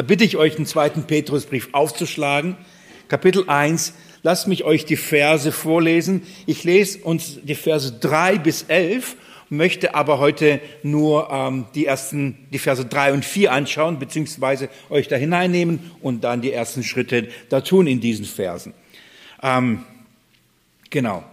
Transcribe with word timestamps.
Da 0.00 0.06
bitte 0.06 0.24
ich 0.24 0.38
euch, 0.38 0.56
den 0.56 0.64
zweiten 0.64 1.02
Petrusbrief 1.02 1.68
aufzuschlagen. 1.72 2.56
Kapitel 3.08 3.44
1. 3.50 3.92
Lasst 4.22 4.48
mich 4.48 4.64
euch 4.64 4.86
die 4.86 4.96
Verse 4.96 5.52
vorlesen. 5.52 6.22
Ich 6.46 6.64
lese 6.64 7.00
uns 7.00 7.38
die 7.42 7.54
Verse 7.54 7.92
3 8.00 8.38
bis 8.38 8.62
11, 8.62 9.16
möchte 9.50 9.94
aber 9.94 10.18
heute 10.18 10.62
nur 10.82 11.28
ähm, 11.30 11.66
die 11.74 11.84
ersten, 11.84 12.48
die 12.50 12.58
Verse 12.58 12.82
3 12.82 13.12
und 13.12 13.26
4 13.26 13.52
anschauen, 13.52 13.98
beziehungsweise 13.98 14.70
euch 14.88 15.06
da 15.06 15.16
hineinnehmen 15.16 15.90
und 16.00 16.24
dann 16.24 16.40
die 16.40 16.54
ersten 16.54 16.82
Schritte 16.82 17.28
da 17.50 17.60
tun 17.60 17.86
in 17.86 18.00
diesen 18.00 18.24
Versen. 18.24 18.72
Ähm, 19.42 19.84
genau. 20.88 21.24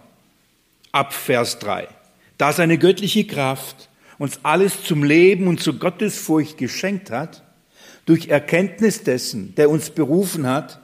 Ab 0.92 1.14
Vers 1.14 1.58
3. 1.60 1.88
Da 2.36 2.52
seine 2.52 2.76
göttliche 2.76 3.24
Kraft 3.24 3.88
uns 4.18 4.40
alles 4.42 4.82
zum 4.82 5.04
Leben 5.04 5.46
und 5.46 5.58
zur 5.58 5.78
Gottesfurcht 5.78 6.58
geschenkt 6.58 7.10
hat, 7.10 7.47
durch 8.08 8.28
Erkenntnis 8.28 9.02
dessen, 9.02 9.54
der 9.56 9.68
uns 9.68 9.90
berufen 9.90 10.46
hat, 10.46 10.80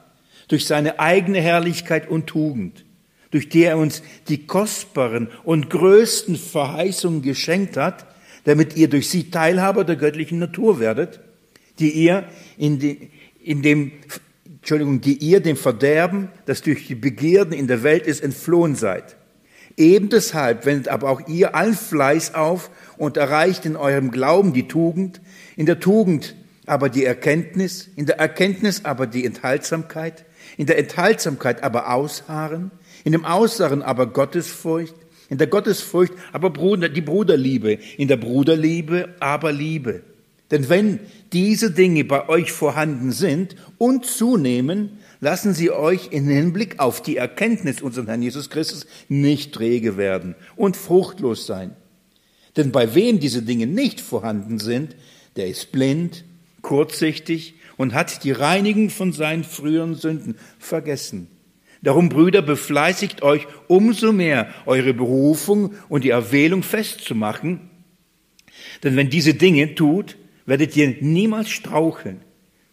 durch 0.47 0.67
seine 0.67 0.99
eigene 0.99 1.41
Herrlichkeit 1.41 2.07
und 2.07 2.27
Tugend, 2.27 2.85
durch 3.31 3.49
die 3.49 3.63
er 3.63 3.79
uns 3.79 4.03
die 4.27 4.45
kostbaren 4.45 5.29
und 5.43 5.71
größten 5.71 6.35
Verheißungen 6.35 7.23
geschenkt 7.23 7.77
hat, 7.77 8.05
damit 8.43 8.77
ihr 8.77 8.89
durch 8.91 9.09
sie 9.09 9.31
Teilhaber 9.31 9.83
der 9.85 9.95
göttlichen 9.95 10.37
Natur 10.37 10.79
werdet, 10.79 11.19
die 11.79 11.89
ihr 11.89 12.25
in, 12.59 12.77
die, 12.77 13.09
in 13.43 13.63
dem, 13.63 13.93
Entschuldigung, 14.59 15.01
die 15.01 15.17
ihr 15.17 15.39
dem 15.39 15.57
Verderben, 15.57 16.29
das 16.45 16.61
durch 16.61 16.85
die 16.85 16.93
Begierden 16.93 17.53
in 17.53 17.65
der 17.65 17.81
Welt 17.81 18.05
ist, 18.05 18.23
entflohen 18.23 18.75
seid. 18.75 19.15
Eben 19.77 20.09
deshalb 20.09 20.67
wendet 20.67 20.89
aber 20.89 21.09
auch 21.09 21.27
ihr 21.27 21.55
allen 21.55 21.73
Fleiß 21.73 22.35
auf 22.35 22.69
und 22.97 23.17
erreicht 23.17 23.65
in 23.65 23.75
eurem 23.75 24.11
Glauben 24.11 24.53
die 24.53 24.67
Tugend, 24.67 25.21
in 25.55 25.65
der 25.65 25.79
Tugend 25.79 26.35
aber 26.65 26.89
die 26.89 27.05
Erkenntnis, 27.05 27.89
in 27.95 28.05
der 28.05 28.19
Erkenntnis 28.19 28.85
aber 28.85 29.07
die 29.07 29.25
Enthaltsamkeit, 29.25 30.25
in 30.57 30.65
der 30.65 30.77
Enthaltsamkeit 30.77 31.63
aber 31.63 31.93
Ausharren, 31.93 32.71
in 33.03 33.11
dem 33.11 33.25
Ausharren 33.25 33.81
aber 33.81 34.07
Gottesfurcht, 34.07 34.95
in 35.29 35.37
der 35.37 35.47
Gottesfurcht 35.47 36.13
aber 36.31 36.49
Bruder, 36.49 36.89
die 36.89 37.01
Bruderliebe, 37.01 37.79
in 37.97 38.07
der 38.07 38.17
Bruderliebe 38.17 39.15
aber 39.19 39.51
Liebe. 39.51 40.01
Denn 40.51 40.69
wenn 40.69 40.99
diese 41.33 41.71
Dinge 41.71 42.03
bei 42.03 42.29
euch 42.29 42.51
vorhanden 42.51 43.11
sind 43.11 43.55
und 43.77 44.05
zunehmen, 44.05 44.99
lassen 45.19 45.53
sie 45.53 45.71
euch 45.71 46.09
in 46.11 46.27
Hinblick 46.27 46.79
auf 46.79 47.01
die 47.01 47.17
Erkenntnis 47.17 47.81
unseres 47.81 48.07
Herrn 48.07 48.21
Jesus 48.21 48.49
Christus 48.49 48.85
nicht 49.09 49.53
träge 49.53 49.97
werden 49.97 50.35
und 50.55 50.77
fruchtlos 50.77 51.47
sein. 51.47 51.75
Denn 52.57 52.71
bei 52.71 52.93
wem 52.93 53.19
diese 53.19 53.41
Dinge 53.41 53.65
nicht 53.65 53.99
vorhanden 53.99 54.59
sind, 54.59 54.95
der 55.35 55.47
ist 55.47 55.71
blind, 55.71 56.23
kurzsichtig 56.65 57.53
und 57.77 57.93
hat 57.93 58.23
die 58.23 58.31
Reinigung 58.31 58.89
von 58.89 59.13
seinen 59.13 59.43
früheren 59.43 59.93
Sünden 59.93 60.35
vergessen. 60.57 61.27
Darum, 61.83 62.09
Brüder, 62.09 62.41
befleißigt 62.41 63.21
euch 63.21 63.45
umso 63.67 64.11
mehr, 64.11 64.49
eure 64.65 64.95
Berufung 64.95 65.75
und 65.89 66.03
die 66.03 66.09
Erwählung 66.09 66.63
festzumachen. 66.63 67.69
Denn 68.83 68.95
wenn 68.95 69.11
diese 69.11 69.35
Dinge 69.35 69.75
tut, 69.75 70.17
werdet 70.47 70.75
ihr 70.75 70.95
niemals 71.01 71.51
straucheln. 71.51 72.21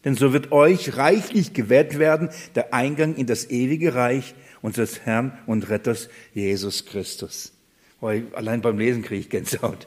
Denn 0.06 0.14
so 0.14 0.32
wird 0.32 0.52
euch 0.52 0.96
reichlich 0.96 1.52
gewährt 1.52 1.98
werden 1.98 2.30
der 2.54 2.72
Eingang 2.72 3.14
in 3.14 3.26
das 3.26 3.50
ewige 3.50 3.94
Reich 3.94 4.34
unseres 4.62 5.00
Herrn 5.00 5.38
und 5.46 5.68
Retters 5.68 6.08
Jesus 6.32 6.86
Christus. 6.86 7.52
Allein 8.00 8.62
beim 8.62 8.78
Lesen 8.78 9.02
kriege 9.02 9.20
ich 9.20 9.28
Gänsehaut. 9.28 9.86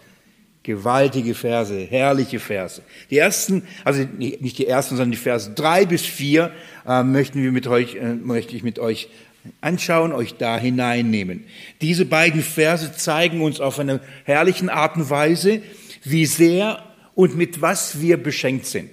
Gewaltige 0.66 1.36
Verse, 1.36 1.78
herrliche 1.78 2.40
Verse. 2.40 2.82
Die 3.12 3.20
ersten, 3.20 3.62
also 3.84 4.04
nicht 4.18 4.58
die 4.58 4.66
ersten, 4.66 4.96
sondern 4.96 5.12
die 5.12 5.18
Verse 5.18 5.52
drei 5.52 5.86
bis 5.86 6.02
vier 6.02 6.52
äh, 6.88 7.04
möchten 7.04 7.44
wir 7.44 7.52
mit 7.52 7.68
euch, 7.68 7.96
äh, 7.96 8.16
möchte 8.16 8.56
ich 8.56 8.64
mit 8.64 8.80
euch 8.80 9.08
anschauen, 9.62 10.12
euch 10.12 10.38
da 10.38 10.58
hineinnehmen. 10.58 11.44
Diese 11.82 12.06
beiden 12.06 12.42
Verse 12.42 12.92
zeigen 12.98 13.42
uns 13.42 13.60
auf 13.60 13.78
eine 13.78 14.00
herrlichen 14.24 14.70
Art 14.70 14.96
und 14.96 15.08
Weise, 15.10 15.62
wie 16.04 16.26
sehr 16.26 16.84
und 17.14 17.38
mit 17.38 17.62
was 17.62 18.02
wir 18.02 18.18
beschenkt 18.18 18.66
sind. 18.66 18.90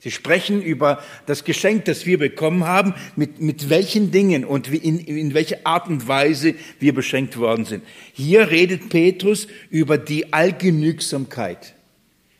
Sie 0.00 0.12
sprechen 0.12 0.62
über 0.62 1.02
das 1.26 1.42
Geschenk, 1.42 1.86
das 1.86 2.06
wir 2.06 2.18
bekommen 2.18 2.64
haben, 2.64 2.94
mit, 3.16 3.40
mit 3.40 3.68
welchen 3.68 4.12
Dingen 4.12 4.44
und 4.44 4.72
in, 4.72 5.00
in 5.00 5.34
welcher 5.34 5.58
Art 5.64 5.88
und 5.88 6.06
Weise 6.06 6.54
wir 6.78 6.94
beschenkt 6.94 7.36
worden 7.36 7.64
sind. 7.64 7.82
Hier 8.12 8.50
redet 8.50 8.90
Petrus 8.90 9.48
über 9.70 9.98
die 9.98 10.32
Allgenügsamkeit, 10.32 11.74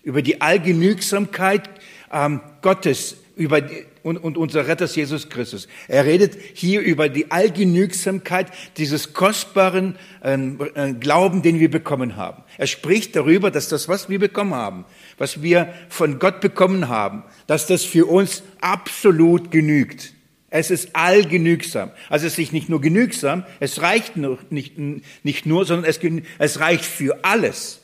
über 0.04 0.22
die 0.22 0.41
Allgenügsamkeit 0.41 1.68
ähm, 2.12 2.41
Gottes, 2.62 3.16
über 3.38 3.60
die, 3.60 3.87
und, 4.03 4.19
und 4.19 4.37
unser 4.37 4.66
Retter 4.66 4.87
Jesus 4.87 5.28
Christus. 5.28 5.69
Er 5.87 6.04
redet 6.04 6.37
hier 6.54 6.81
über 6.81 7.09
die 7.09 7.31
Allgenügsamkeit 7.31 8.49
dieses 8.76 9.15
kostbaren 9.15 9.97
ähm, 10.22 10.59
äh, 10.75 10.93
Glauben, 10.93 11.43
den 11.43 11.60
wir 11.60 11.71
bekommen 11.71 12.16
haben. 12.16 12.43
Er 12.59 12.66
spricht 12.66 13.15
darüber, 13.16 13.50
dass 13.50 13.69
das, 13.69 13.88
was 13.88 14.09
wir 14.09 14.19
bekommen 14.19 14.54
haben, 14.54 14.84
was 15.16 15.41
wir 15.41 15.72
von 15.88 16.19
Gott 16.19 16.41
bekommen 16.41 16.88
haben, 16.88 17.22
dass 17.47 17.66
das 17.66 17.84
für 17.84 18.06
uns 18.06 18.43
absolut 18.60 19.50
genügt. 19.50 20.12
Es 20.50 20.71
ist 20.71 20.97
allgenügsam. 20.97 21.91
Also 22.09 22.27
es 22.27 22.38
ist 22.38 22.53
nicht 22.53 22.69
nur 22.69 22.81
genügsam, 22.81 23.44
es 23.60 23.82
reicht 23.82 24.16
nicht, 24.16 24.78
nicht 24.78 25.47
nur, 25.47 25.65
sondern 25.65 25.88
es, 25.88 26.00
es 26.38 26.60
reicht 26.60 26.84
für 26.84 27.22
alles. 27.22 27.82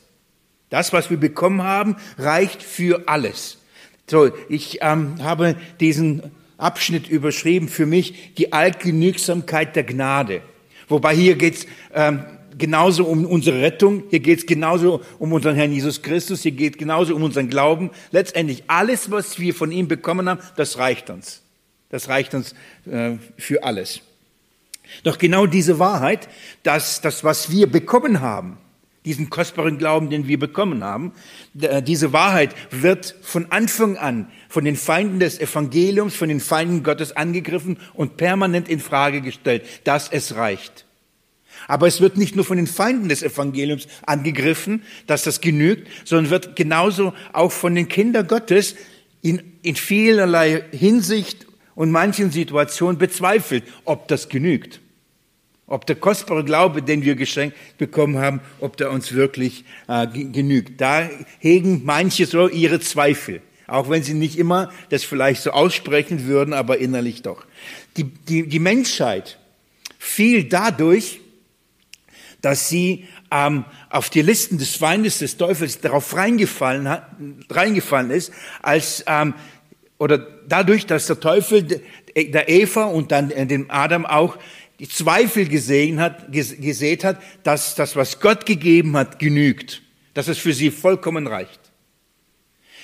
Das, 0.71 0.93
was 0.93 1.11
wir 1.11 1.19
bekommen 1.19 1.63
haben, 1.63 1.97
reicht 2.19 2.63
für 2.63 3.07
alles. 3.07 3.59
So, 4.07 4.31
ich 4.49 4.79
ähm, 4.83 5.23
habe 5.23 5.57
diesen 5.81 6.23
Abschnitt 6.59 7.09
überschrieben 7.09 7.69
für 7.69 7.87
mich, 7.87 8.35
die 8.37 8.53
Allgenügsamkeit 8.53 9.77
der 9.77 9.85
Gnade. 9.85 10.43
Wobei 10.89 11.15
hier 11.15 11.37
geht's 11.37 11.67
ähm, 11.95 12.25
genauso 12.57 13.05
um 13.07 13.25
unsere 13.25 13.63
Rettung, 13.63 14.05
hier 14.11 14.21
geht 14.21 14.41
es 14.41 14.47
genauso 14.47 15.01
um 15.19 15.33
unseren 15.33 15.57
Herrn 15.57 15.73
Jesus 15.73 16.03
Christus, 16.03 16.43
hier 16.43 16.53
geht 16.53 16.79
genauso 16.79 17.15
um 17.17 17.23
unseren 17.23 17.49
Glauben. 17.49 17.91
Letztendlich 18.11 18.65
alles, 18.67 19.11
was 19.11 19.39
wir 19.39 19.55
von 19.55 19.73
ihm 19.73 19.89
bekommen 19.89 20.29
haben, 20.29 20.41
das 20.57 20.79
reicht 20.79 21.11
uns. 21.11 21.43
Das 21.89 22.09
reicht 22.09 22.35
uns 22.35 22.55
äh, 22.91 23.13
für 23.39 23.65
alles. 23.65 24.01
Doch 25.03 25.19
genau 25.19 25.47
diese 25.47 25.79
Wahrheit, 25.79 26.29
dass 26.63 27.01
das, 27.01 27.25
was 27.25 27.51
wir 27.51 27.67
bekommen 27.67 28.21
haben, 28.21 28.59
diesen 29.05 29.29
kostbaren 29.31 29.79
Glauben, 29.79 30.11
den 30.11 30.27
wir 30.27 30.39
bekommen 30.39 30.83
haben, 30.83 31.13
äh, 31.61 31.83
diese 31.83 32.13
Wahrheit 32.13 32.55
wird 32.71 33.15
von 33.23 33.51
Anfang 33.51 33.97
an 33.97 34.31
von 34.49 34.65
den 34.65 34.77
Feinden 34.77 35.21
des 35.21 35.39
Evangeliums, 35.41 36.15
von 36.15 36.29
den 36.29 36.41
Feinden 36.41 36.83
Gottes 36.83 37.17
angegriffen 37.17 37.79
und 37.93 38.17
permanent 38.17 38.69
in 38.69 38.81
Frage 38.81 39.21
gestellt, 39.21 39.65
dass 39.85 40.09
es 40.09 40.37
reicht. 40.37 40.87
Aber 41.67 41.87
es 41.87 42.01
wird 42.01 42.17
nicht 42.17 42.37
nur 42.37 42.45
von 42.45 42.57
den 42.57 42.67
Feinden 42.67 43.09
des 43.09 43.23
Evangeliums 43.23 43.89
angegriffen, 44.07 44.83
dass 45.07 45.23
das 45.23 45.41
genügt, 45.41 45.89
sondern 46.05 46.31
wird 46.31 46.57
genauso 46.57 47.15
auch 47.33 47.53
von 47.53 47.75
den 47.75 47.89
Kindern 47.89 48.27
Gottes 48.27 48.75
in, 49.23 49.43
in 49.63 49.77
vielerlei 49.77 50.65
Hinsicht 50.73 51.47
und 51.75 51.91
manchen 51.91 52.31
Situationen 52.31 52.99
bezweifelt, 52.99 53.65
ob 53.85 54.09
das 54.09 54.29
genügt. 54.29 54.81
Ob 55.67 55.87
der 55.87 55.97
kostbare 55.97 56.45
Glaube, 56.45 56.83
den 56.83 57.05
wir 57.05 57.15
geschenkt 57.15 57.57
bekommen 57.79 58.19
haben, 58.19 58.41
ob 58.61 58.77
der 58.77 58.91
uns 58.91 59.13
wirklich 59.13 59.65
äh, 59.89 60.07
genügt. 60.07 60.81
Da 60.81 61.09
hegen 61.39 61.83
manche 61.85 62.27
so 62.27 62.49
ihre 62.49 62.81
Zweifel. 62.81 63.41
Auch 63.67 63.89
wenn 63.89 64.03
sie 64.03 64.13
nicht 64.13 64.39
immer 64.39 64.71
das 64.91 65.05
vielleicht 65.05 65.43
so 65.43 65.53
aussprechen 65.53 66.27
würden, 66.27 66.53
aber 66.53 66.79
innerlich 66.79 67.23
doch. 67.23 67.47
Die, 67.97 68.05
die, 68.05 68.47
die 68.47 68.59
Menschheit 68.59 69.39
fiel 69.99 70.45
dadurch, 70.45 71.21
dass 72.43 72.69
sie 72.69 73.07
ähm, 73.31 73.65
auf 73.89 74.11
die 74.11 74.21
Listen 74.21 74.59
des 74.59 74.77
Feindes 74.77 75.19
des 75.19 75.39
Teufels 75.39 75.81
darauf 75.81 76.15
reingefallen, 76.15 76.89
hat, 76.89 77.09
reingefallen 77.49 78.11
ist, 78.11 78.33
als 78.61 79.03
ähm, 79.07 79.33
oder 79.97 80.19
dadurch, 80.47 80.85
dass 80.85 81.07
der 81.07 81.21
Teufel 81.21 81.63
der 82.15 82.49
Eva 82.49 82.85
und 82.85 83.13
dann 83.13 83.31
dem 83.31 83.71
Adam 83.71 84.05
auch 84.05 84.37
die 84.85 84.91
Zweifel 84.91 85.49
gesehen 85.49 85.99
hat, 85.99 86.31
gesät 86.31 87.05
hat, 87.05 87.19
dass 87.43 87.75
das, 87.75 87.97
was 87.97 88.21
Gott 88.21 88.45
gegeben 88.45 88.99
hat, 88.99 89.19
genügt, 89.19 89.81
dass 90.13 90.29
es 90.29 90.37
für 90.37 90.53
sie 90.53 90.71
vollkommen 90.71 91.27
reicht. 91.27 91.59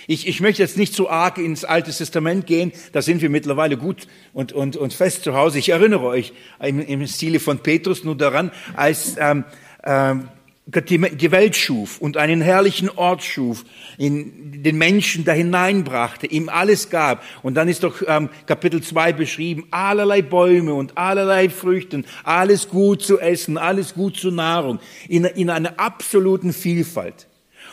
Ich, 0.07 0.27
ich 0.27 0.41
möchte 0.41 0.63
jetzt 0.63 0.79
nicht 0.79 0.95
zu 0.95 1.11
arg 1.11 1.37
ins 1.37 1.67
Alte 1.67 1.93
Testament 1.93 2.47
gehen, 2.47 2.73
da 2.93 3.03
sind 3.03 3.21
wir 3.21 3.29
mittlerweile 3.29 3.77
gut 3.77 4.07
und, 4.33 4.55
und, 4.55 4.79
und 4.79 4.95
fest 4.95 5.25
zu 5.25 5.35
Hause. 5.35 5.59
Ich 5.59 5.69
erinnere 5.69 6.07
euch 6.07 6.33
im, 6.63 6.81
im 6.81 7.07
Stile 7.07 7.39
von 7.39 7.59
Petrus 7.59 8.03
nur 8.03 8.17
daran, 8.17 8.51
als 8.75 9.17
ähm, 9.19 9.45
ähm, 9.85 10.31
Gott 10.71 10.91
die, 10.91 11.31
Welt 11.31 11.57
schuf 11.57 11.99
und 11.99 12.17
einen 12.17 12.41
herrlichen 12.41 12.91
Ort 12.91 13.23
schuf, 13.23 13.65
in 13.99 14.63
den 14.63 14.79
Menschen 14.79 15.25
da 15.25 15.33
hineinbrachte, 15.33 16.27
ihm 16.27 16.49
alles 16.49 16.91
gab. 16.91 17.23
Und 17.43 17.55
dann 17.55 17.69
ist 17.69 17.83
doch 17.83 18.03
ähm, 18.07 18.29
Kapitel 18.47 18.83
2 18.83 19.13
beschrieben, 19.15 19.67
allerlei 19.71 20.23
Bäume 20.23 20.75
und 20.75 20.99
allerlei 20.99 21.49
Früchten, 21.49 22.05
alles 22.25 22.69
gut 22.69 23.03
zu 23.03 23.19
essen, 23.19 23.59
alles 23.59 23.95
gut 23.95 24.17
zur 24.17 24.33
Nahrung, 24.33 24.81
in, 25.09 25.25
in 25.25 25.51
einer 25.51 25.81
absoluten 25.81 26.53
Vielfalt. 26.53 27.27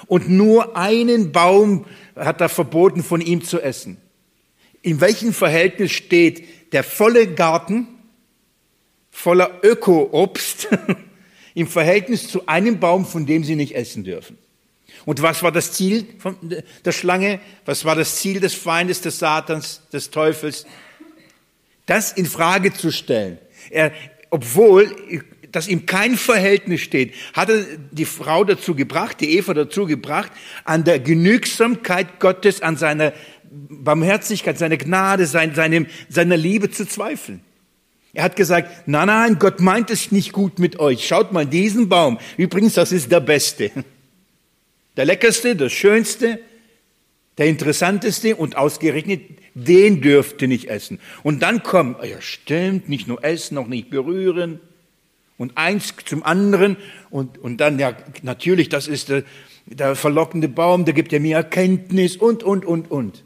Und 0.08 0.30
nur 0.30 0.78
einen 0.78 1.32
Baum 1.32 1.86
hat 2.16 2.42
er 2.42 2.50
verboten, 2.50 3.04
von 3.04 3.22
ihm 3.22 3.44
zu 3.44 3.60
essen. 3.60 3.98
in 4.82 5.02
welchem 5.02 5.34
Verhältnis 5.34 5.92
steht 5.92 6.74
der 6.74 6.84
volle 6.84 7.28
Garten 7.28 7.88
voller 9.12 9.60
Öko-Obst 9.64 10.70
im 11.58 11.66
Verhältnis 11.66 12.28
zu 12.28 12.46
einem 12.46 12.80
Baum, 12.80 13.04
von 13.04 13.26
dem 13.26 13.44
sie 13.44 13.56
nicht 13.56 13.74
essen 13.74 14.04
dürfen. 14.04 14.38
Und 15.06 15.24
was 15.24 15.42
war 15.42 15.52
das 15.52 15.72
Ziel 15.72 16.06
der 16.86 16.92
Schlange? 16.92 17.40
Was 17.66 17.84
war 17.84 17.96
das 17.96 18.18
Ziel 18.18 18.40
des 18.40 18.54
Feindes, 18.54 19.02
des 19.02 19.18
Satans, 19.18 19.82
des 19.92 20.12
Teufels? 20.12 20.68
Das 21.88 22.12
in 22.12 22.28
Frage 22.28 22.74
zu 22.74 22.92
stellen. 22.92 23.40
Er, 23.72 23.92
obwohl 24.30 24.96
das 25.52 25.68
ihm 25.68 25.88
kein 25.88 26.16
Verhältnis 26.16 26.82
steht, 26.82 27.16
hat 27.34 27.50
er 27.50 27.66
die 27.90 28.06
Frau 28.06 28.44
dazu 28.44 28.76
gebracht, 28.76 29.20
die 29.20 29.36
Eva 29.36 29.56
dazu 29.56 29.88
gebracht, 29.88 30.32
an 30.64 30.84
der 30.84 31.00
Genügsamkeit 31.00 32.20
Gottes, 32.20 32.62
an 32.62 32.78
seiner 32.78 33.14
Barmherzigkeit, 33.50 34.60
seiner 34.60 34.78
Gnade, 34.78 35.26
seiner, 35.26 35.86
seiner 36.08 36.38
Liebe 36.38 36.70
zu 36.70 36.86
zweifeln. 36.86 37.42
Er 38.14 38.24
hat 38.24 38.36
gesagt, 38.36 38.88
nein, 38.88 39.08
nein, 39.08 39.40
Gott 39.40 39.60
meint 39.60 39.90
es 39.90 40.12
nicht 40.12 40.32
gut 40.32 40.60
mit 40.60 40.80
euch. 40.80 41.06
Schaut 41.06 41.34
mal 41.34 41.46
diesen 41.46 41.90
Baum. 41.90 42.18
Übrigens, 42.38 42.74
das 42.74 42.92
ist 42.92 43.12
der 43.12 43.20
beste. 43.20 43.72
Der 44.96 45.06
leckerste, 45.06 45.56
der 45.56 45.70
schönste, 45.70 46.40
der 47.38 47.46
interessanteste 47.46 48.36
und 48.36 48.58
ausgerechnet, 48.58 49.22
den 49.54 50.02
dürft 50.02 50.42
ihr 50.42 50.48
nicht 50.48 50.72
essen. 50.72 51.00
Und 51.22 51.44
dann 51.44 51.62
kommt, 51.62 52.04
ja 52.04 52.20
stimmt, 52.20 52.90
nicht 52.90 53.08
nur 53.08 53.24
essen, 53.24 53.54
noch 53.54 53.68
nicht 53.68 53.92
berühren. 53.92 54.60
Und 55.38 55.56
eins 55.56 55.94
zum 56.04 56.24
anderen. 56.24 56.78
Und, 57.12 57.38
und 57.38 57.58
dann, 57.58 57.78
ja, 57.78 57.96
natürlich, 58.24 58.70
das 58.70 58.88
ist 58.88 59.10
der, 59.10 59.24
der 59.68 59.96
verlockende 59.96 60.48
Baum, 60.48 60.86
der 60.86 60.96
gibt 60.96 61.12
ja 61.12 61.20
mir 61.20 61.38
Erkenntnis 61.38 62.18
und, 62.18 62.42
und, 62.42 62.66
und, 62.66 62.90
und. 62.90 63.24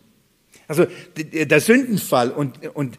Also 0.68 0.88
der 1.16 1.60
Sündenfall 1.62 2.31
und, 2.31 2.75
und 2.75 2.98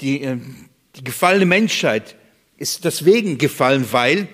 die, 0.00 0.22
ähm, 0.22 0.68
die 0.98 1.04
gefallene 1.04 1.46
Menschheit 1.46 2.16
ist 2.56 2.84
deswegen 2.84 3.38
gefallen, 3.38 3.86
weil 3.92 4.26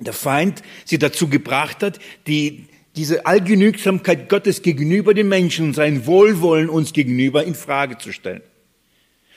der 0.00 0.12
Feind 0.12 0.62
sie 0.84 0.98
dazu 0.98 1.28
gebracht 1.28 1.82
hat, 1.82 2.00
die, 2.26 2.66
diese 2.96 3.24
Allgenügsamkeit 3.24 4.28
Gottes 4.28 4.62
gegenüber 4.62 5.14
den 5.14 5.28
Menschen 5.28 5.66
und 5.66 5.74
sein 5.74 6.04
Wohlwollen 6.06 6.68
uns 6.68 6.92
gegenüber 6.92 7.44
in 7.44 7.54
Frage 7.54 7.98
zu 7.98 8.12
stellen. 8.12 8.42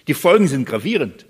Die 0.07 0.15
Folgen 0.15 0.47
sind 0.47 0.65
gravierend. 0.65 1.27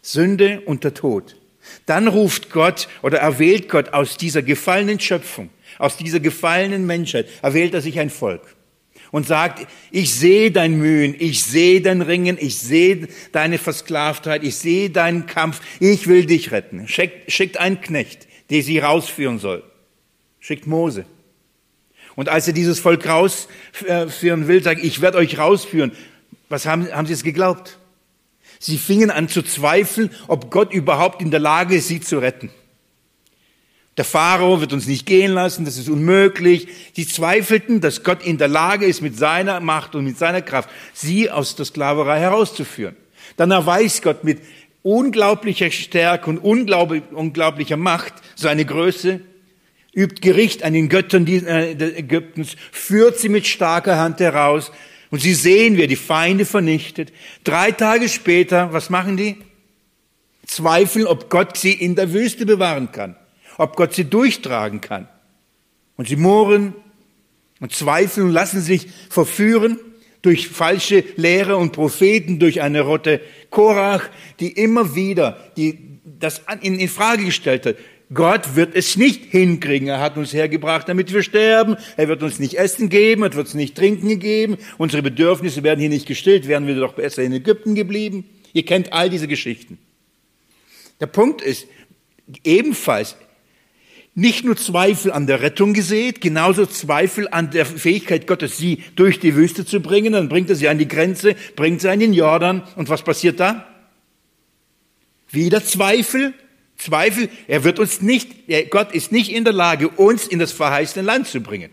Sünde 0.00 0.62
und 0.62 0.82
der 0.82 0.94
Tod. 0.94 1.36
Dann 1.84 2.08
ruft 2.08 2.50
Gott 2.50 2.88
oder 3.02 3.18
erwählt 3.18 3.68
Gott 3.68 3.92
aus 3.92 4.16
dieser 4.16 4.42
gefallenen 4.42 4.98
Schöpfung, 4.98 5.50
aus 5.78 5.98
dieser 5.98 6.20
gefallenen 6.20 6.86
Menschheit, 6.86 7.28
erwählt 7.42 7.74
er 7.74 7.82
sich 7.82 7.98
ein 8.00 8.10
Volk 8.10 8.54
und 9.14 9.28
sagt, 9.28 9.68
ich 9.92 10.12
sehe 10.12 10.50
dein 10.50 10.76
Mühen, 10.76 11.14
ich 11.16 11.44
sehe 11.44 11.80
dein 11.80 12.02
Ringen, 12.02 12.36
ich 12.36 12.58
sehe 12.58 13.06
deine 13.30 13.58
Versklavtheit, 13.58 14.42
ich 14.42 14.56
sehe 14.56 14.90
deinen 14.90 15.26
Kampf, 15.26 15.60
ich 15.78 16.08
will 16.08 16.26
dich 16.26 16.50
retten. 16.50 16.88
Schickt, 16.88 17.30
schickt 17.30 17.56
einen 17.56 17.80
Knecht, 17.80 18.26
der 18.50 18.64
sie 18.64 18.80
rausführen 18.80 19.38
soll. 19.38 19.62
Schickt 20.40 20.66
Mose. 20.66 21.04
Und 22.16 22.28
als 22.28 22.48
er 22.48 22.54
dieses 22.54 22.80
Volk 22.80 23.06
rausführen 23.06 24.48
will, 24.48 24.64
sagt, 24.64 24.82
ich 24.82 25.00
werde 25.00 25.18
euch 25.18 25.38
rausführen. 25.38 25.92
Was 26.48 26.66
haben, 26.66 26.90
haben 26.90 27.06
sie 27.06 27.12
es 27.12 27.22
geglaubt? 27.22 27.78
Sie 28.58 28.78
fingen 28.78 29.12
an 29.12 29.28
zu 29.28 29.42
zweifeln, 29.42 30.10
ob 30.26 30.50
Gott 30.50 30.74
überhaupt 30.74 31.22
in 31.22 31.30
der 31.30 31.38
Lage 31.38 31.76
ist, 31.76 31.86
sie 31.86 32.00
zu 32.00 32.18
retten. 32.18 32.50
Der 33.96 34.04
Pharao 34.04 34.60
wird 34.60 34.72
uns 34.72 34.88
nicht 34.88 35.06
gehen 35.06 35.32
lassen, 35.32 35.64
das 35.64 35.76
ist 35.76 35.88
unmöglich. 35.88 36.66
Sie 36.94 37.06
zweifelten, 37.06 37.80
dass 37.80 38.02
Gott 38.02 38.24
in 38.24 38.38
der 38.38 38.48
Lage 38.48 38.86
ist, 38.86 39.02
mit 39.02 39.16
seiner 39.16 39.60
Macht 39.60 39.94
und 39.94 40.04
mit 40.04 40.18
seiner 40.18 40.42
Kraft, 40.42 40.68
sie 40.92 41.30
aus 41.30 41.54
der 41.54 41.64
Sklaverei 41.64 42.18
herauszuführen. 42.18 42.96
Dann 43.36 43.52
erweist 43.52 44.02
Gott 44.02 44.24
mit 44.24 44.40
unglaublicher 44.82 45.70
Stärke 45.70 46.28
und 46.28 46.38
unglaublicher 46.38 47.76
Macht 47.76 48.14
seine 48.34 48.64
Größe, 48.64 49.20
übt 49.94 50.20
Gericht 50.20 50.64
an 50.64 50.72
den 50.72 50.88
Göttern 50.88 51.24
äh, 51.28 51.70
Ägyptens, 51.70 52.56
führt 52.72 53.18
sie 53.20 53.28
mit 53.28 53.46
starker 53.46 53.96
Hand 53.96 54.18
heraus 54.18 54.72
und 55.10 55.22
sie 55.22 55.34
sehen, 55.34 55.76
wie 55.76 55.82
er 55.82 55.86
die 55.86 55.94
Feinde 55.94 56.44
vernichtet. 56.44 57.12
Drei 57.44 57.70
Tage 57.70 58.08
später, 58.08 58.72
was 58.72 58.90
machen 58.90 59.16
die? 59.16 59.36
Zweifeln, 60.46 61.06
ob 61.06 61.30
Gott 61.30 61.56
sie 61.56 61.72
in 61.72 61.94
der 61.94 62.12
Wüste 62.12 62.44
bewahren 62.44 62.90
kann 62.90 63.14
ob 63.58 63.76
Gott 63.76 63.94
sie 63.94 64.04
durchtragen 64.04 64.80
kann. 64.80 65.08
Und 65.96 66.08
sie 66.08 66.16
mohren 66.16 66.74
und 67.60 67.72
zweifeln 67.72 68.28
und 68.28 68.32
lassen 68.32 68.60
sich 68.60 68.88
verführen 69.10 69.78
durch 70.22 70.48
falsche 70.48 71.04
Lehre 71.16 71.56
und 71.56 71.72
Propheten, 71.72 72.38
durch 72.38 72.62
eine 72.62 72.80
Rotte 72.80 73.20
Korach, 73.50 74.08
die 74.40 74.52
immer 74.52 74.94
wieder 74.94 75.38
die, 75.56 76.00
das 76.18 76.42
in, 76.62 76.78
in 76.78 76.88
Frage 76.88 77.24
gestellt 77.24 77.66
hat. 77.66 77.76
Gott 78.12 78.54
wird 78.54 78.74
es 78.74 78.96
nicht 78.96 79.24
hinkriegen. 79.30 79.88
Er 79.88 80.00
hat 80.00 80.16
uns 80.16 80.32
hergebracht, 80.32 80.88
damit 80.88 81.12
wir 81.12 81.22
sterben. 81.22 81.76
Er 81.96 82.08
wird 82.08 82.22
uns 82.22 82.38
nicht 82.38 82.54
Essen 82.54 82.88
geben, 82.88 83.22
er 83.22 83.34
wird 83.34 83.46
uns 83.46 83.54
nicht 83.54 83.76
Trinken 83.76 84.18
geben. 84.18 84.56
Unsere 84.78 85.02
Bedürfnisse 85.02 85.62
werden 85.62 85.80
hier 85.80 85.88
nicht 85.88 86.06
gestillt. 86.06 86.48
Wären 86.48 86.66
wir 86.66 86.74
doch 86.76 86.94
besser 86.94 87.22
in 87.22 87.32
Ägypten 87.32 87.74
geblieben. 87.74 88.24
Ihr 88.52 88.64
kennt 88.64 88.92
all 88.92 89.10
diese 89.10 89.28
Geschichten. 89.28 89.78
Der 91.00 91.06
Punkt 91.06 91.42
ist, 91.42 91.66
ebenfalls 92.44 93.16
nicht 94.14 94.44
nur 94.44 94.56
Zweifel 94.56 95.10
an 95.10 95.26
der 95.26 95.42
Rettung 95.42 95.72
gesät, 95.72 96.20
genauso 96.20 96.66
Zweifel 96.66 97.26
an 97.28 97.50
der 97.50 97.66
Fähigkeit 97.66 98.26
Gottes, 98.26 98.56
sie 98.56 98.84
durch 98.94 99.18
die 99.18 99.34
Wüste 99.34 99.66
zu 99.66 99.80
bringen. 99.80 100.12
Dann 100.12 100.28
bringt 100.28 100.48
er 100.50 100.56
sie 100.56 100.68
an 100.68 100.78
die 100.78 100.86
Grenze, 100.86 101.34
bringt 101.56 101.80
sie 101.80 101.90
an 101.90 101.98
den 101.98 102.12
Jordan. 102.12 102.62
Und 102.76 102.88
was 102.88 103.02
passiert 103.02 103.40
da? 103.40 103.66
Wieder 105.30 105.64
Zweifel. 105.64 106.32
Zweifel. 106.76 107.28
Er 107.48 107.64
wird 107.64 107.80
uns 107.80 108.02
nicht, 108.02 108.30
Gott 108.70 108.92
ist 108.92 109.10
nicht 109.10 109.32
in 109.32 109.44
der 109.44 109.52
Lage, 109.52 109.88
uns 109.88 110.26
in 110.28 110.38
das 110.38 110.52
verheißene 110.52 111.04
Land 111.04 111.26
zu 111.26 111.40
bringen. 111.40 111.70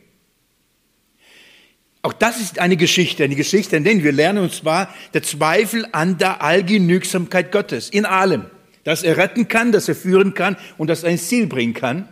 Auch 2.03 2.13
das 2.13 2.39
ist 2.39 2.57
eine 2.57 2.77
Geschichte, 2.77 3.23
eine 3.23 3.35
Geschichte, 3.35 3.75
in 3.75 3.83
der 3.83 4.03
wir 4.03 4.11
lernen, 4.11 4.43
und 4.43 4.53
zwar 4.53 4.91
der 5.13 5.21
Zweifel 5.21 5.88
an 5.91 6.17
der 6.17 6.41
Allgenügsamkeit 6.41 7.51
Gottes 7.51 7.89
in 7.89 8.05
allem. 8.05 8.45
Dass 8.83 9.03
er 9.03 9.17
retten 9.17 9.47
kann, 9.47 9.71
dass 9.71 9.88
er 9.88 9.93
führen 9.93 10.33
kann 10.33 10.57
und 10.79 10.88
dass 10.88 11.03
er 11.03 11.11
ein 11.11 11.19
Ziel 11.19 11.45
bringen 11.45 11.75
kann. 11.75 12.09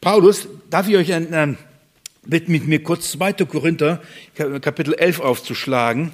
Paulus, 0.00 0.48
darf 0.70 0.88
ich 0.88 0.96
euch 0.96 1.12
ein, 1.12 1.28
ähm, 1.32 1.58
mit, 2.24 2.48
mit 2.48 2.66
mir 2.66 2.82
kurz 2.82 3.10
2. 3.12 3.34
Korinther, 3.44 4.00
Kapitel 4.34 4.94
11 4.94 5.20
aufzuschlagen. 5.20 6.12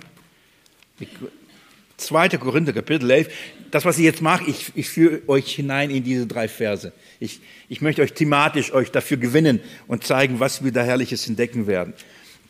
2. 1.97 2.29
Korinther, 2.31 2.73
Kapitel 2.73 3.09
11. 3.09 3.29
Das, 3.71 3.85
was 3.85 3.99
ich 3.99 4.05
jetzt 4.05 4.23
mache, 4.23 4.51
ich, 4.51 4.73
ich 4.75 4.89
führe 4.89 5.23
euch 5.29 5.55
hinein 5.55 5.91
in 5.91 6.03
diese 6.03 6.27
drei 6.27 6.49
Verse. 6.49 6.93
Ich, 7.21 7.41
ich 7.69 7.81
möchte 7.81 8.03
euch 8.03 8.13
thematisch 8.13 8.73
euch 8.73 8.91
dafür 8.91 9.19
gewinnen 9.19 9.61
und 9.87 10.03
zeigen, 10.05 10.41
was 10.41 10.65
wir 10.65 10.73
da 10.73 10.83
Herrliches 10.83 11.29
entdecken 11.29 11.69
werden. 11.69 11.95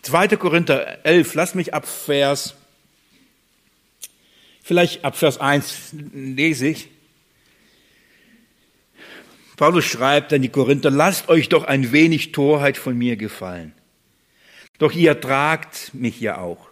2. 0.02 0.28
Korinther 0.36 1.04
11, 1.04 1.34
lass 1.34 1.54
mich 1.54 1.74
ab 1.74 1.86
Vers, 1.86 2.54
vielleicht 4.62 5.04
ab 5.04 5.16
Vers 5.16 5.38
1 5.38 5.90
lese 6.14 6.68
ich. 6.68 6.88
Paulus 9.56 9.86
schreibt 9.86 10.32
an 10.32 10.42
die 10.42 10.50
Korinther, 10.50 10.90
lasst 10.90 11.28
euch 11.28 11.48
doch 11.48 11.64
ein 11.64 11.92
wenig 11.92 12.32
Torheit 12.32 12.76
von 12.76 12.96
mir 12.96 13.16
gefallen. 13.16 13.72
Doch 14.78 14.92
ihr 14.92 15.10
ertragt 15.10 15.92
mich 15.94 16.20
ja 16.20 16.38
auch. 16.38 16.68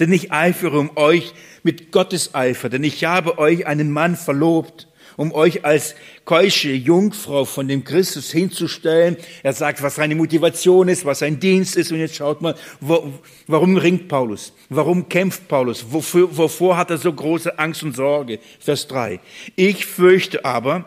Denn 0.00 0.12
ich 0.12 0.32
eifere 0.32 0.78
um 0.78 0.96
euch 0.96 1.34
mit 1.62 1.92
Gottes 1.92 2.34
Eifer, 2.34 2.68
denn 2.68 2.82
ich 2.82 3.04
habe 3.04 3.38
euch 3.38 3.66
einen 3.66 3.90
Mann 3.90 4.16
verlobt, 4.16 4.88
um 5.16 5.32
euch 5.32 5.64
als 5.64 5.94
keusche 6.24 6.72
Jungfrau 6.72 7.44
von 7.44 7.68
dem 7.68 7.84
Christus 7.84 8.32
hinzustellen. 8.32 9.16
Er 9.42 9.52
sagt, 9.52 9.82
was 9.82 9.96
seine 9.96 10.16
Motivation 10.16 10.88
ist, 10.88 11.04
was 11.04 11.20
sein 11.20 11.38
Dienst 11.38 11.76
ist. 11.76 11.92
Und 11.92 11.98
jetzt 11.98 12.16
schaut 12.16 12.42
mal, 12.42 12.56
wo, 12.80 13.12
warum 13.46 13.76
ringt 13.76 14.08
Paulus? 14.08 14.52
Warum 14.70 15.08
kämpft 15.08 15.46
Paulus? 15.46 15.86
Wofür, 15.90 16.36
wovor 16.36 16.76
hat 16.76 16.90
er 16.90 16.98
so 16.98 17.12
große 17.12 17.58
Angst 17.58 17.84
und 17.84 17.94
Sorge? 17.94 18.40
Vers 18.58 18.88
drei. 18.88 19.20
Ich 19.54 19.86
fürchte 19.86 20.44
aber, 20.44 20.84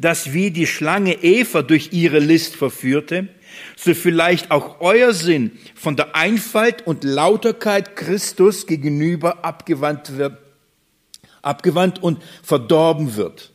dass 0.00 0.32
wie 0.32 0.50
die 0.50 0.66
Schlange 0.66 1.22
Eva 1.22 1.62
durch 1.62 1.92
ihre 1.92 2.20
List 2.20 2.56
verführte, 2.56 3.28
so 3.76 3.92
vielleicht 3.94 4.50
auch 4.50 4.80
euer 4.80 5.12
Sinn 5.12 5.52
von 5.74 5.96
der 5.96 6.16
Einfalt 6.16 6.86
und 6.86 7.04
Lauterkeit 7.04 7.96
Christus 7.96 8.66
gegenüber 8.66 9.44
abgewandt 9.44 10.16
wird, 10.16 10.38
abgewandt 11.42 12.02
und 12.02 12.22
verdorben 12.42 13.16
wird. 13.16 13.52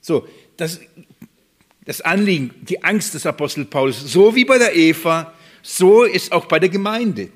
So, 0.00 0.26
das, 0.56 0.80
das 1.84 2.00
Anliegen, 2.00 2.54
die 2.62 2.82
Angst 2.82 3.12
des 3.12 3.26
Apostel 3.26 3.66
Paulus, 3.66 4.00
so 4.00 4.34
wie 4.34 4.44
bei 4.44 4.58
der 4.58 4.74
Eva, 4.74 5.34
so 5.62 6.04
ist 6.04 6.32
auch 6.32 6.46
bei 6.46 6.58
der 6.58 6.68
Gemeinde. 6.70 7.28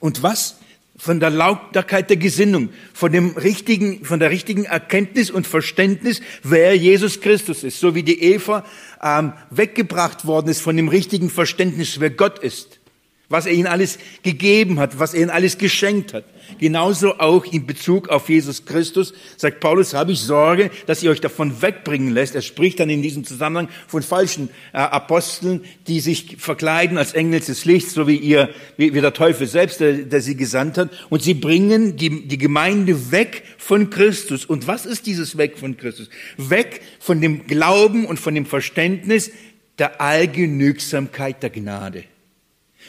Und 0.00 0.22
was 0.22 0.58
von 0.96 1.18
der 1.18 1.30
Lauterkeit 1.30 2.08
der 2.08 2.16
Gesinnung, 2.16 2.70
von 2.92 3.10
dem 3.10 3.36
richtigen, 3.36 4.04
von 4.04 4.20
der 4.20 4.30
richtigen 4.30 4.64
Erkenntnis 4.64 5.30
und 5.30 5.46
Verständnis, 5.46 6.20
wer 6.42 6.76
Jesus 6.76 7.20
Christus 7.20 7.64
ist, 7.64 7.80
so 7.80 7.94
wie 7.94 8.04
die 8.04 8.22
Eva 8.22 8.64
ähm, 9.02 9.32
weggebracht 9.50 10.24
worden 10.24 10.48
ist 10.48 10.60
von 10.60 10.76
dem 10.76 10.88
richtigen 10.88 11.30
Verständnis, 11.30 11.98
wer 11.98 12.10
Gott 12.10 12.38
ist. 12.38 12.80
Was 13.28 13.46
er 13.46 13.52
ihnen 13.52 13.66
alles 13.66 13.98
gegeben 14.22 14.78
hat, 14.78 14.98
was 14.98 15.14
er 15.14 15.22
ihnen 15.22 15.30
alles 15.30 15.56
geschenkt 15.56 16.12
hat. 16.12 16.24
Genauso 16.58 17.18
auch 17.18 17.46
in 17.46 17.66
Bezug 17.66 18.08
auf 18.08 18.28
Jesus 18.28 18.66
Christus 18.66 19.14
sagt 19.38 19.60
Paulus, 19.60 19.94
habe 19.94 20.12
ich 20.12 20.20
Sorge, 20.20 20.70
dass 20.86 21.02
ihr 21.02 21.10
euch 21.10 21.22
davon 21.22 21.62
wegbringen 21.62 22.12
lässt. 22.12 22.34
Er 22.34 22.42
spricht 22.42 22.80
dann 22.80 22.90
in 22.90 23.00
diesem 23.00 23.24
Zusammenhang 23.24 23.68
von 23.88 24.02
falschen 24.02 24.50
äh, 24.74 24.76
Aposteln, 24.76 25.64
die 25.86 26.00
sich 26.00 26.36
verkleiden 26.38 26.98
als 26.98 27.14
Engel 27.14 27.40
des 27.40 27.64
Lichts, 27.64 27.94
so 27.94 28.06
wie 28.06 28.16
ihr, 28.16 28.50
wie, 28.76 28.92
wie 28.92 29.00
der 29.00 29.14
Teufel 29.14 29.46
selbst, 29.46 29.80
der, 29.80 29.94
der 29.94 30.20
sie 30.20 30.36
gesandt 30.36 30.76
hat. 30.76 30.90
Und 31.08 31.22
sie 31.22 31.34
bringen 31.34 31.96
die, 31.96 32.28
die 32.28 32.38
Gemeinde 32.38 33.10
weg 33.10 33.42
von 33.56 33.88
Christus. 33.88 34.44
Und 34.44 34.66
was 34.66 34.84
ist 34.84 35.06
dieses 35.06 35.38
Weg 35.38 35.58
von 35.58 35.78
Christus? 35.78 36.10
Weg 36.36 36.82
von 37.00 37.22
dem 37.22 37.46
Glauben 37.46 38.04
und 38.04 38.18
von 38.18 38.34
dem 38.34 38.44
Verständnis 38.44 39.30
der 39.78 40.02
Allgenügsamkeit 40.02 41.42
der 41.42 41.50
Gnade 41.50 42.04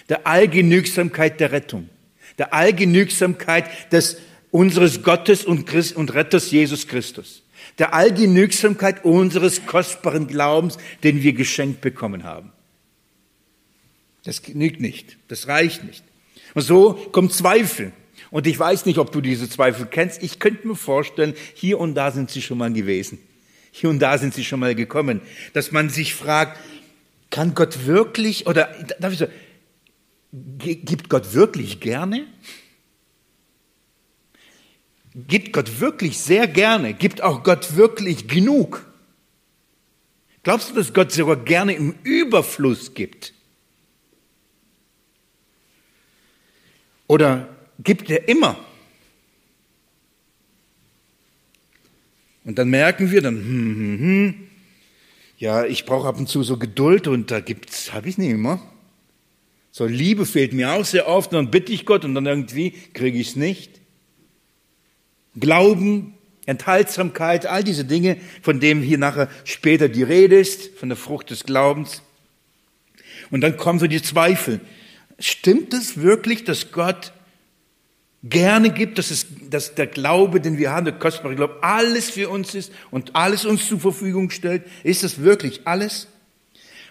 der 0.09 0.27
Allgenügsamkeit 0.27 1.39
der 1.39 1.51
Rettung, 1.51 1.89
der 2.38 2.53
Allgenügsamkeit 2.53 3.91
des 3.91 4.17
unseres 4.51 5.03
Gottes 5.03 5.45
und, 5.45 5.65
Christ 5.65 5.95
und 5.95 6.13
Retters 6.13 6.51
Jesus 6.51 6.88
Christus, 6.88 7.43
der 7.79 7.93
Allgenügsamkeit 7.93 9.03
unseres 9.03 9.65
kostbaren 9.65 10.27
Glaubens, 10.27 10.77
den 11.03 11.24
wir 11.24 11.33
geschenkt 11.33 11.81
bekommen 11.81 12.24
haben. 12.24 12.51
Das 14.24 14.41
genügt 14.41 14.81
nicht, 14.81 15.17
das 15.27 15.47
reicht 15.47 15.83
nicht. 15.83 16.03
Und 16.53 16.62
so 16.62 16.93
kommt 17.12 17.33
Zweifel. 17.33 17.91
Und 18.31 18.47
ich 18.47 18.57
weiß 18.57 18.85
nicht, 18.85 18.97
ob 18.97 19.12
du 19.12 19.21
diese 19.21 19.50
Zweifel 19.50 19.85
kennst. 19.85 20.24
Ich 20.24 20.39
könnte 20.39 20.67
mir 20.67 20.75
vorstellen, 20.75 21.35
hier 21.53 21.79
und 21.79 21.95
da 21.95 22.12
sind 22.12 22.31
sie 22.31 22.41
schon 22.41 22.57
mal 22.57 22.71
gewesen. 22.74 23.19
Hier 23.71 23.89
und 23.89 24.00
da 24.00 24.17
sind 24.17 24.33
sie 24.33 24.43
schon 24.43 24.59
mal 24.59 24.74
gekommen. 24.74 25.21
Dass 25.53 25.71
man 25.71 25.89
sich 25.89 26.15
fragt, 26.15 26.59
kann 27.29 27.53
Gott 27.53 27.85
wirklich, 27.85 28.47
oder 28.47 28.74
darf 29.00 29.13
ich 29.13 29.19
sagen, 29.19 29.33
Gibt 30.35 31.09
Gott 31.09 31.33
wirklich 31.33 31.79
gerne? 31.79 32.27
Gibt 35.13 35.53
Gott 35.53 35.79
wirklich 35.79 36.17
sehr 36.17 36.45
gerne? 36.47 36.93
Gibt 36.93 37.21
auch 37.21 37.43
Gott 37.43 37.77
wirklich 37.77 38.27
genug? 38.27 38.85
Glaubst 40.43 40.69
du, 40.69 40.73
dass 40.75 40.93
Gott 40.93 41.13
sogar 41.13 41.37
gerne 41.37 41.73
im 41.73 41.95
Überfluss 42.03 42.93
gibt? 42.93 43.33
Oder 47.07 47.47
gibt 47.79 48.09
er 48.09 48.27
immer? 48.27 48.57
Und 52.43 52.59
dann 52.59 52.69
merken 52.69 53.09
wir 53.09 53.21
dann, 53.21 53.35
hm, 53.35 53.75
hm, 53.75 53.99
hm, 53.99 54.47
ja, 55.37 55.65
ich 55.65 55.85
brauche 55.85 56.07
ab 56.07 56.17
und 56.17 56.27
zu 56.27 56.43
so 56.43 56.57
Geduld 56.57 57.07
und 57.07 57.31
da 57.31 57.39
gibt's, 57.39 57.93
habe 57.93 58.09
ich 58.09 58.17
nicht 58.17 58.31
immer. 58.31 58.59
So 59.77 59.86
Liebe 59.86 60.25
fehlt 60.25 60.53
mir 60.53 60.72
auch 60.72 60.86
sehr 60.86 61.05
oft 61.05 61.34
und 61.34 61.36
dann 61.36 61.51
bitte 61.51 61.74
ich 61.74 61.86
Gott 61.86 62.05
und 62.05 62.15
dann 62.15 62.25
irgendwie 62.25 62.72
kriege 62.94 63.20
ich 63.20 63.32
es 63.32 63.36
nicht. 63.36 63.82
Glauben, 65.38 66.13
Enthaltsamkeit, 66.46 67.46
all 67.46 67.62
diese 67.62 67.84
Dinge, 67.84 68.15
von 68.41 68.62
denen 68.62 68.82
hier 68.82 68.98
nachher 68.98 69.27
später 69.44 69.89
die 69.89 70.03
Rede 70.03 70.39
ist, 70.39 70.77
von 70.79 70.88
der 70.88 70.98
Frucht 70.98 71.29
des 71.29 71.44
Glaubens. 71.44 72.03
Und 73.32 73.41
dann 73.41 73.58
kommen 73.58 73.79
so 73.79 73.88
die 73.88 74.01
Zweifel. 74.01 74.62
Stimmt 75.20 75.74
es 75.74 75.98
wirklich, 76.01 76.46
dass 76.46 76.72
Gott 76.72 77.12
gerne 78.24 78.70
gibt, 78.70 78.98
dass, 78.98 79.12
es, 79.12 79.27
dass 79.50 79.75
der 79.75 79.88
Glaube, 79.88 80.39
den 80.39 80.58
wir 80.58 80.72
haben, 80.72 80.86
der 80.86 80.98
kostbare 80.98 81.36
Glaube, 81.36 81.62
alles 81.63 82.10
für 82.12 82.29
uns 82.29 82.55
ist 82.55 82.72
und 82.91 83.17
alles 83.17 83.44
uns 83.44 83.67
zur 83.67 83.82
Verfügung 83.82 84.29
stellt? 84.29 84.63
Ist 84.86 85.03
das 85.03 85.22
wirklich 85.22 85.67
alles? 85.67 86.08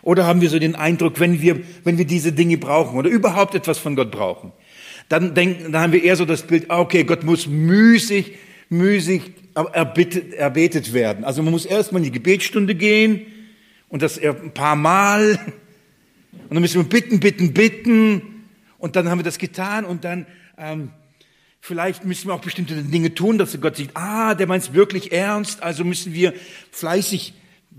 Oder 0.04 0.26
haben 0.26 0.42
wir 0.42 0.50
so 0.50 0.58
den 0.58 0.74
Eindruck, 0.74 1.18
wenn 1.18 1.40
wir, 1.40 1.60
wenn 1.82 1.96
wir 1.96 2.04
diese 2.04 2.32
Dinge 2.32 2.58
brauchen 2.58 2.98
oder 2.98 3.08
überhaupt 3.08 3.54
etwas 3.54 3.78
von 3.78 3.96
Gott 3.96 4.10
brauchen, 4.10 4.52
dann, 5.08 5.34
denken, 5.34 5.72
dann 5.72 5.80
haben 5.80 5.92
wir 5.94 6.04
eher 6.04 6.16
so 6.16 6.26
das 6.26 6.42
Bild, 6.42 6.70
ah, 6.70 6.80
okay, 6.80 7.04
Gott 7.04 7.24
muss 7.24 7.46
müßig, 7.46 8.32
müßig 8.68 9.22
erbetet, 9.54 10.34
erbetet 10.34 10.92
werden. 10.92 11.24
Also 11.24 11.42
man 11.42 11.52
muss 11.52 11.64
erstmal 11.64 12.00
in 12.00 12.04
die 12.04 12.12
Gebetsstunde 12.12 12.74
gehen 12.74 13.22
und 13.88 14.02
das 14.02 14.18
ein 14.18 14.52
paar 14.52 14.76
Mal. 14.76 15.38
Und 16.32 16.54
dann 16.54 16.60
müssen 16.60 16.82
wir 16.82 16.88
bitten, 16.88 17.18
bitten, 17.18 17.54
bitten. 17.54 18.22
Und 18.76 18.96
dann 18.96 19.08
haben 19.08 19.20
wir 19.20 19.24
das 19.24 19.38
getan 19.38 19.86
und 19.86 20.04
dann 20.04 20.26
ähm, 20.58 20.90
vielleicht 21.60 22.04
müssen 22.04 22.28
wir 22.28 22.34
auch 22.34 22.42
bestimmte 22.42 22.74
Dinge 22.74 23.14
tun, 23.14 23.38
dass 23.38 23.58
Gott 23.58 23.76
sieht, 23.76 23.90
ah, 23.94 24.34
der 24.34 24.46
meint 24.46 24.64
es 24.64 24.74
wirklich 24.74 25.12
ernst, 25.12 25.62
also 25.62 25.82
müssen 25.82 26.12
wir 26.12 26.34
fleißig 26.72 27.32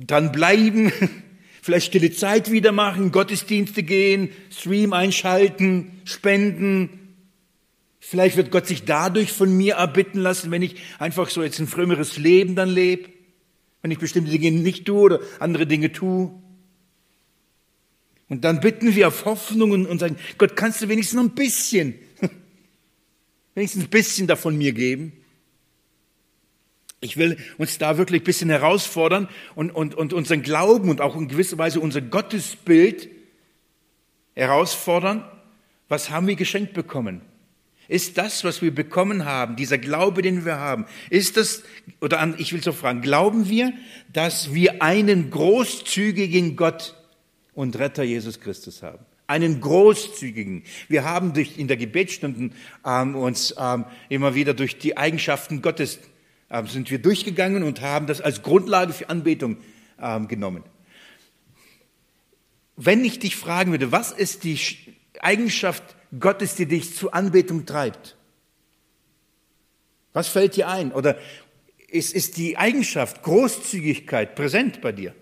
dran 0.08 0.32
bleiben 0.32 0.92
vielleicht 1.66 1.88
stille 1.88 2.12
Zeit 2.12 2.52
wieder 2.52 2.72
machen, 2.72 3.12
Gottesdienste 3.12 3.82
gehen, 3.82 4.30
Stream 4.52 4.94
einschalten, 4.94 6.00
spenden. 6.04 7.18
Vielleicht 8.00 8.38
wird 8.38 8.52
Gott 8.52 8.68
sich 8.68 8.84
dadurch 8.84 9.32
von 9.32 9.52
mir 9.58 9.74
erbitten 9.74 10.20
lassen, 10.20 10.52
wenn 10.52 10.62
ich 10.62 10.76
einfach 11.00 11.28
so 11.28 11.42
jetzt 11.42 11.58
ein 11.60 11.66
frömmeres 11.66 12.18
Leben 12.18 12.56
dann 12.56 12.70
lebe, 12.70 13.10
wenn 13.82 13.90
ich 13.90 13.98
bestimmte 13.98 14.30
Dinge 14.30 14.52
nicht 14.52 14.86
tue 14.86 15.00
oder 15.00 15.20
andere 15.40 15.66
Dinge 15.66 15.92
tue. 15.92 16.40
Und 18.30 18.44
dann 18.44 18.60
bitten 18.60 18.94
wir 18.94 19.08
auf 19.08 19.26
Hoffnungen 19.26 19.88
und 19.88 19.98
sagen, 19.98 20.18
Gott, 20.38 20.56
kannst 20.56 20.84
du 20.84 20.88
wenigstens 20.88 21.16
noch 21.16 21.24
ein 21.24 21.34
bisschen, 21.34 21.96
wenigstens 23.56 23.86
ein 23.86 23.90
bisschen 23.90 24.28
davon 24.28 24.56
mir 24.56 24.72
geben? 24.72 25.14
Ich 27.06 27.18
will 27.18 27.38
uns 27.58 27.78
da 27.78 27.98
wirklich 27.98 28.22
ein 28.22 28.26
bisschen 28.26 28.50
herausfordern 28.50 29.30
und, 29.54 29.72
und, 29.72 29.94
und 29.96 30.12
unseren 30.12 30.42
Glauben 30.42 30.90
und 30.90 31.02
auch 31.02 31.16
in 31.16 31.28
gewisser 31.28 31.58
Weise 31.58 31.80
unser 31.80 32.02
Gottesbild 32.02 33.10
herausfordern. 34.34 35.24
Was 35.88 36.10
haben 36.10 36.28
wir 36.28 36.36
geschenkt 36.36 36.74
bekommen? 36.74 37.22
Ist 37.88 38.18
das, 38.18 38.44
was 38.44 38.64
wir 38.64 38.74
bekommen 38.74 39.26
haben, 39.26 39.56
dieser 39.56 39.78
Glaube, 39.78 40.24
den 40.24 40.44
wir 40.44 40.58
haben, 40.58 40.86
ist 41.12 41.38
das, 41.38 41.62
oder 42.02 42.34
ich 42.38 42.52
will 42.52 42.64
so 42.64 42.72
fragen, 42.72 43.02
glauben 43.02 43.48
wir, 43.48 43.74
dass 44.12 44.56
wir 44.56 44.82
einen 44.82 45.30
großzügigen 45.30 46.56
Gott 46.56 46.96
und 47.54 47.78
Retter 47.78 48.04
Jesus 48.04 48.40
Christus 48.40 48.82
haben? 48.82 49.06
Einen 49.28 49.62
großzügigen. 49.62 50.64
Wir 50.88 51.04
haben 51.04 51.34
durch, 51.34 51.58
in 51.58 51.68
der 51.68 51.78
Gebetsstunden 51.78 52.54
ähm, 52.86 53.16
uns 53.16 53.54
ähm, 53.60 53.86
immer 54.10 54.34
wieder 54.34 54.56
durch 54.56 54.80
die 54.80 54.98
Eigenschaften 54.98 55.62
Gottes 55.62 56.00
sind 56.68 56.92
wir 56.92 57.00
durchgegangen 57.00 57.64
und 57.64 57.82
haben 57.82 58.08
das 58.08 58.22
als 58.22 58.42
Grundlage 58.42 58.94
für 58.94 59.10
Anbetung 59.10 59.58
ähm, 60.00 60.28
genommen. 60.28 60.64
Wenn 62.76 63.04
ich 63.04 63.20
dich 63.20 63.36
fragen 63.36 63.72
würde, 63.72 63.92
was 63.92 64.12
ist 64.12 64.44
die 64.44 64.60
Eigenschaft 65.20 65.96
Gottes, 66.20 66.56
die 66.56 66.66
dich 66.66 66.96
zur 66.96 67.14
Anbetung 67.14 67.66
treibt? 67.66 68.18
Was 70.14 70.28
fällt 70.28 70.56
dir 70.56 70.70
ein? 70.70 70.92
Oder 70.92 71.18
ist, 71.90 72.14
ist 72.14 72.38
die 72.38 72.58
Eigenschaft 72.58 73.24
Großzügigkeit 73.24 74.36
präsent 74.36 74.82
bei 74.82 74.92
dir? 74.92 75.14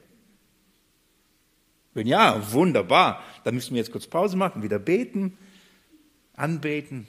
Wenn 1.94 2.08
ja, 2.08 2.52
wunderbar. 2.52 3.24
Dann 3.44 3.56
müssen 3.56 3.72
wir 3.72 3.82
jetzt 3.82 3.92
kurz 3.92 4.08
Pause 4.08 4.36
machen, 4.36 4.64
wieder 4.64 4.80
beten, 4.80 5.38
anbeten. 6.36 7.08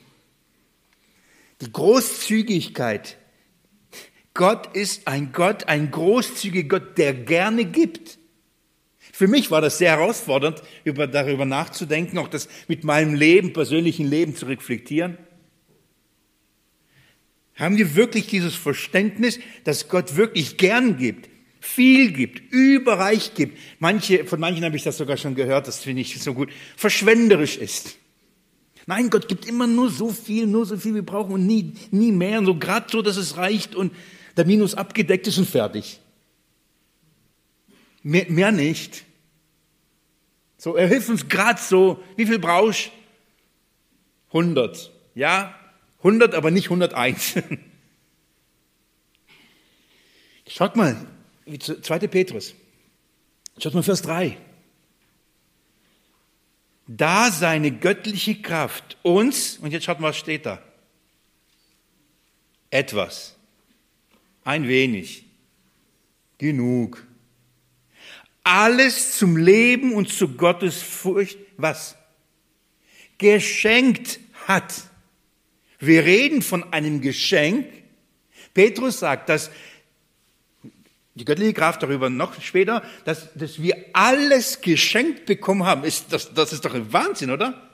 Die 1.61 1.73
Großzügigkeit 1.73 3.17
Gott 4.35 4.77
ist 4.77 5.07
ein 5.07 5.31
Gott, 5.33 5.69
ein 5.69 5.93
großzügiger 5.93 6.81
Gott, 6.81 6.99
der 6.99 7.15
gerne 7.15 7.65
gibt. 7.65 8.19
Für 9.13 9.29
mich 9.29 9.53
war 9.53 9.61
das 9.61 9.79
sehr 9.79 9.93
herausfordernd, 9.93 10.61
über, 10.83 11.07
darüber 11.07 11.45
nachzudenken, 11.45 12.19
auch 12.19 12.27
das 12.27 12.49
mit 12.67 12.83
meinem 12.83 13.15
Leben, 13.15 13.53
persönlichen 13.53 14.11
Leben 14.11 14.35
zu 14.35 14.47
reflektieren. 14.47 15.19
Haben 17.55 17.79
wir 17.79 17.95
wirklich 17.95 18.27
dieses 18.27 18.57
Verständnis, 18.57 19.39
dass 19.63 19.89
Gott 19.89 20.17
wirklich 20.17 20.57
gern 20.57 20.97
gibt, 20.97 21.29
viel 21.61 22.11
gibt, 22.11 22.53
überreich 22.53 23.35
gibt? 23.35 23.57
Manche, 23.79 24.25
von 24.25 24.41
manchen 24.41 24.65
habe 24.65 24.75
ich 24.75 24.83
das 24.83 24.97
sogar 24.97 25.17
schon 25.17 25.37
gehört, 25.37 25.69
das 25.69 25.79
finde 25.79 26.03
ich 26.03 26.21
so 26.21 26.35
gut, 26.35 26.51
verschwenderisch 26.77 27.57
ist. 27.57 27.97
Nein, 28.87 29.11
Gott 29.11 29.29
gibt 29.29 29.47
immer 29.47 29.69
nur 29.69 29.91
so 29.91 30.11
viel, 30.11 30.49
nur 30.49 30.67
so 30.67 30.77
viel 30.77 30.95
wir 30.95 31.07
brauchen 31.07 31.33
und 31.33 31.47
nie, 31.47 31.75
nie 31.93 32.11
mehr, 32.11 32.41
und 32.41 32.47
so 32.47 32.59
gerade 32.59 32.87
so, 32.91 33.01
dass 33.01 33.17
es 33.17 33.37
reicht 33.37 33.77
und 33.77 33.93
der 34.37 34.45
Minus 34.45 34.75
abgedeckt 34.75 35.27
ist 35.27 35.39
und 35.39 35.49
fertig. 35.49 36.01
Mehr, 38.03 38.27
mehr 38.29 38.53
nicht. 38.53 39.05
So, 40.59 40.77
er 40.77 40.89
hilft 40.89 41.09
uns 41.09 41.29
gerade 41.29 41.61
so. 41.61 42.03
Wie 42.17 42.27
viel 42.27 42.39
brauchst 42.39 42.91
100. 44.29 44.91
Ja, 45.15 45.55
100, 45.99 46.35
aber 46.35 46.51
nicht 46.51 46.67
101. 46.67 47.35
Schaut 50.47 50.77
mal, 50.77 51.07
2. 51.59 51.99
Petrus. 52.09 52.55
Schaut 53.59 53.75
mal 53.75 53.83
Vers 53.83 54.03
3. 54.03 54.37
Da 56.87 57.31
seine 57.31 57.71
göttliche 57.71 58.43
Kraft 58.43 58.99
uns, 59.03 59.57
und 59.59 59.71
jetzt 59.71 59.85
schaut 59.85 60.01
mal, 60.01 60.09
was 60.09 60.19
steht 60.19 60.45
da? 60.45 60.63
Etwas 62.69 63.34
ein 64.45 64.69
wenig. 64.69 65.25
Genug. 66.39 67.07
Alles 68.43 69.17
zum 69.17 69.37
Leben 69.37 69.95
und 69.95 70.11
zu 70.11 70.37
Gottes 70.37 70.83
Furcht, 70.83 71.39
was? 71.57 71.97
geschenkt 73.19 74.21
hat. 74.47 74.75
Wir 75.79 76.05
reden 76.05 76.43
von 76.43 76.73
einem 76.73 77.01
Geschenk. 77.01 77.67
Petrus 78.53 79.01
sagt, 79.01 79.29
dass 79.29 79.51
die 81.15 81.25
göttliche 81.25 81.55
Kraft 81.55 81.83
darüber 81.83 82.11
noch 82.11 82.41
später, 82.41 82.83
dass, 83.05 83.33
dass 83.35 83.63
wir 83.63 83.77
alles 83.93 84.61
geschenkt 84.61 85.27
bekommen 85.27 85.65
haben. 85.65 85.85
Ist, 85.85 86.13
das, 86.13 86.35
das 86.35 86.53
ist 86.53 86.65
doch 86.65 86.75
ein 86.75 86.93
Wahnsinn, 86.93 87.31
oder? 87.31 87.71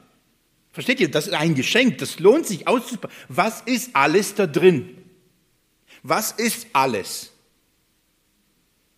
Versteht 0.72 1.00
ihr? 1.00 1.10
Das 1.10 1.26
ist 1.26 1.32
ein 1.32 1.54
Geschenk. 1.54 1.98
Das 1.98 2.20
lohnt 2.20 2.46
sich 2.46 2.68
auszupacken. 2.68 3.16
Was 3.28 3.62
ist 3.62 3.96
alles 3.96 4.34
da 4.34 4.46
drin? 4.46 4.96
Was 6.02 6.32
ist 6.32 6.66
alles? 6.72 7.32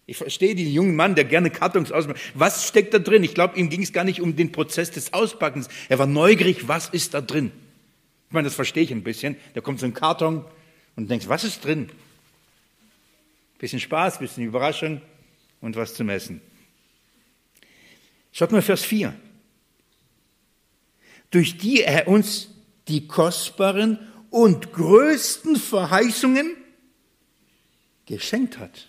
Ich 0.06 0.16
verstehe 0.16 0.54
den 0.54 0.70
jungen 0.70 0.96
Mann, 0.96 1.14
der 1.14 1.24
gerne 1.24 1.50
Kartons 1.50 1.92
ausmacht. 1.92 2.20
Was 2.34 2.66
steckt 2.66 2.92
da 2.92 2.98
drin? 2.98 3.22
Ich 3.24 3.34
glaube, 3.34 3.58
ihm 3.58 3.70
ging 3.70 3.82
es 3.82 3.92
gar 3.92 4.04
nicht 4.04 4.20
um 4.20 4.36
den 4.36 4.52
Prozess 4.52 4.90
des 4.90 5.12
Auspackens. 5.12 5.68
Er 5.88 5.98
war 5.98 6.06
neugierig, 6.06 6.68
was 6.68 6.88
ist 6.88 7.14
da 7.14 7.20
drin? 7.20 7.52
Ich 8.28 8.34
meine, 8.34 8.46
das 8.46 8.54
verstehe 8.54 8.82
ich 8.82 8.90
ein 8.90 9.04
bisschen. 9.04 9.36
Da 9.54 9.60
kommt 9.60 9.80
so 9.80 9.86
ein 9.86 9.94
Karton 9.94 10.44
und 10.96 11.10
denkt, 11.10 11.28
was 11.28 11.44
ist 11.44 11.64
drin? 11.64 11.90
Bisschen 13.58 13.80
Spaß, 13.80 14.18
bisschen 14.18 14.44
Überraschung 14.44 15.00
und 15.60 15.76
was 15.76 15.94
zum 15.94 16.08
Essen. 16.08 16.40
Schaut 18.32 18.50
mal 18.50 18.62
Vers 18.62 18.82
4. 18.82 19.14
Durch 21.30 21.58
die 21.58 21.82
er 21.82 22.08
uns 22.08 22.48
die 22.88 23.06
kostbaren 23.06 23.98
und 24.30 24.72
größten 24.72 25.56
Verheißungen 25.56 26.56
geschenkt 28.12 28.58
hat. 28.58 28.88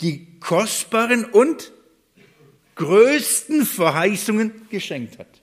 Die 0.00 0.38
kostbaren 0.38 1.24
und 1.24 1.72
größten 2.76 3.66
Verheißungen 3.66 4.68
geschenkt 4.70 5.18
hat. 5.18 5.42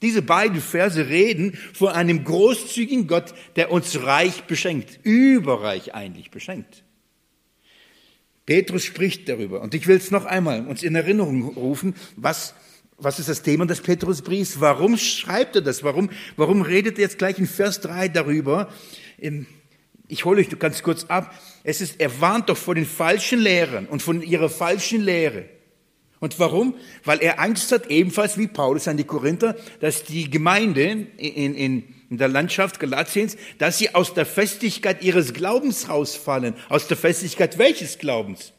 Diese 0.00 0.22
beiden 0.22 0.60
Verse 0.60 1.08
reden 1.08 1.58
von 1.74 1.88
einem 1.88 2.22
großzügigen 2.22 3.08
Gott, 3.08 3.34
der 3.56 3.72
uns 3.72 4.04
reich 4.04 4.44
beschenkt, 4.44 5.00
überreich 5.02 5.94
eigentlich 5.94 6.30
beschenkt. 6.30 6.84
Petrus 8.46 8.84
spricht 8.84 9.28
darüber. 9.28 9.62
Und 9.62 9.74
ich 9.74 9.88
will 9.88 9.96
es 9.96 10.12
noch 10.12 10.26
einmal 10.26 10.64
uns 10.68 10.84
in 10.84 10.94
Erinnerung 10.94 11.42
rufen, 11.56 11.96
was, 12.14 12.54
was 12.98 13.18
ist 13.18 13.28
das 13.28 13.42
Thema 13.42 13.66
des 13.66 13.80
Petrusbriefs? 13.80 14.60
Warum 14.60 14.96
schreibt 14.96 15.56
er 15.56 15.62
das? 15.62 15.82
Warum, 15.82 16.08
warum 16.36 16.62
redet 16.62 16.98
er 16.98 17.02
jetzt 17.02 17.18
gleich 17.18 17.40
in 17.40 17.48
Vers 17.48 17.80
3 17.80 18.06
darüber? 18.08 18.72
Ich 20.12 20.26
hole 20.26 20.42
euch 20.42 20.58
ganz 20.58 20.82
kurz 20.82 21.04
ab. 21.04 21.34
Es 21.64 21.80
ist, 21.80 21.98
er 21.98 22.20
warnt 22.20 22.50
doch 22.50 22.56
vor 22.58 22.74
den 22.74 22.84
falschen 22.84 23.38
Lehrern 23.38 23.86
und 23.86 24.02
von 24.02 24.20
ihrer 24.20 24.50
falschen 24.50 25.00
Lehre. 25.00 25.46
Und 26.20 26.38
warum? 26.38 26.74
Weil 27.02 27.22
er 27.22 27.40
Angst 27.40 27.72
hat, 27.72 27.86
ebenfalls 27.86 28.36
wie 28.36 28.46
Paulus 28.46 28.88
an 28.88 28.98
die 28.98 29.04
Korinther, 29.04 29.56
dass 29.80 30.04
die 30.04 30.28
Gemeinde 30.28 30.82
in, 31.16 31.54
in, 31.54 31.84
in 32.10 32.18
der 32.18 32.28
Landschaft 32.28 32.78
Galatiens, 32.78 33.38
dass 33.56 33.78
sie 33.78 33.94
aus 33.94 34.12
der 34.12 34.26
Festigkeit 34.26 35.02
ihres 35.02 35.32
Glaubens 35.32 35.88
rausfallen. 35.88 36.56
Aus 36.68 36.88
der 36.88 36.98
Festigkeit 36.98 37.56
welches 37.56 37.96
Glaubens? 37.96 38.52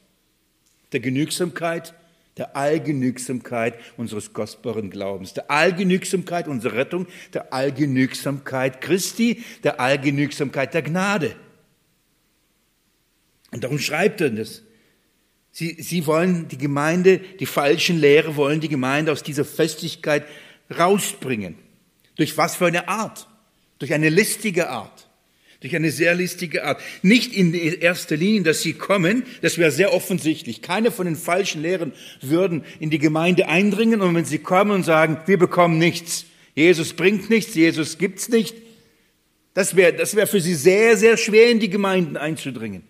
Der 0.91 1.01
Genügsamkeit, 1.01 1.93
der 2.37 2.57
Allgenügsamkeit 2.57 3.75
unseres 3.95 4.33
kostbaren 4.33 4.89
Glaubens, 4.89 5.35
der 5.35 5.51
Allgenügsamkeit 5.51 6.47
unserer 6.47 6.77
Rettung, 6.77 7.05
der 7.35 7.53
Allgenügsamkeit 7.53 8.81
Christi, 8.81 9.43
der 9.63 9.79
Allgenügsamkeit 9.79 10.73
der 10.73 10.81
Gnade. 10.81 11.35
Und 13.53 13.63
darum 13.63 13.79
schreibt 13.79 14.19
er 14.21 14.31
das. 14.31 14.63
Sie, 15.51 15.77
sie 15.79 16.07
wollen 16.07 16.47
die 16.47 16.57
Gemeinde, 16.57 17.19
die 17.39 17.45
falschen 17.45 17.99
Lehre 17.99 18.35
wollen 18.35 18.59
die 18.59 18.69
Gemeinde 18.69 19.11
aus 19.11 19.21
dieser 19.21 19.45
Festigkeit 19.45 20.25
rausbringen. 20.75 21.55
Durch 22.15 22.35
was 22.37 22.55
für 22.55 22.65
eine 22.65 22.87
Art? 22.87 23.27
Durch 23.77 23.93
eine 23.93 24.09
listige 24.09 24.69
Art. 24.69 25.07
Durch 25.59 25.75
eine 25.75 25.91
sehr 25.91 26.15
listige 26.15 26.63
Art. 26.63 26.81
Nicht 27.03 27.33
in 27.33 27.53
erster 27.53 28.17
Linie, 28.17 28.41
dass 28.41 28.63
sie 28.63 28.73
kommen, 28.73 29.23
das 29.41 29.59
wäre 29.59 29.69
sehr 29.69 29.93
offensichtlich. 29.93 30.63
Keine 30.63 30.89
von 30.89 31.05
den 31.05 31.15
falschen 31.15 31.61
Lehren 31.61 31.93
würden 32.21 32.65
in 32.79 32.89
die 32.89 32.99
Gemeinde 32.99 33.47
eindringen 33.47 34.01
und 34.01 34.15
wenn 34.15 34.25
sie 34.25 34.39
kommen 34.39 34.71
und 34.71 34.83
sagen, 34.83 35.19
wir 35.27 35.37
bekommen 35.37 35.77
nichts, 35.77 36.25
Jesus 36.55 36.93
bringt 36.93 37.29
nichts, 37.29 37.53
Jesus 37.53 37.99
gibt's 37.99 38.27
nicht, 38.29 38.55
das 39.53 39.75
wäre 39.75 39.93
das 39.93 40.15
wäre 40.15 40.27
für 40.27 40.41
sie 40.41 40.55
sehr, 40.55 40.97
sehr 40.97 41.15
schwer 41.15 41.51
in 41.51 41.59
die 41.59 41.69
Gemeinden 41.69 42.17
einzudringen. 42.17 42.83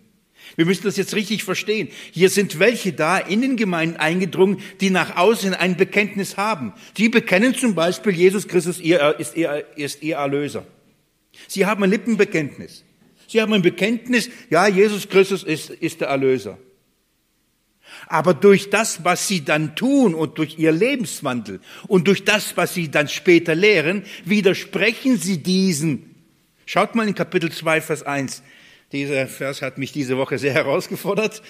Wir 0.55 0.65
müssen 0.65 0.83
das 0.83 0.97
jetzt 0.97 1.15
richtig 1.15 1.43
verstehen. 1.43 1.89
Hier 2.11 2.29
sind 2.29 2.59
welche 2.59 2.93
da 2.93 3.17
in 3.17 3.41
den 3.41 3.57
Gemeinden 3.57 3.97
eingedrungen, 3.97 4.61
die 4.81 4.89
nach 4.89 5.15
außen 5.15 5.53
ein 5.53 5.77
Bekenntnis 5.77 6.37
haben. 6.37 6.73
Die 6.97 7.09
bekennen 7.09 7.55
zum 7.55 7.73
Beispiel, 7.73 8.13
Jesus 8.13 8.47
Christus 8.47 8.77
ist 8.77 8.85
ihr, 8.85 9.19
ist 9.75 10.03
ihr 10.03 10.15
Erlöser. 10.15 10.65
Sie 11.47 11.65
haben 11.65 11.83
ein 11.83 11.89
Lippenbekenntnis. 11.89 12.83
Sie 13.27 13.41
haben 13.41 13.53
ein 13.53 13.63
Bekenntnis, 13.63 14.29
ja, 14.51 14.67
Jesus 14.67 15.09
Christus 15.09 15.43
ist, 15.43 15.71
ist 15.71 16.01
der 16.01 16.09
Erlöser. 16.09 16.59
Aber 18.07 18.33
durch 18.33 18.69
das, 18.69 19.03
was 19.03 19.27
sie 19.27 19.43
dann 19.43 19.75
tun 19.75 20.13
und 20.13 20.37
durch 20.37 20.59
ihr 20.59 20.71
Lebenswandel 20.71 21.59
und 21.87 22.07
durch 22.07 22.25
das, 22.25 22.57
was 22.57 22.73
sie 22.73 22.91
dann 22.91 23.07
später 23.07 23.55
lehren, 23.55 24.03
widersprechen 24.25 25.17
sie 25.17 25.41
diesen. 25.41 26.15
Schaut 26.65 26.95
mal 26.95 27.07
in 27.07 27.15
Kapitel 27.15 27.51
2, 27.51 27.81
Vers 27.81 28.03
1. 28.03 28.43
Dieser 28.93 29.25
Vers 29.27 29.63
hat 29.63 29.79
mich 29.79 29.91
diese 29.91 30.17
Woche 30.17 30.37
sehr 30.37 30.53
herausgefordert, 30.53 31.41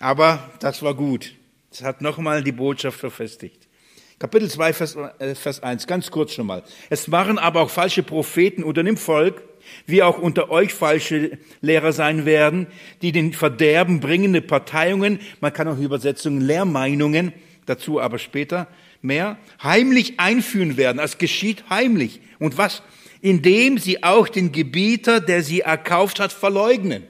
aber 0.00 0.50
das 0.60 0.82
war 0.82 0.94
gut. 0.94 1.34
Es 1.70 1.82
hat 1.82 2.00
nochmal 2.00 2.42
die 2.42 2.52
Botschaft 2.52 2.98
verfestigt. 2.98 3.68
Kapitel 4.18 4.50
2, 4.50 4.72
Vers, 4.72 4.96
äh, 5.18 5.34
Vers 5.34 5.62
1, 5.62 5.86
ganz 5.86 6.10
kurz 6.10 6.32
schon 6.32 6.46
mal. 6.46 6.64
Es 6.88 7.12
waren 7.12 7.38
aber 7.38 7.60
auch 7.60 7.70
falsche 7.70 8.02
Propheten 8.02 8.64
unter 8.64 8.82
dem 8.82 8.96
Volk, 8.96 9.42
wie 9.86 10.02
auch 10.02 10.18
unter 10.18 10.50
euch 10.50 10.72
falsche 10.72 11.38
Lehrer 11.60 11.92
sein 11.92 12.24
werden, 12.24 12.66
die 13.02 13.12
den 13.12 13.34
Verderben 13.34 14.00
bringende 14.00 14.40
Parteiungen, 14.40 15.20
man 15.40 15.52
kann 15.52 15.68
auch 15.68 15.78
Übersetzungen, 15.78 16.40
Lehrmeinungen, 16.40 17.34
dazu 17.66 18.00
aber 18.00 18.18
später 18.18 18.68
mehr, 19.02 19.36
heimlich 19.62 20.18
einführen 20.18 20.78
werden. 20.78 20.98
Es 20.98 21.18
geschieht 21.18 21.68
heimlich. 21.68 22.22
Und 22.38 22.56
was? 22.56 22.82
Indem 23.20 23.78
sie 23.78 24.02
auch 24.02 24.28
den 24.28 24.52
Gebieter, 24.52 25.20
der 25.20 25.42
sie 25.42 25.60
erkauft 25.60 26.20
hat, 26.20 26.32
verleugnen. 26.32 27.04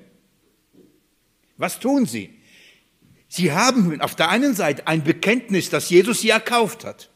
Was 1.56 1.80
tun 1.80 2.06
sie? 2.06 2.30
Sie 3.28 3.52
haben 3.52 4.00
auf 4.00 4.14
der 4.14 4.30
einen 4.30 4.54
Seite 4.54 4.86
ein 4.86 5.04
Bekenntnis, 5.04 5.68
dass 5.68 5.90
Jesus 5.90 6.20
sie 6.20 6.30
erkauft 6.30 6.84
hat. 6.84 7.10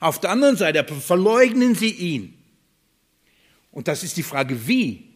Auf 0.00 0.20
der 0.20 0.30
anderen 0.30 0.56
Seite 0.56 0.84
verleugnen 0.84 1.74
sie 1.74 1.90
ihn. 1.90 2.38
Und 3.72 3.88
das 3.88 4.04
ist 4.04 4.16
die 4.16 4.22
Frage, 4.22 4.68
wie? 4.68 5.10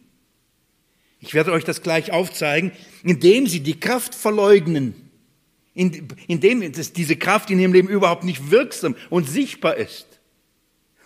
Ich 1.21 1.33
werde 1.33 1.51
euch 1.51 1.63
das 1.63 1.81
gleich 1.81 2.11
aufzeigen, 2.11 2.71
indem 3.03 3.47
sie 3.47 3.61
die 3.61 3.79
Kraft 3.79 4.15
verleugnen, 4.15 4.93
indem 5.73 6.71
diese 6.71 7.15
Kraft 7.15 7.49
in 7.51 7.59
ihrem 7.59 7.73
Leben 7.73 7.87
überhaupt 7.87 8.23
nicht 8.23 8.51
wirksam 8.51 8.95
und 9.09 9.29
sichtbar 9.29 9.77
ist 9.77 10.08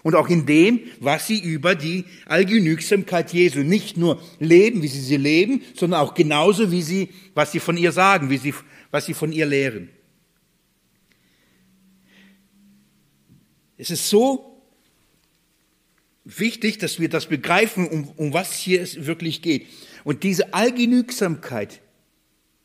und 0.04 0.16
auch 0.16 0.30
in 0.30 0.46
dem, 0.46 0.82
was 1.00 1.28
sie 1.28 1.40
über 1.40 1.76
die 1.76 2.06
Allgenügsamkeit 2.26 3.34
Jesu 3.34 3.60
nicht 3.60 3.98
nur 3.98 4.22
leben, 4.40 4.84
wie 4.84 4.88
sie 4.88 5.02
sie 5.02 5.18
leben, 5.18 5.64
sondern 5.76 6.02
auch 6.02 6.14
genauso, 6.14 6.72
wie 6.72 6.82
sie, 6.82 7.10
was 7.34 7.54
sie 7.54 7.60
von 7.60 7.78
ihr 7.78 7.94
sagen, 7.94 8.30
wie 8.30 8.38
sie, 8.38 8.54
was 8.92 9.06
sie 9.06 9.14
von 9.14 9.32
ihr 9.32 9.46
lehren. 9.46 9.90
Es 13.78 13.90
ist 13.90 14.10
so 14.10 14.62
wichtig, 16.26 16.78
dass 16.78 17.00
wir 17.00 17.10
das 17.10 17.26
begreifen, 17.26 17.88
um, 17.88 18.08
um 18.16 18.34
was 18.34 18.54
hier 18.54 18.82
es 18.82 19.06
wirklich 19.06 19.42
geht. 19.42 19.68
Und 20.04 20.24
diese 20.24 20.54
Allgenügsamkeit 20.54 21.82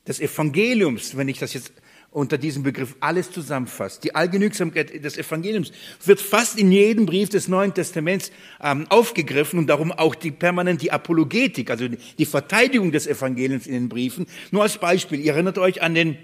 des 0.06 0.20
Evangeliums, 0.20 1.16
wenn 1.16 1.28
ich 1.28 1.38
das 1.38 1.54
jetzt 1.54 1.72
unter 2.18 2.36
diesem 2.36 2.62
Begriff 2.62 2.96
alles 3.00 3.30
zusammenfasst. 3.30 4.02
Die 4.02 4.14
Allgenügsamkeit 4.14 5.04
des 5.04 5.16
Evangeliums 5.16 5.70
wird 6.04 6.20
fast 6.20 6.58
in 6.58 6.72
jedem 6.72 7.06
Brief 7.06 7.28
des 7.28 7.48
Neuen 7.48 7.72
Testaments 7.72 8.32
ähm, 8.60 8.86
aufgegriffen 8.88 9.58
und 9.58 9.68
darum 9.68 9.92
auch 9.92 10.14
die 10.14 10.32
permanent 10.32 10.82
die 10.82 10.90
Apologetik, 10.90 11.70
also 11.70 11.86
die 11.88 12.26
Verteidigung 12.26 12.90
des 12.90 13.06
Evangeliums 13.06 13.66
in 13.66 13.72
den 13.72 13.88
Briefen. 13.88 14.26
Nur 14.50 14.64
als 14.64 14.78
Beispiel, 14.78 15.20
ihr 15.20 15.32
erinnert 15.32 15.58
euch 15.58 15.80
an 15.80 15.94
den 15.94 16.18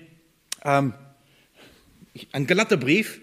ähm, 0.65 0.95
an 2.33 2.47
Galaterbrief, 2.47 3.21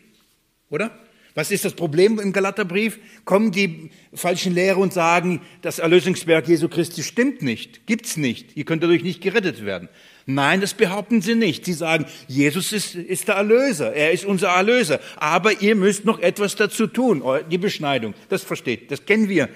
oder? 0.69 0.91
Was 1.33 1.51
ist 1.51 1.63
das 1.63 1.73
Problem 1.73 2.19
im 2.19 2.33
Galaterbrief? 2.33 2.99
Kommen 3.23 3.51
die 3.51 3.89
falschen 4.13 4.53
Lehrer 4.53 4.77
und 4.77 4.91
sagen, 4.91 5.41
das 5.61 5.79
Erlösungswerk 5.79 6.47
Jesu 6.47 6.67
Christi 6.67 7.03
stimmt 7.03 7.41
nicht, 7.41 7.85
gibt's 7.87 8.17
nicht, 8.17 8.57
ihr 8.57 8.65
könnt 8.65 8.83
dadurch 8.83 9.03
nicht 9.03 9.21
gerettet 9.21 9.65
werden. 9.65 9.87
Nein, 10.25 10.61
das 10.61 10.73
behaupten 10.73 11.21
sie 11.21 11.35
nicht. 11.35 11.65
Sie 11.65 11.73
sagen, 11.73 12.05
Jesus 12.27 12.73
ist, 12.73 12.95
ist 12.95 13.27
der 13.27 13.35
Erlöser, 13.35 13.93
er 13.93 14.11
ist 14.11 14.25
unser 14.25 14.49
Erlöser. 14.49 14.99
Aber 15.15 15.61
ihr 15.61 15.75
müsst 15.75 16.05
noch 16.05 16.19
etwas 16.19 16.55
dazu 16.55 16.87
tun, 16.87 17.23
die 17.49 17.57
Beschneidung. 17.57 18.13
Das 18.29 18.43
versteht, 18.43 18.91
das 18.91 19.05
kennen 19.05 19.29
wir. 19.29 19.49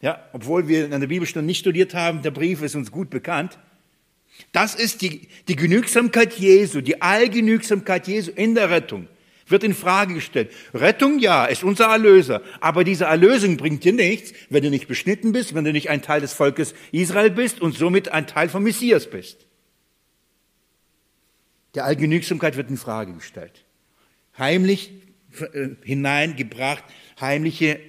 Ja, 0.00 0.22
obwohl 0.32 0.68
wir 0.68 0.84
in 0.84 1.00
der 1.00 1.06
Bibelstunde 1.06 1.46
nicht 1.46 1.60
studiert 1.60 1.94
haben, 1.94 2.22
der 2.22 2.30
Brief 2.30 2.62
ist 2.62 2.74
uns 2.74 2.90
gut 2.90 3.10
bekannt. 3.10 3.58
Das 4.52 4.74
ist 4.74 5.02
die, 5.02 5.28
die 5.48 5.56
Genügsamkeit 5.56 6.34
Jesu, 6.34 6.80
die 6.80 7.00
Allgenügsamkeit 7.00 8.06
Jesu 8.08 8.30
in 8.32 8.54
der 8.54 8.70
Rettung. 8.70 9.08
wird 9.46 9.64
in 9.64 9.74
Frage 9.74 10.14
gestellt. 10.14 10.50
Rettung, 10.72 11.18
ja, 11.18 11.44
ist 11.44 11.64
unser 11.64 11.86
Erlöser. 11.86 12.42
Aber 12.60 12.84
diese 12.84 13.04
Erlösung 13.04 13.56
bringt 13.56 13.84
dir 13.84 13.92
nichts, 13.92 14.32
wenn 14.50 14.62
du 14.62 14.70
nicht 14.70 14.88
beschnitten 14.88 15.32
bist, 15.32 15.54
wenn 15.54 15.64
du 15.64 15.72
nicht 15.72 15.90
ein 15.90 16.02
Teil 16.02 16.20
des 16.20 16.32
Volkes 16.32 16.74
Israel 16.92 17.30
bist 17.30 17.60
und 17.60 17.76
somit 17.76 18.08
ein 18.08 18.26
Teil 18.26 18.48
vom 18.48 18.62
Messias 18.62 19.08
bist. 19.08 19.43
Der 21.74 21.84
Allgenügsamkeit 21.84 22.56
wird 22.56 22.70
in 22.70 22.76
Frage 22.76 23.12
gestellt. 23.12 23.64
Heimlich 24.38 24.92
äh, 25.52 25.68
hineingebracht, 25.82 26.84
heimliche, 27.20 27.80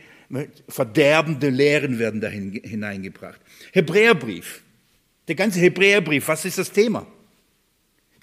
verderbende 0.67 1.49
Lehren 1.49 1.99
werden 1.99 2.19
dahin 2.19 2.51
hineingebracht. 2.63 3.39
Hebräerbrief. 3.73 4.63
Der 5.27 5.35
ganze 5.35 5.59
Hebräerbrief, 5.59 6.27
was 6.27 6.45
ist 6.45 6.57
das 6.57 6.71
Thema? 6.71 7.05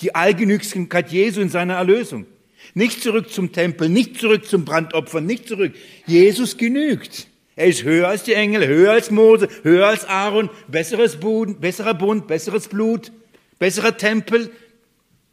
Die 0.01 0.15
Allgenügsamkeit 0.15 1.11
Jesu 1.11 1.41
in 1.41 1.49
seiner 1.49 1.75
Erlösung. 1.75 2.27
Nicht 2.75 3.03
zurück 3.03 3.31
zum 3.31 3.53
Tempel, 3.53 3.89
nicht 3.89 4.19
zurück 4.19 4.47
zum 4.47 4.65
Brandopfer, 4.65 5.21
nicht 5.21 5.49
zurück. 5.49 5.75
Jesus 6.07 6.57
genügt. 6.57 7.27
Er 7.55 7.67
ist 7.67 7.83
höher 7.85 8.09
als 8.09 8.25
die 8.25 8.35
Engel, 8.35 8.67
höher 8.67 8.93
als 8.93 9.11
Mose, 9.11 9.49
höher 9.63 9.89
als 9.89 10.05
Aaron, 10.07 10.49
besseres 10.69 11.17
Bund, 11.17 11.61
besserer 11.61 11.95
Bund, 11.95 12.27
besseres 12.27 12.69
Blut, 12.69 13.13
besserer 13.59 13.97
Tempel. 13.97 14.51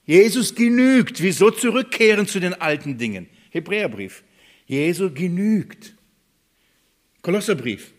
Jesus 0.10 0.56
genügt. 0.56 1.22
Wieso 1.22 1.52
zurückkehren 1.52 2.26
zu 2.26 2.40
den 2.40 2.56
alten 2.56 2.98
Dingen? 2.98 3.28
Hebräerbrief. 3.52 4.24
Jesus 4.66 5.14
genügt. 5.14 5.94
Kolosserbrief. 7.22 7.92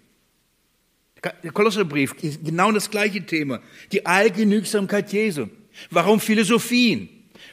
Der 1.45 1.53
Kolosserbrief, 1.53 2.17
genau 2.43 2.73
das 2.73 2.91
gleiche 2.91 3.25
Thema. 3.25 3.63
Die 3.93 4.05
Allgenügsamkeit 4.07 5.13
Jesu. 5.13 5.47
Warum 5.91 6.19
Philosophien? 6.19 7.09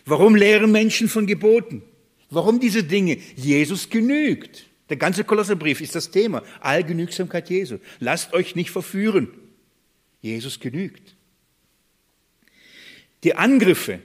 Warum 0.05 0.33
lehren 0.33 0.71
Menschen 0.71 1.07
von 1.07 1.27
Geboten? 1.27 1.83
Warum 2.31 2.59
diese 2.59 2.83
Dinge? 2.83 3.19
Jesus 3.35 3.87
genügt. 3.87 4.65
Der 4.89 4.97
ganze 4.97 5.23
Kolosserbrief 5.23 5.81
ist 5.81 5.93
das 5.93 6.09
Thema. 6.09 6.41
Allgenügsamkeit 6.61 7.47
Jesu. 7.51 7.77
Lasst 7.99 8.33
euch 8.33 8.55
nicht 8.55 8.71
verführen. 8.71 9.29
Jesus 10.19 10.59
genügt. 10.59 11.15
Die 13.23 13.35
Angriffe 13.35 13.99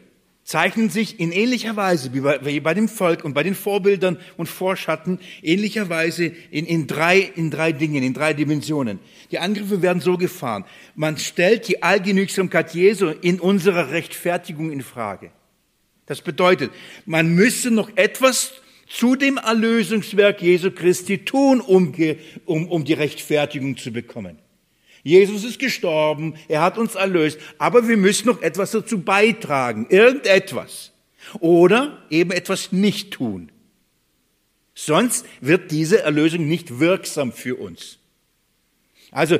zeichnen 0.53 0.91
sich 0.91 1.19
in 1.19 1.33
ähnlicher 1.33 1.77
Weise 1.77 2.12
wie 2.12 2.21
bei, 2.21 2.45
wie 2.45 2.61
bei 2.61 2.75
dem 2.75 2.87
Volk 2.87 3.25
und 3.25 3.33
bei 3.33 3.43
den 3.43 3.55
Vorbildern 3.55 4.19
und 4.37 4.51
Vorschatten 4.51 5.19
ähnlicher 5.41 5.88
Weise 5.88 6.27
in, 6.51 6.67
in, 6.67 6.87
drei, 6.87 7.21
in 7.21 7.51
drei 7.51 7.73
Dingen, 7.73 8.03
in 8.03 8.12
drei 8.12 8.35
Dimensionen. 8.35 8.99
Die 9.31 9.38
Angriffe 9.38 9.81
werden 9.81 10.03
so 10.03 10.19
gefahren. 10.19 10.67
Man 10.95 11.17
stellt 11.17 11.69
die 11.69 11.83
Allgenügsamkeit 11.83 12.75
Jesu 12.75 13.07
in 13.07 13.41
unserer 13.41 13.93
Rechtfertigung 13.93 14.71
in 14.71 14.83
Frage. 14.83 15.31
Das 16.05 16.21
bedeutet, 16.21 16.71
man 17.07 17.35
müsse 17.35 17.71
noch 17.71 17.88
etwas 17.97 18.53
zu 18.87 19.17
dem 19.17 19.38
Erlösungswerk 19.38 20.43
Jesu 20.43 20.71
Christi 20.71 21.25
tun, 21.25 21.62
um, 21.62 21.95
um, 22.45 22.69
um 22.69 22.85
die 22.85 22.93
Rechtfertigung 22.93 23.79
zu 23.79 23.91
bekommen. 23.91 24.41
Jesus 25.03 25.43
ist 25.45 25.59
gestorben, 25.59 26.35
er 26.49 26.62
hat 26.62 26.79
uns 26.79 26.95
erlöst, 26.95 27.38
aber 27.59 27.88
wir 27.88 27.97
müssen 27.97 28.29
noch 28.29 28.41
etwas 28.41 28.71
dazu 28.71 29.01
beitragen, 29.01 29.87
irgendetwas. 29.91 30.93
Oder 31.41 32.05
eben 32.11 32.31
etwas 32.31 32.73
nicht 32.73 33.12
tun. 33.12 33.51
Sonst 34.75 35.27
wird 35.41 35.71
diese 35.71 36.03
Erlösung 36.03 36.47
nicht 36.47 36.79
wirksam 36.79 37.33
für 37.33 37.57
uns. 37.57 37.99
Also, 39.11 39.38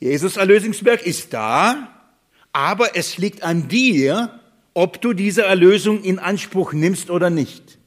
Jesus 0.00 0.36
Erlösungswerk 0.36 1.06
ist 1.06 1.32
da, 1.32 2.02
aber 2.52 2.96
es 2.96 3.18
liegt 3.18 3.42
an 3.42 3.68
dir, 3.68 4.40
ob 4.74 5.00
du 5.00 5.12
diese 5.12 5.42
Erlösung 5.42 6.02
in 6.02 6.18
Anspruch 6.18 6.72
nimmst 6.72 7.10
oder 7.10 7.30
nicht. 7.30 7.78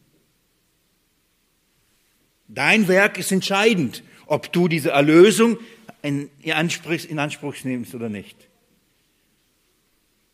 Dein 2.47 2.87
Werk 2.87 3.17
ist 3.17 3.31
entscheidend, 3.31 4.03
ob 4.27 4.53
du 4.53 4.67
diese 4.67 4.91
Erlösung 4.91 5.57
in 6.05 6.29
Anspruch, 6.53 7.55
nimmst 7.63 7.95
oder 7.95 8.09
nicht. 8.09 8.37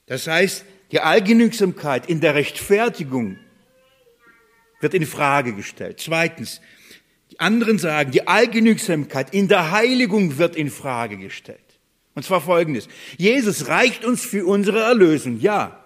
Das 0.05 0.27
heißt, 0.27 0.65
die 0.91 0.99
Allgenügsamkeit 0.99 2.09
in 2.09 2.19
der 2.19 2.35
Rechtfertigung 2.35 3.37
wird 4.81 4.93
in 4.93 5.05
Frage 5.05 5.53
gestellt. 5.53 5.99
Zweitens, 5.99 6.59
die 7.31 7.39
anderen 7.39 7.79
sagen, 7.79 8.11
die 8.11 8.27
Allgenügsamkeit 8.27 9.33
in 9.33 9.47
der 9.47 9.71
Heiligung 9.71 10.37
wird 10.37 10.55
in 10.55 10.69
Frage 10.69 11.17
gestellt. 11.17 11.59
Und 12.13 12.23
zwar 12.23 12.41
folgendes. 12.41 12.89
Jesus 13.17 13.69
reicht 13.69 14.03
uns 14.03 14.25
für 14.25 14.45
unsere 14.45 14.81
Erlösung, 14.81 15.39
ja. 15.39 15.81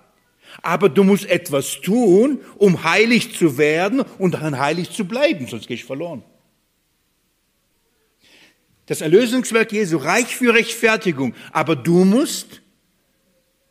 Aber 0.64 0.90
du 0.90 1.04
musst 1.04 1.30
etwas 1.30 1.82
tun, 1.82 2.40
um 2.56 2.84
heilig 2.84 3.38
zu 3.38 3.60
werden 3.60 4.02
und 4.18 4.34
dann 4.34 4.58
heilig 4.58 4.90
zu 4.90 5.06
bleiben, 5.06 5.48
sonst 5.48 5.68
gehst 5.68 5.84
du 5.84 5.88
verloren. 5.88 6.24
Das 8.86 9.02
Erlösungswerk 9.02 9.72
Jesu 9.72 9.98
reicht 9.98 10.32
für 10.32 10.54
Rechtfertigung, 10.54 11.34
aber 11.52 11.76
du 11.76 12.06
musst 12.06 12.62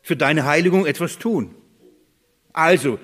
für 0.01 0.15
deine 0.15 0.45
Heiligung 0.45 0.85
etwas 0.85 1.17
tun. 1.17 1.55
Also, 2.53 2.99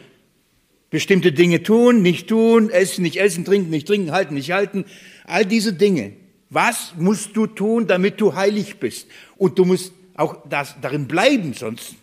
bestimmte 0.90 1.32
Dinge 1.32 1.64
tun, 1.64 2.02
nicht 2.02 2.28
tun, 2.28 2.70
essen, 2.70 3.02
nicht 3.02 3.20
essen, 3.20 3.46
trinken, 3.46 3.70
nicht 3.70 3.88
trinken, 3.88 4.12
halten, 4.12 4.34
nicht 4.34 4.52
halten, 4.52 4.86
all 5.26 5.46
diese 5.46 5.74
Dinge. 5.74 6.14
Was 6.50 6.94
musst 6.98 7.36
du 7.36 7.48
tun, 7.48 7.88
damit 7.88 8.20
du 8.20 8.36
heilig 8.36 8.78
bist? 8.78 9.08
Und 9.38 9.58
du 9.58 9.66
musst 9.66 9.94
auch 10.16 10.48
das, 10.48 10.76
darin 10.82 11.08
bleiben, 11.08 11.54
sonst 11.54 11.96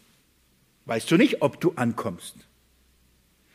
weißt 0.87 1.11
du 1.11 1.17
nicht, 1.17 1.43
ob 1.43 1.61
du 1.61 1.75
ankommst. 1.77 2.35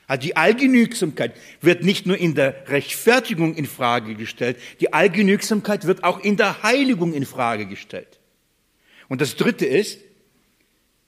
Also 0.08 0.22
die 0.22 0.36
Allgenügsamkeit 0.36 1.34
wird 1.62 1.84
nicht 1.84 2.06
nur 2.06 2.18
in 2.18 2.36
der 2.36 2.68
Rechtfertigung 2.70 3.56
in 3.56 3.66
Frage 3.66 4.16
gestellt, 4.16 4.58
die 4.82 4.92
Allgenügsamkeit 4.92 5.88
wird 5.88 6.04
auch 6.04 6.20
in 6.20 6.38
der 6.38 6.64
Heiligung 6.64 7.14
in 7.14 7.26
Frage 7.26 7.66
gestellt. 7.66 8.20
Und 9.08 9.22
das 9.22 9.36
dritte 9.36 9.66
ist, 9.66 10.00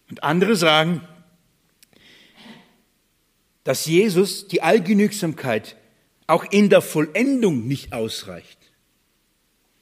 und 0.09 0.23
andere 0.23 0.55
sagen, 0.55 1.01
dass 3.63 3.85
Jesus 3.85 4.47
die 4.47 4.61
Allgenügsamkeit 4.61 5.75
auch 6.27 6.45
in 6.51 6.69
der 6.69 6.81
Vollendung 6.81 7.67
nicht 7.67 7.93
ausreicht. 7.93 8.59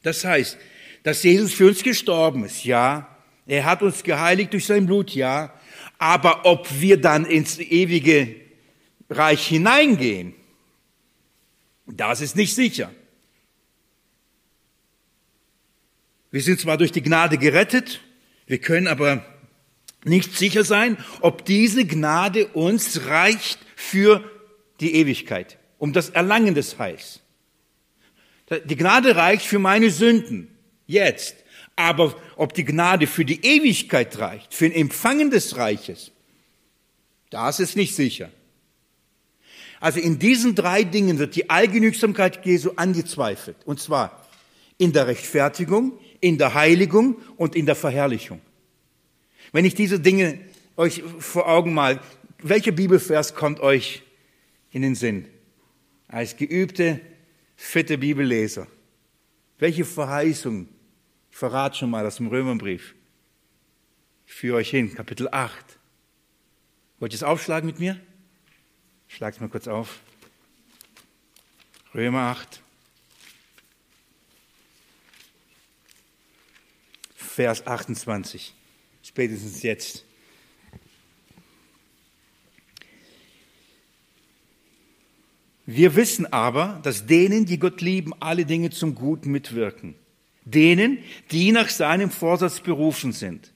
Das 0.01 0.23
heißt, 0.23 0.57
dass 1.03 1.23
Jesus 1.23 1.53
für 1.53 1.67
uns 1.67 1.83
gestorben 1.83 2.45
ist, 2.45 2.63
ja. 2.63 3.09
Er 3.45 3.65
hat 3.65 3.81
uns 3.81 4.03
geheiligt 4.03 4.53
durch 4.53 4.65
sein 4.65 4.85
Blut, 4.85 5.11
ja. 5.11 5.53
Aber 5.97 6.45
ob 6.45 6.67
wir 6.79 6.99
dann 6.99 7.25
ins 7.25 7.59
ewige 7.59 8.42
Reich 9.17 9.47
hineingehen, 9.47 10.33
das 11.85 12.21
ist 12.21 12.35
nicht 12.35 12.55
sicher. 12.55 12.91
Wir 16.31 16.41
sind 16.41 16.59
zwar 16.59 16.77
durch 16.77 16.91
die 16.91 17.03
Gnade 17.03 17.37
gerettet, 17.37 18.01
wir 18.47 18.57
können 18.57 18.87
aber 18.87 19.25
nicht 20.03 20.35
sicher 20.35 20.63
sein, 20.63 20.97
ob 21.21 21.45
diese 21.45 21.85
Gnade 21.85 22.47
uns 22.47 23.05
reicht 23.05 23.59
für 23.75 24.29
die 24.79 24.95
Ewigkeit, 24.95 25.57
um 25.77 25.93
das 25.93 26.09
Erlangen 26.09 26.55
des 26.55 26.79
Heils. 26.79 27.21
Die 28.65 28.75
Gnade 28.75 29.15
reicht 29.15 29.45
für 29.45 29.59
meine 29.59 29.89
Sünden, 29.89 30.49
jetzt. 30.85 31.35
Aber 31.75 32.15
ob 32.35 32.53
die 32.53 32.65
Gnade 32.65 33.07
für 33.07 33.25
die 33.25 33.43
Ewigkeit 33.43 34.17
reicht, 34.19 34.53
für 34.53 34.69
den 34.69 34.79
Empfangen 34.79 35.31
des 35.31 35.57
Reiches, 35.57 36.11
das 37.29 37.59
ist 37.59 37.75
nicht 37.75 37.95
sicher. 37.95 38.29
Also 39.83 39.99
in 39.99 40.17
diesen 40.17 40.55
drei 40.55 40.85
Dingen 40.85 41.19
wird 41.19 41.35
die 41.35 41.49
Allgenügsamkeit 41.49 42.45
Jesu 42.45 42.71
angezweifelt. 42.77 43.57
Und 43.65 43.81
zwar 43.81 44.25
in 44.77 44.93
der 44.93 45.07
Rechtfertigung, 45.07 45.99
in 46.21 46.37
der 46.37 46.53
Heiligung 46.53 47.17
und 47.35 47.53
in 47.53 47.65
der 47.65 47.75
Verherrlichung. 47.75 48.39
Wenn 49.51 49.65
ich 49.65 49.75
diese 49.75 49.99
Dinge 49.99 50.39
euch 50.77 51.03
vor 51.19 51.49
Augen 51.49 51.73
mal, 51.73 51.99
welcher 52.41 52.71
Bibelvers 52.71 53.35
kommt 53.35 53.59
euch 53.59 54.03
in 54.71 54.83
den 54.83 54.95
Sinn? 54.95 55.27
Als 56.07 56.37
geübte, 56.37 57.01
fitte 57.57 57.97
Bibelleser. 57.97 58.67
Welche 59.59 59.83
Verheißung? 59.83 60.69
Ich 61.29 61.35
verrate 61.35 61.79
schon 61.79 61.89
mal 61.89 62.05
aus 62.05 62.15
dem 62.15 62.27
Römerbrief. 62.27 62.95
Ich 64.27 64.33
führe 64.33 64.59
euch 64.59 64.69
hin, 64.69 64.95
Kapitel 64.95 65.27
8. 65.29 65.53
Wollt 66.99 67.11
ihr 67.11 67.17
es 67.17 67.23
aufschlagen 67.23 67.67
mit 67.67 67.81
mir? 67.81 67.99
Schlage 69.15 69.35
es 69.35 69.41
mal 69.41 69.47
kurz 69.47 69.67
auf. 69.67 69.99
Römer 71.93 72.31
8. 72.31 72.61
Vers 77.13 77.67
28. 77.67 78.55
Spätestens 79.03 79.61
jetzt. 79.61 80.03
Wir 85.67 85.95
wissen 85.95 86.33
aber, 86.33 86.79
dass 86.81 87.05
denen, 87.05 87.45
die 87.45 87.59
Gott 87.59 87.81
lieben, 87.81 88.13
alle 88.19 88.47
Dinge 88.47 88.71
zum 88.71 88.95
Guten 88.95 89.29
mitwirken. 89.29 89.93
Denen, 90.43 90.97
die 91.29 91.51
nach 91.51 91.69
seinem 91.69 92.09
Vorsatz 92.09 92.61
berufen 92.61 93.11
sind. 93.11 93.53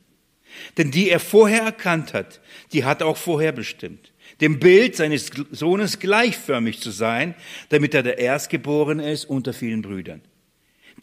Denn 0.78 0.92
die 0.92 1.10
er 1.10 1.20
vorher 1.20 1.64
erkannt 1.64 2.14
hat, 2.14 2.42
die 2.74 2.86
hat 2.86 3.02
er 3.02 3.08
auch 3.08 3.18
vorher 3.18 3.52
bestimmt 3.52 4.14
dem 4.42 4.60
Bild 4.60 4.96
seines 4.96 5.32
Sohnes 5.52 6.00
gleichförmig 6.00 6.82
zu 6.82 6.92
sein, 6.92 7.36
damit 7.70 7.94
er 7.94 8.04
der 8.04 8.20
Erstgeborene 8.20 9.12
ist 9.12 9.26
unter 9.26 9.54
vielen 9.54 9.82
Brüdern. 9.82 10.22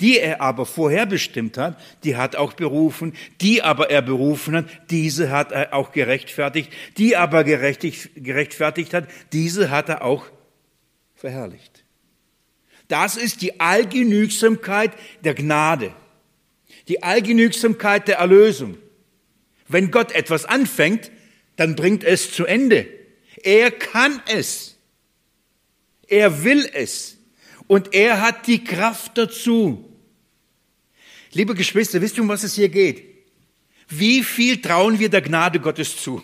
Die 0.01 0.19
er 0.19 0.41
aber 0.41 0.67
vorherbestimmt 0.67 1.57
hat, 1.57 1.81
die 2.03 2.17
hat 2.17 2.35
auch 2.35 2.55
berufen, 2.55 3.15
die 3.41 3.63
aber 3.63 3.91
er 3.91 4.03
berufen 4.03 4.57
hat, 4.57 4.67
diese 4.91 5.31
hat 5.31 5.53
er 5.53 5.73
auch 5.73 5.93
gerechtfertigt, 5.93 6.73
die 6.99 7.17
aber 7.17 7.45
gerechtfertigt 7.45 8.93
hat, 8.93 9.09
diese 9.33 9.71
hat 9.71 9.89
er 9.89 10.03
auch 10.03 10.27
verherrlicht. 11.15 11.85
Das 12.89 13.17
ist 13.17 13.41
die 13.41 13.61
Allgenügsamkeit 13.61 14.93
der 15.23 15.35
Gnade, 15.35 15.95
die 16.89 17.03
Allgenügsamkeit 17.03 18.09
der 18.09 18.19
Erlösung. 18.19 18.77
Wenn 19.69 19.91
Gott 19.91 20.13
etwas 20.13 20.45
anfängt, 20.45 21.11
dann 21.57 21.77
bringt 21.77 22.05
es 22.05 22.33
zu 22.33 22.45
Ende. 22.45 22.87
Er 23.43 23.71
kann 23.71 24.23
es. 24.27 24.77
Er 26.07 26.45
will 26.45 26.69
es. 26.73 27.19
Und 27.67 27.95
er 27.95 28.21
hat 28.21 28.47
die 28.47 28.63
Kraft 28.63 29.17
dazu. 29.19 29.91
Liebe 31.33 31.55
Geschwister, 31.55 32.01
wisst 32.01 32.17
ihr, 32.17 32.23
um 32.23 32.29
was 32.29 32.45
es 32.45 32.55
hier 32.55 32.69
geht? 32.69 33.05
Wie 33.89 34.23
viel 34.23 34.61
trauen 34.61 34.99
wir 34.99 35.09
der 35.09 35.23
Gnade 35.23 35.61
Gottes 35.61 35.97
zu? 35.97 36.23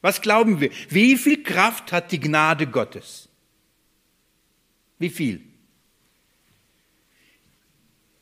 Was 0.00 0.20
glauben 0.20 0.60
wir? 0.60 0.70
Wie 0.88 1.16
viel 1.16 1.42
Kraft 1.42 1.92
hat 1.92 2.12
die 2.12 2.20
Gnade 2.20 2.66
Gottes? 2.66 3.28
Wie 4.98 5.10
viel? 5.10 5.47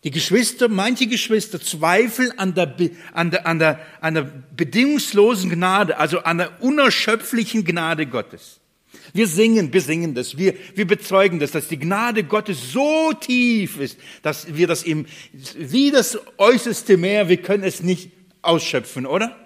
Die 0.07 0.13
Geschwister, 0.13 0.69
manche 0.69 1.09
Geschwister 1.09 1.61
zweifeln 1.61 2.31
an 2.39 2.55
der, 2.55 2.77
an 3.13 3.33
der, 3.33 3.45
an 3.45 3.59
der, 3.59 3.81
an 4.01 4.15
der 4.15 4.23
bedingungslosen 4.57 5.51
Gnade, 5.51 5.99
also 5.99 6.21
an 6.21 6.39
der 6.39 6.63
unerschöpflichen 6.63 7.65
Gnade 7.65 8.07
Gottes. 8.07 8.61
Wir 9.13 9.27
singen, 9.27 9.73
wir 9.73 9.81
singen 9.81 10.15
das, 10.15 10.39
wir, 10.39 10.55
wir 10.77 10.87
bezeugen 10.87 11.41
das, 11.41 11.51
dass 11.51 11.67
die 11.67 11.81
Gnade 11.81 12.23
Gottes 12.23 12.71
so 12.71 13.15
tief 13.15 13.81
ist, 13.81 13.99
dass 14.23 14.55
wir 14.55 14.69
das 14.69 14.85
im, 14.85 15.07
wie 15.59 15.91
das 15.91 16.17
äußerste 16.39 16.97
Meer, 16.97 17.29
wir 17.29 17.39
können 17.39 17.65
es 17.65 17.83
nicht 17.83 18.13
ausschöpfen, 18.43 19.07
oder? 19.07 19.37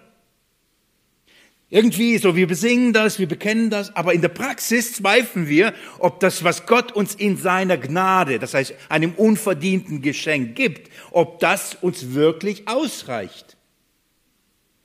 Irgendwie 1.72 2.18
so, 2.18 2.35
wir 2.35 2.48
besingen 2.48 2.92
das, 2.92 3.20
wir 3.20 3.28
bekennen 3.28 3.70
das, 3.70 3.94
aber 3.94 4.12
in 4.12 4.20
der 4.20 4.28
Praxis 4.28 4.92
zweifeln 4.94 5.46
wir, 5.46 5.72
ob 6.00 6.18
das, 6.18 6.42
was 6.42 6.66
Gott 6.66 6.90
uns 6.90 7.14
in 7.14 7.37
seiner 7.37 7.76
Gnade, 7.76 8.40
das 8.40 8.54
heißt 8.54 8.74
einem 8.88 9.14
unverdienten 9.14 10.02
Geschenk 10.02 10.56
gibt, 10.56 10.90
ob 11.12 11.38
das 11.38 11.76
uns 11.76 12.12
wirklich 12.12 12.66
ausreicht. 12.66 13.56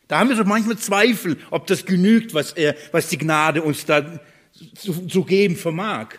Da 0.07 0.19
haben 0.19 0.29
wir 0.29 0.35
so 0.35 0.43
manchmal 0.43 0.77
Zweifel, 0.77 1.37
ob 1.49 1.65
das 1.65 1.87
genügt, 1.87 2.35
was, 2.35 2.51
er, 2.51 2.75
was 2.91 3.09
die 3.09 3.17
Gnade 3.17 3.63
uns 3.63 3.85
da 3.85 4.19
zu, 4.75 5.07
zu 5.07 5.23
geben 5.23 5.55
vermag. 5.55 6.09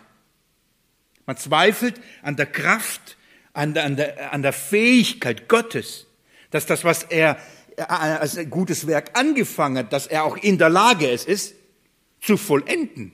Man 1.25 1.37
zweifelt 1.37 2.01
an 2.21 2.35
der 2.35 2.45
Kraft, 2.45 3.15
an 3.53 3.73
der, 3.73 3.85
an, 3.85 3.95
der, 3.95 4.33
an 4.33 4.41
der 4.41 4.53
Fähigkeit 4.53 5.47
Gottes, 5.47 6.07
dass 6.51 6.65
das, 6.65 6.83
was 6.83 7.03
er 7.03 7.37
als 7.77 8.37
ein 8.37 8.49
gutes 8.49 8.87
Werk 8.87 9.17
angefangen 9.17 9.87
dass 9.89 10.07
er 10.07 10.23
auch 10.23 10.37
in 10.37 10.57
der 10.57 10.69
Lage 10.69 11.09
es 11.09 11.25
ist, 11.25 11.55
zu 12.21 12.37
vollenden. 12.37 13.11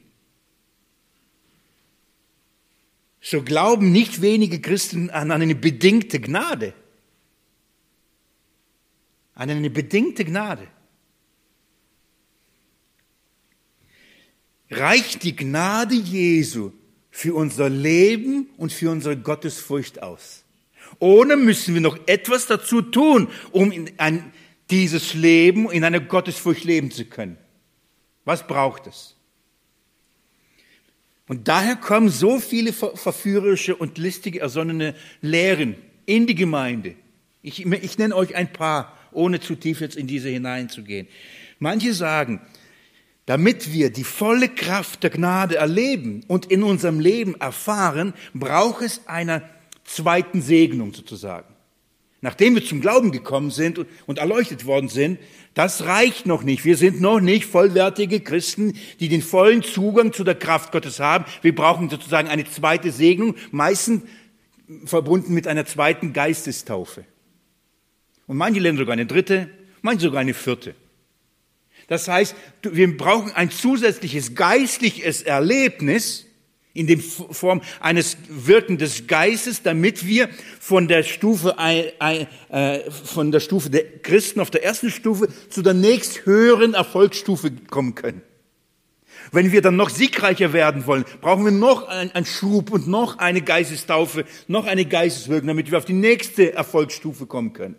So 3.21 3.41
glauben 3.41 3.91
nicht 3.91 4.21
wenige 4.21 4.59
Christen 4.61 5.09
an 5.09 5.31
eine 5.31 5.55
bedingte 5.55 6.19
Gnade. 6.19 6.73
An 9.35 9.49
eine 9.49 9.69
bedingte 9.69 10.25
Gnade. 10.25 10.67
reicht 14.73 15.23
die 15.23 15.35
Gnade 15.35 15.95
Jesu 15.95 16.71
für 17.11 17.35
unser 17.35 17.69
Leben 17.69 18.49
und 18.57 18.73
für 18.73 18.89
unsere 18.91 19.17
Gottesfurcht 19.17 20.01
aus. 20.01 20.43
Ohne 20.99 21.37
müssen 21.37 21.73
wir 21.73 21.81
noch 21.81 21.97
etwas 22.07 22.47
dazu 22.47 22.81
tun, 22.81 23.27
um 23.51 23.71
in 23.71 23.91
ein, 23.97 24.33
dieses 24.73 25.13
Leben, 25.13 25.69
in 25.69 25.83
einer 25.83 25.99
Gottesfurcht 25.99 26.63
leben 26.63 26.89
zu 26.89 27.05
können. 27.05 27.37
Was 28.25 28.47
braucht 28.47 28.87
es? 28.87 29.15
Und 31.27 31.47
daher 31.47 31.75
kommen 31.75 32.09
so 32.09 32.39
viele 32.39 32.73
verführerische 32.73 33.75
und 33.75 33.99
listige 33.99 34.39
ersonnene 34.39 34.95
Lehren 35.21 35.75
in 36.07 36.25
die 36.25 36.33
Gemeinde. 36.33 36.95
Ich, 37.43 37.63
ich 37.65 37.97
nenne 37.99 38.15
euch 38.15 38.35
ein 38.35 38.51
paar, 38.51 38.97
ohne 39.11 39.39
zu 39.39 39.53
tief 39.55 39.79
jetzt 39.79 39.95
in 39.95 40.07
diese 40.07 40.29
hineinzugehen. 40.29 41.07
Manche 41.59 41.93
sagen, 41.93 42.41
damit 43.27 43.71
wir 43.73 43.91
die 43.91 44.03
volle 44.03 44.49
Kraft 44.49 45.03
der 45.03 45.11
Gnade 45.11 45.57
erleben 45.57 46.23
und 46.27 46.47
in 46.47 46.63
unserem 46.63 46.99
Leben 46.99 47.39
erfahren, 47.39 48.15
braucht 48.33 48.81
es 48.81 49.07
einer 49.07 49.47
zweiten 49.83 50.41
Segnung 50.41 50.95
sozusagen. 50.95 51.52
Nachdem 52.23 52.55
wir 52.55 52.63
zum 52.65 52.79
Glauben 52.79 53.11
gekommen 53.11 53.51
sind 53.51 53.85
und 54.05 54.17
erleuchtet 54.17 54.65
worden 54.65 54.87
sind, 54.87 55.19
das 55.55 55.83
reicht 55.83 56.25
noch 56.25 56.43
nicht. 56.43 56.63
Wir 56.63 56.77
sind 56.77 57.01
noch 57.01 57.19
nicht 57.19 57.45
vollwertige 57.45 58.21
Christen, 58.21 58.79
die 59.01 59.09
den 59.09 59.21
vollen 59.21 59.61
Zugang 59.61 60.13
zu 60.13 60.23
der 60.23 60.35
Kraft 60.35 60.71
Gottes 60.71 61.01
haben. 61.01 61.25
Wir 61.41 61.53
brauchen 61.53 61.89
sozusagen 61.89 62.29
eine 62.29 62.45
zweite 62.45 62.93
Segnung, 62.93 63.35
meistens 63.51 64.03
verbunden 64.85 65.33
mit 65.33 65.47
einer 65.47 65.65
zweiten 65.65 66.13
Geistestaufe. 66.13 67.03
Und 68.25 68.37
manche 68.37 68.61
lernen 68.61 68.77
sogar 68.77 68.93
eine 68.93 69.05
dritte, 69.05 69.49
manche 69.81 70.03
sogar 70.03 70.21
eine 70.21 70.33
vierte. 70.33 70.75
Das 71.89 72.07
heißt, 72.07 72.37
wir 72.61 72.95
brauchen 72.95 73.33
ein 73.33 73.51
zusätzliches 73.51 74.33
geistliches 74.33 75.23
Erlebnis 75.23 76.25
in 76.73 76.87
der 76.87 76.97
Form 76.97 77.61
eines 77.79 78.17
Wirken 78.29 78.77
des 78.77 79.05
Geistes, 79.07 79.61
damit 79.61 80.07
wir 80.07 80.27
von 80.59 80.87
der 80.87 81.03
Stufe, 81.03 81.55
äh, 81.59 82.91
von 82.91 83.31
der 83.31 83.39
Stufe 83.39 83.69
der 83.69 83.99
Christen 83.99 84.39
auf 84.39 84.49
der 84.49 84.63
ersten 84.63 84.89
Stufe 84.89 85.27
zu 85.49 85.61
der 85.61 85.75
nächst 85.75 86.25
höheren 86.25 86.73
Erfolgsstufe 86.73 87.51
kommen 87.69 87.93
können. 87.93 88.23
Wenn 89.31 89.51
wir 89.51 89.61
dann 89.61 89.75
noch 89.75 89.89
siegreicher 89.89 90.51
werden 90.51 90.85
wollen, 90.85 91.05
brauchen 91.21 91.45
wir 91.45 91.51
noch 91.51 91.87
einen 91.87 92.25
Schub 92.25 92.71
und 92.71 92.87
noch 92.87 93.19
eine 93.19 93.41
Geistestaufe, 93.41 94.25
noch 94.47 94.65
eine 94.65 94.85
Geisteswirkung, 94.85 95.47
damit 95.47 95.71
wir 95.71 95.77
auf 95.77 95.85
die 95.85 95.93
nächste 95.93 96.53
Erfolgsstufe 96.53 97.25
kommen 97.25 97.53
können. 97.53 97.75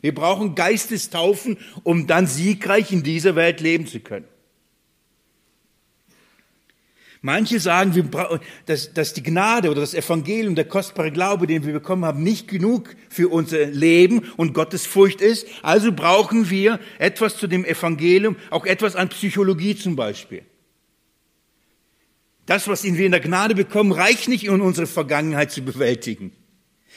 Wir 0.00 0.14
brauchen 0.14 0.54
Geistestaufen, 0.54 1.58
um 1.84 2.06
dann 2.06 2.26
siegreich 2.26 2.92
in 2.92 3.02
dieser 3.02 3.36
Welt 3.36 3.60
leben 3.60 3.86
zu 3.86 4.00
können. 4.00 4.26
Manche 7.24 7.60
sagen, 7.60 8.10
dass 8.66 9.14
die 9.14 9.22
Gnade 9.22 9.70
oder 9.70 9.80
das 9.80 9.94
Evangelium, 9.94 10.56
der 10.56 10.64
kostbare 10.64 11.12
Glaube, 11.12 11.46
den 11.46 11.64
wir 11.64 11.72
bekommen 11.72 12.04
haben, 12.04 12.24
nicht 12.24 12.48
genug 12.48 12.96
für 13.08 13.28
unser 13.28 13.66
Leben 13.66 14.22
und 14.36 14.54
Gottes 14.54 14.86
Furcht 14.86 15.20
ist. 15.20 15.46
Also 15.62 15.92
brauchen 15.92 16.50
wir 16.50 16.80
etwas 16.98 17.36
zu 17.36 17.46
dem 17.46 17.64
Evangelium, 17.64 18.34
auch 18.50 18.66
etwas 18.66 18.96
an 18.96 19.08
Psychologie 19.08 19.76
zum 19.76 19.94
Beispiel. 19.94 20.42
Das, 22.46 22.66
was 22.66 22.82
wir 22.82 23.06
in 23.06 23.12
der 23.12 23.20
Gnade 23.20 23.54
bekommen, 23.54 23.92
reicht 23.92 24.26
nicht, 24.26 24.48
um 24.48 24.60
unsere 24.60 24.88
Vergangenheit 24.88 25.52
zu 25.52 25.62
bewältigen. 25.62 26.32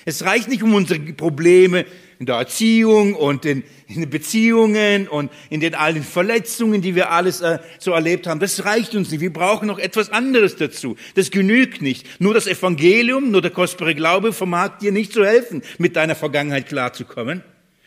Es 0.03 0.23
reicht 0.23 0.49
nicht, 0.49 0.61
um 0.61 0.73
unsere 0.73 0.99
Probleme 0.99 1.85
in 2.19 2.25
der 2.25 2.35
Erziehung 2.35 3.13
und 3.13 3.45
in, 3.45 3.63
in 3.87 4.01
den 4.01 4.09
Beziehungen 4.09 5.07
und 5.07 5.31
in 5.49 5.59
den 5.59 5.75
allen 5.75 6.03
Verletzungen, 6.03 6.81
die 6.81 6.95
wir 6.95 7.11
alles 7.11 7.41
äh, 7.41 7.59
so 7.79 7.91
erlebt 7.91 8.27
haben. 8.27 8.39
Das 8.39 8.65
reicht 8.65 8.95
uns 8.95 9.11
nicht. 9.11 9.21
Wir 9.21 9.33
brauchen 9.33 9.67
noch 9.67 9.79
etwas 9.79 10.11
anderes 10.11 10.55
dazu. 10.55 10.95
Das 11.15 11.31
genügt 11.31 11.81
nicht. 11.81 12.21
Nur 12.21 12.33
das 12.33 12.47
Evangelium, 12.47 13.31
nur 13.31 13.41
der 13.41 13.51
kostbare 13.51 13.95
Glaube 13.95 14.33
vermag 14.33 14.77
dir 14.79 14.91
nicht 14.91 15.13
zu 15.13 15.25
helfen, 15.25 15.61
mit 15.77 15.95
deiner 15.95 16.15
Vergangenheit 16.15 16.67
klarzukommen. 16.67 17.43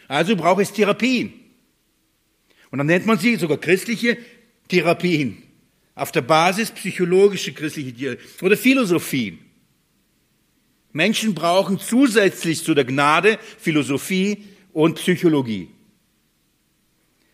Also 0.08 0.36
braucht 0.36 0.62
es 0.62 0.72
Therapien. 0.72 1.32
Und 2.70 2.78
dann 2.78 2.86
nennt 2.86 3.06
man 3.06 3.18
sie 3.18 3.36
sogar 3.36 3.58
christliche 3.58 4.18
Therapien. 4.68 5.42
Auf 5.94 6.12
der 6.12 6.22
Basis 6.22 6.70
psychologische 6.70 7.52
christliche 7.52 7.94
Therapien 7.94 8.28
oder 8.42 8.56
Philosophien. 8.56 9.47
Menschen 10.92 11.34
brauchen 11.34 11.78
zusätzlich 11.78 12.64
zu 12.64 12.74
der 12.74 12.84
Gnade 12.84 13.38
Philosophie 13.58 14.44
und 14.72 14.96
Psychologie. 14.96 15.68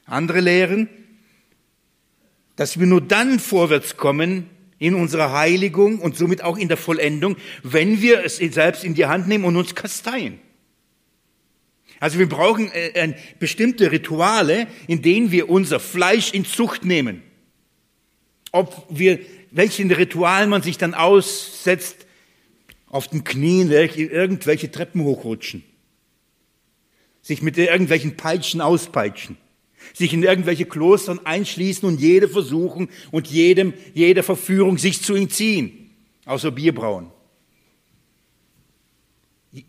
Andere 0.06 0.40
lehren, 0.40 0.88
dass 2.56 2.78
wir 2.78 2.86
nur 2.86 3.00
dann 3.00 3.38
vorwärts 3.38 3.96
kommen 3.96 4.48
in 4.78 4.94
unserer 4.94 5.32
Heiligung 5.32 6.00
und 6.00 6.16
somit 6.16 6.42
auch 6.42 6.56
in 6.58 6.68
der 6.68 6.76
Vollendung, 6.76 7.36
wenn 7.62 8.02
wir 8.02 8.24
es 8.24 8.36
selbst 8.36 8.84
in 8.84 8.94
die 8.94 9.06
Hand 9.06 9.28
nehmen 9.28 9.44
und 9.44 9.56
uns 9.56 9.74
kasteien. 9.74 10.40
Also 12.00 12.18
wir 12.18 12.28
brauchen 12.28 12.70
äh, 12.72 13.14
bestimmte 13.38 13.90
Rituale, 13.90 14.66
in 14.86 15.00
denen 15.00 15.30
wir 15.30 15.48
unser 15.48 15.80
Fleisch 15.80 16.32
in 16.34 16.44
Zucht 16.44 16.84
nehmen. 16.84 17.22
Ob 18.52 18.86
wir, 18.90 19.20
welchen 19.50 19.90
Ritual 19.90 20.46
man 20.46 20.62
sich 20.62 20.76
dann 20.76 20.92
aussetzt, 20.92 22.03
auf 22.94 23.08
den 23.08 23.24
Knien 23.24 23.72
irgendwelche 23.72 24.70
Treppen 24.70 25.02
hochrutschen, 25.02 25.64
sich 27.22 27.42
mit 27.42 27.58
irgendwelchen 27.58 28.16
Peitschen 28.16 28.60
auspeitschen. 28.60 29.36
sich 29.92 30.14
in 30.14 30.22
irgendwelche 30.22 30.64
Klostern 30.64 31.20
einschließen 31.26 31.86
und 31.86 32.00
jede 32.00 32.28
versuchen 32.28 32.88
und 33.10 33.26
jedem, 33.26 33.74
jeder 33.92 34.22
Verführung 34.22 34.78
sich 34.78 35.02
zu 35.02 35.14
entziehen, 35.14 35.90
außer 36.24 36.52
Bierbrauen. 36.52 37.10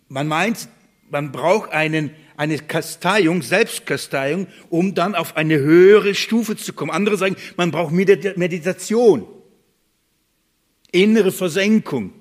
Man 0.07 0.27
meint, 0.27 0.69
man 1.09 1.31
braucht 1.33 1.71
einen, 1.71 2.11
eine 2.37 2.59
Kasteiung, 2.59 3.41
Selbstkasteiung, 3.41 4.47
um 4.69 4.95
dann 4.95 5.15
auf 5.15 5.35
eine 5.35 5.57
höhere 5.57 6.15
Stufe 6.15 6.55
zu 6.55 6.73
kommen. 6.73 6.91
Andere 6.91 7.17
sagen, 7.17 7.35
man 7.57 7.71
braucht 7.71 7.91
Meditation, 7.91 9.27
innere 10.91 11.31
Versenkung. 11.31 12.13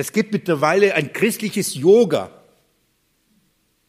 Es 0.00 0.14
gibt 0.14 0.32
mittlerweile 0.32 0.94
ein 0.94 1.12
christliches 1.12 1.74
Yoga. 1.74 2.30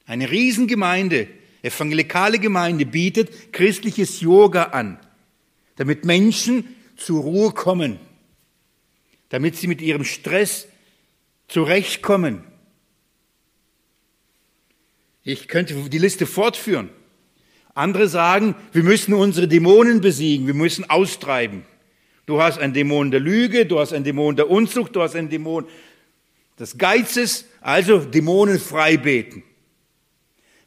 Eine 0.06 0.30
Riesengemeinde, 0.30 1.30
evangelikale 1.62 2.38
Gemeinde 2.38 2.86
bietet 2.86 3.54
christliches 3.54 4.20
Yoga 4.20 4.64
an, 4.64 5.00
damit 5.78 6.04
Menschen 6.04 6.76
zur 6.98 7.22
Ruhe 7.22 7.52
kommen, 7.54 7.98
damit 9.30 9.56
sie 9.56 9.68
mit 9.68 9.82
ihrem 9.82 10.04
Stress 10.04 10.68
zurechtkommen. 11.48 12.44
Ich 15.24 15.48
könnte 15.48 15.76
die 15.76 15.98
Liste 15.98 16.26
fortführen. 16.26 16.90
Andere 17.74 18.10
sagen, 18.10 18.56
wir 18.74 18.84
müssen 18.84 19.14
unsere 19.14 19.48
Dämonen 19.48 20.02
besiegen, 20.02 20.46
wir 20.46 20.56
müssen 20.56 20.90
austreiben. 20.90 21.64
Du 22.26 22.42
hast 22.42 22.60
einen 22.60 22.74
Dämon 22.74 23.12
der 23.12 23.22
Lüge, 23.22 23.66
du 23.66 23.80
hast 23.80 23.94
einen 23.94 24.04
Dämon 24.04 24.36
der 24.36 24.50
Unzucht, 24.50 24.94
du 24.94 25.02
hast 25.02 25.16
einen 25.16 25.30
Dämon 25.30 25.68
des 26.62 26.78
Geizes, 26.78 27.46
also 27.60 27.98
Dämonen 28.00 28.60
frei 28.60 28.96
beten. 28.96 29.44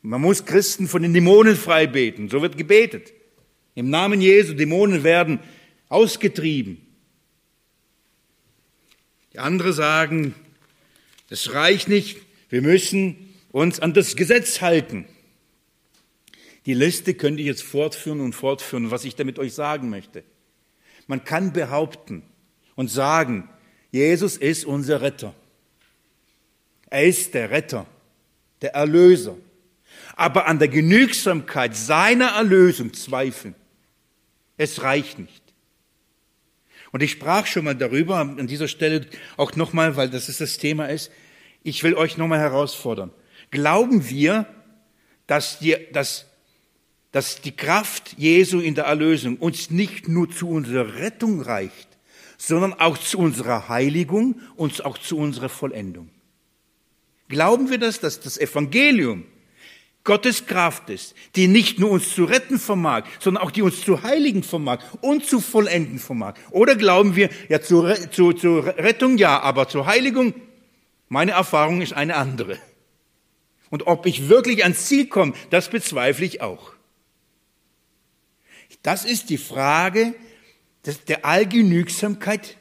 Man 0.03 0.21
muss 0.21 0.45
Christen 0.45 0.89
von 0.89 1.03
den 1.03 1.15
Dämonen 1.15 1.57
frei 1.57 1.87
beten, 1.87 2.29
so 2.29 2.43
wird 2.43 2.59
gebetet. 2.59 3.13
Im 3.77 3.91
Namen 3.91 4.21
Jesu, 4.21 4.55
Dämonen 4.55 5.05
werden 5.05 5.39
ausgetrieben. 5.89 6.85
Die 9.33 9.39
anderen 9.39 9.73
sagen, 9.73 10.35
das 11.31 11.53
reicht 11.55 11.89
nicht, 11.89 12.19
wir 12.51 12.61
müssen 12.61 13.33
uns 13.53 13.79
an 13.79 13.95
das 13.95 14.17
Gesetz 14.17 14.61
halten. 14.61 15.07
Die 16.67 16.75
Liste 16.75 17.15
könnte 17.15 17.41
ich 17.41 17.47
jetzt 17.47 17.63
fortführen 17.63 18.21
und 18.21 18.33
fortführen, 18.33 18.91
was 18.91 19.05
ich 19.05 19.15
damit 19.15 19.39
euch 19.39 19.55
sagen 19.55 19.91
möchte. 19.91 20.25
Man 21.07 21.25
kann 21.25 21.53
behaupten 21.53 22.25
und 22.75 22.91
sagen, 22.91 23.49
Jesus 23.93 24.37
ist 24.37 24.65
unser 24.65 25.01
Retter. 25.01 25.35
Er 26.95 27.07
ist 27.07 27.35
der 27.35 27.51
Retter, 27.51 27.87
der 28.63 28.75
Erlöser. 28.75 29.37
Aber 30.15 30.47
an 30.47 30.61
der 30.61 30.69
Genügsamkeit 30.69 31.75
seiner 31.75 32.29
Erlösung 32.37 32.95
zweifeln. 32.95 33.57
Es 34.57 34.81
reicht 34.81 35.19
nicht. 35.19 35.43
Und 36.93 37.03
ich 37.03 37.11
sprach 37.11 37.47
schon 37.47 37.65
mal 37.65 37.75
darüber, 37.75 38.19
an 38.19 38.47
dieser 38.47 38.69
Stelle 38.69 39.09
auch 39.37 39.57
nochmal, 39.57 39.97
weil 39.97 40.09
das 40.09 40.29
ist 40.29 40.41
das 40.41 40.59
Thema 40.59 40.87
ist, 40.87 41.11
ich 41.65 41.83
will 41.83 41.95
euch 41.95 42.17
nochmal 42.17 42.39
herausfordern. 42.39 43.11
Glauben 43.51 44.09
wir, 44.09 44.47
dass, 45.27 45.59
die, 45.59 45.77
dass, 45.93 46.27
dass 47.11 47.41
die 47.41 47.57
Kraft 47.57 48.15
Jesu 48.17 48.61
in 48.61 48.77
der 48.77 48.85
Erlösung 48.85 49.39
uns 49.39 49.69
nicht 49.69 50.07
nur 50.07 50.31
zu 50.31 50.49
unserer 50.49 50.95
Rettung 50.95 51.41
reicht, 51.41 51.89
sondern 52.39 52.73
auch 52.73 52.99
zu 52.99 53.19
unserer 53.19 53.69
Heiligung 53.69 54.41
und 54.55 54.85
auch 54.85 54.97
zu 54.99 55.19
unserer 55.19 55.49
Vollendung? 55.49 56.14
Glauben 57.35 57.69
wir 57.69 57.79
das, 57.79 57.99
dass 57.99 58.21
das 58.21 58.39
Evangelium 58.39 59.25
Gottes 60.05 60.47
Kraft 60.47 60.89
ist, 60.89 61.17
die 61.35 61.49
nicht 61.49 61.81
nur 61.81 61.91
uns 61.91 62.15
zu 62.15 62.27
retten 62.27 62.61
vermag, 62.61 63.07
sondern 63.19 63.43
auch 63.43 63.51
die 63.51 63.63
uns 63.63 63.81
zu 63.81 64.05
heiligen 64.05 64.45
vermag 64.45 64.85
und 65.01 65.27
zu 65.27 65.41
vollenden 65.41 65.99
vermag? 65.99 66.35
Oder 66.53 66.77
glauben 66.77 67.17
wir, 67.17 67.31
ja, 67.49 67.61
zur, 67.61 67.93
zu, 68.13 68.35
zur 68.35 68.67
Rettung 68.67 69.19
ja, 69.19 69.41
aber 69.41 69.67
zur 69.67 69.87
Heiligung, 69.87 70.33
meine 71.09 71.33
Erfahrung 71.33 71.83
ist 71.83 71.93
eine 71.93 72.15
andere. 72.15 72.57
Und 73.69 73.89
ob 73.89 74.07
ich 74.07 74.29
wirklich 74.29 74.63
ans 74.63 74.87
Ziel 74.87 75.09
komme, 75.09 75.33
das 75.51 75.71
bezweifle 75.71 76.27
ich 76.27 76.41
auch. 76.41 76.73
Das 78.83 79.05
ist 79.05 79.29
die 79.29 79.39
Frage 79.39 80.15
der 81.09 81.25
Allgenügsamkeit 81.25 82.59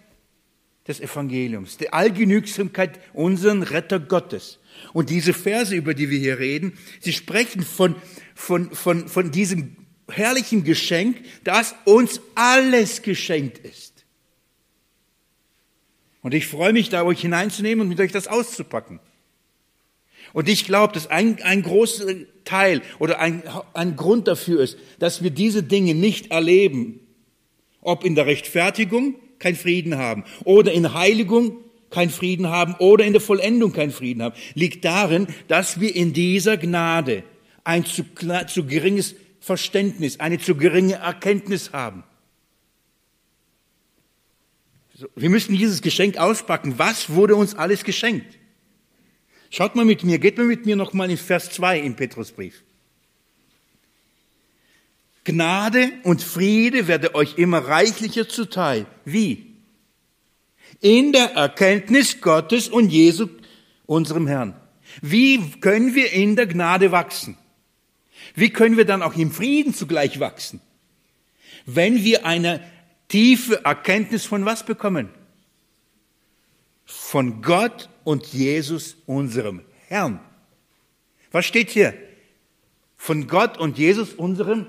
des 0.88 0.99
Evangeliums, 0.99 1.77
der 1.77 1.93
Allgenügsamkeit 1.93 2.99
unseren 3.13 3.62
Retter 3.62 3.99
Gottes. 3.99 4.57
Und 4.93 5.09
diese 5.09 5.33
Verse, 5.33 5.75
über 5.75 5.93
die 5.93 6.09
wir 6.09 6.19
hier 6.19 6.39
reden, 6.39 6.77
sie 6.99 7.13
sprechen 7.13 7.63
von, 7.63 7.95
von, 8.36 8.71
von, 8.71 9.07
von 9.07 9.31
diesem 9.31 9.75
herrlichen 10.09 10.63
Geschenk, 10.63 11.17
das 11.43 11.75
uns 11.86 12.21
alles 12.36 13.01
geschenkt 13.01 13.59
ist. 13.59 14.05
Und 16.21 16.33
ich 16.33 16.47
freue 16.47 16.73
mich, 16.73 16.89
da 16.89 17.03
euch 17.03 17.21
hineinzunehmen 17.21 17.81
und 17.81 17.89
mit 17.89 17.99
euch 17.99 18.12
das 18.12 18.27
auszupacken. 18.27 18.99
Und 20.31 20.49
ich 20.49 20.65
glaube, 20.65 20.93
dass 20.93 21.07
ein, 21.07 21.41
ein 21.43 21.62
großer 21.62 22.05
Teil 22.45 22.81
oder 22.97 23.19
ein, 23.19 23.43
ein 23.73 23.95
Grund 23.95 24.27
dafür 24.27 24.62
ist, 24.62 24.77
dass 24.99 25.21
wir 25.21 25.29
diese 25.29 25.63
Dinge 25.63 25.93
nicht 25.93 26.31
erleben, 26.31 26.99
ob 27.81 28.03
in 28.03 28.15
der 28.15 28.25
Rechtfertigung 28.25 29.15
kein 29.39 29.55
Frieden 29.55 29.97
haben 29.97 30.23
oder 30.45 30.71
in 30.71 30.93
Heiligung 30.93 31.57
kein 31.93 32.10
Frieden 32.10 32.49
haben 32.49 32.75
oder 32.79 33.06
in 33.06 33.13
der 33.13 33.21
Vollendung 33.21 33.71
kein 33.71 33.91
Frieden 33.91 34.23
haben, 34.23 34.36
liegt 34.56 34.84
darin, 34.84 35.27
dass 35.47 35.79
wir 35.79 35.95
in 35.95 36.12
dieser 36.12 36.58
Gnade 36.58 37.23
ein 37.63 37.86
zu, 37.86 38.03
zu 38.47 38.65
geringes 38.65 39.15
Verständnis, 39.39 40.19
eine 40.19 40.39
zu 40.39 40.56
geringe 40.56 40.95
Erkenntnis 40.95 41.71
haben. 41.71 42.03
Wir 45.15 45.29
müssen 45.29 45.56
dieses 45.56 45.82
Geschenk 45.82 46.17
auspacken. 46.17 46.75
Was 46.77 47.10
wurde 47.12 47.36
uns 47.36 47.56
alles 47.56 47.84
geschenkt? 47.84 48.38
Schaut 49.51 49.75
mal 49.75 49.86
mit 49.86 50.03
mir, 50.03 50.17
geht 50.17 50.38
mal 50.38 50.47
mit 50.47 50.65
mir 50.65 50.75
nochmal 50.75 51.12
in 51.12 51.17
Vers 51.17 51.51
2 51.51 51.79
im 51.79 51.95
Petrusbrief. 51.95 52.63
Gnade 55.25 55.91
und 56.03 56.23
Friede 56.23 56.88
werde 56.88 57.13
euch 57.15 57.38
immer 57.38 57.60
reichlicher 57.60 58.27
zuteil. 58.27 58.88
Wie? 59.06 59.53
In 60.84 61.13
der 61.13 61.32
Erkenntnis 61.32 62.19
Gottes 62.19 62.67
und 62.67 62.89
Jesu, 62.89 63.30
unserem 63.86 64.28
Herrn. 64.28 64.54
Wie 65.02 65.39
können 65.62 65.96
wir 65.96 66.12
in 66.12 66.36
der 66.36 66.46
Gnade 66.46 66.91
wachsen? 66.91 67.38
Wie 68.36 68.50
können 68.50 68.76
wir 68.76 68.84
dann 68.84 69.02
auch 69.02 69.15
im 69.15 69.32
Frieden 69.32 69.74
zugleich 69.74 70.19
wachsen? 70.19 70.60
Wenn 71.65 72.04
wir 72.04 72.26
eine 72.26 72.60
tiefe 73.08 73.63
Erkenntnis 73.63 74.26
von 74.26 74.43
was 74.43 74.65
bekommen? 74.65 75.08
Von 76.84 77.41
Gott 77.41 77.89
und 78.04 78.28
Jesus, 78.28 78.98
unserem 79.06 79.62
Herrn. 79.88 80.19
Was 81.32 81.46
steht 81.46 81.69
hier? 81.69 81.93
Von 82.98 83.28
Gott 83.28 83.58
und 83.58 83.78
Jesus, 83.78 84.13
unserem 84.13 84.67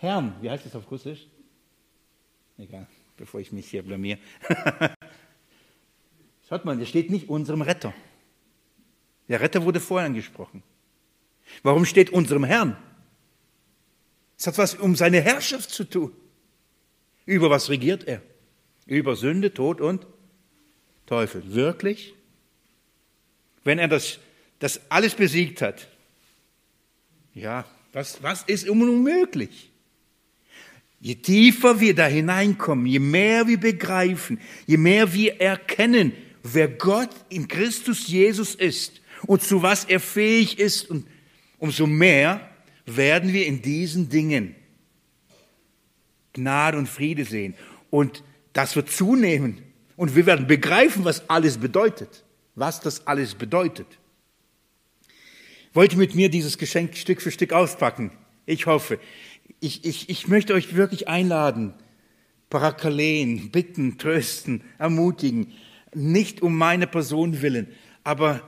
Herrn. 0.00 0.34
Wie 0.40 0.50
heißt 0.50 0.66
das 0.66 0.74
auf 0.74 0.90
Russisch? 0.90 1.28
Egal 2.58 2.88
bevor 3.20 3.38
ich 3.38 3.52
mich 3.52 3.68
hier 3.68 3.82
blamier. 3.82 4.16
Schaut 6.48 6.64
mal, 6.64 6.78
da 6.78 6.86
steht 6.86 7.10
nicht 7.10 7.28
unserem 7.28 7.60
Retter. 7.60 7.92
Der 9.28 9.42
Retter 9.42 9.62
wurde 9.62 9.78
vorher 9.78 10.06
angesprochen. 10.06 10.62
Warum 11.62 11.84
steht 11.84 12.08
unserem 12.10 12.44
Herrn? 12.44 12.78
Es 14.38 14.46
hat 14.46 14.56
was 14.56 14.74
um 14.74 14.96
seine 14.96 15.20
Herrschaft 15.20 15.68
zu 15.68 15.84
tun. 15.84 16.12
Über 17.26 17.50
was 17.50 17.68
regiert 17.68 18.04
er? 18.08 18.22
Über 18.86 19.14
Sünde, 19.16 19.52
Tod 19.52 19.82
und 19.82 20.06
Teufel. 21.04 21.42
Wirklich? 21.52 22.14
Wenn 23.64 23.78
er 23.78 23.88
das, 23.88 24.18
das 24.60 24.80
alles 24.90 25.14
besiegt 25.14 25.60
hat, 25.60 25.88
ja, 27.34 27.66
was, 27.92 28.22
was 28.22 28.44
ist 28.44 28.66
unmöglich? 28.66 29.69
Je 31.00 31.14
tiefer 31.14 31.80
wir 31.80 31.94
da 31.94 32.06
hineinkommen, 32.06 32.86
je 32.86 32.98
mehr 32.98 33.46
wir 33.46 33.58
begreifen, 33.58 34.38
je 34.66 34.76
mehr 34.76 35.12
wir 35.12 35.40
erkennen, 35.40 36.12
wer 36.42 36.68
Gott 36.68 37.10
in 37.30 37.48
Christus 37.48 38.06
Jesus 38.06 38.54
ist 38.54 39.00
und 39.26 39.42
zu 39.42 39.62
was 39.62 39.84
er 39.84 40.00
fähig 40.00 40.58
ist, 40.58 40.90
und 40.90 41.06
umso 41.58 41.86
mehr 41.86 42.50
werden 42.84 43.32
wir 43.32 43.46
in 43.46 43.62
diesen 43.62 44.08
Dingen 44.08 44.54
Gnade 46.32 46.78
und 46.78 46.88
Friede 46.88 47.24
sehen. 47.24 47.54
Und 47.90 48.22
das 48.52 48.76
wird 48.76 48.90
zunehmen. 48.90 49.62
Und 49.96 50.14
wir 50.16 50.26
werden 50.26 50.46
begreifen, 50.46 51.04
was 51.04 51.28
alles 51.28 51.58
bedeutet. 51.58 52.24
Was 52.54 52.80
das 52.80 53.06
alles 53.06 53.34
bedeutet. 53.34 53.86
Wollt 55.72 55.92
ihr 55.92 55.98
mit 55.98 56.14
mir 56.14 56.30
dieses 56.30 56.58
Geschenk 56.58 56.96
Stück 56.96 57.20
für 57.20 57.30
Stück 57.30 57.52
auspacken? 57.52 58.12
Ich 58.46 58.66
hoffe 58.66 58.98
ich, 59.60 59.84
ich, 59.84 60.08
ich 60.08 60.28
möchte 60.28 60.54
euch 60.54 60.74
wirklich 60.74 61.08
einladen, 61.08 61.74
parakalen, 62.48 63.50
bitten, 63.50 63.98
trösten, 63.98 64.62
ermutigen, 64.78 65.52
nicht 65.94 66.42
um 66.42 66.56
meine 66.56 66.86
Person 66.86 67.42
willen, 67.42 67.68
aber 68.02 68.42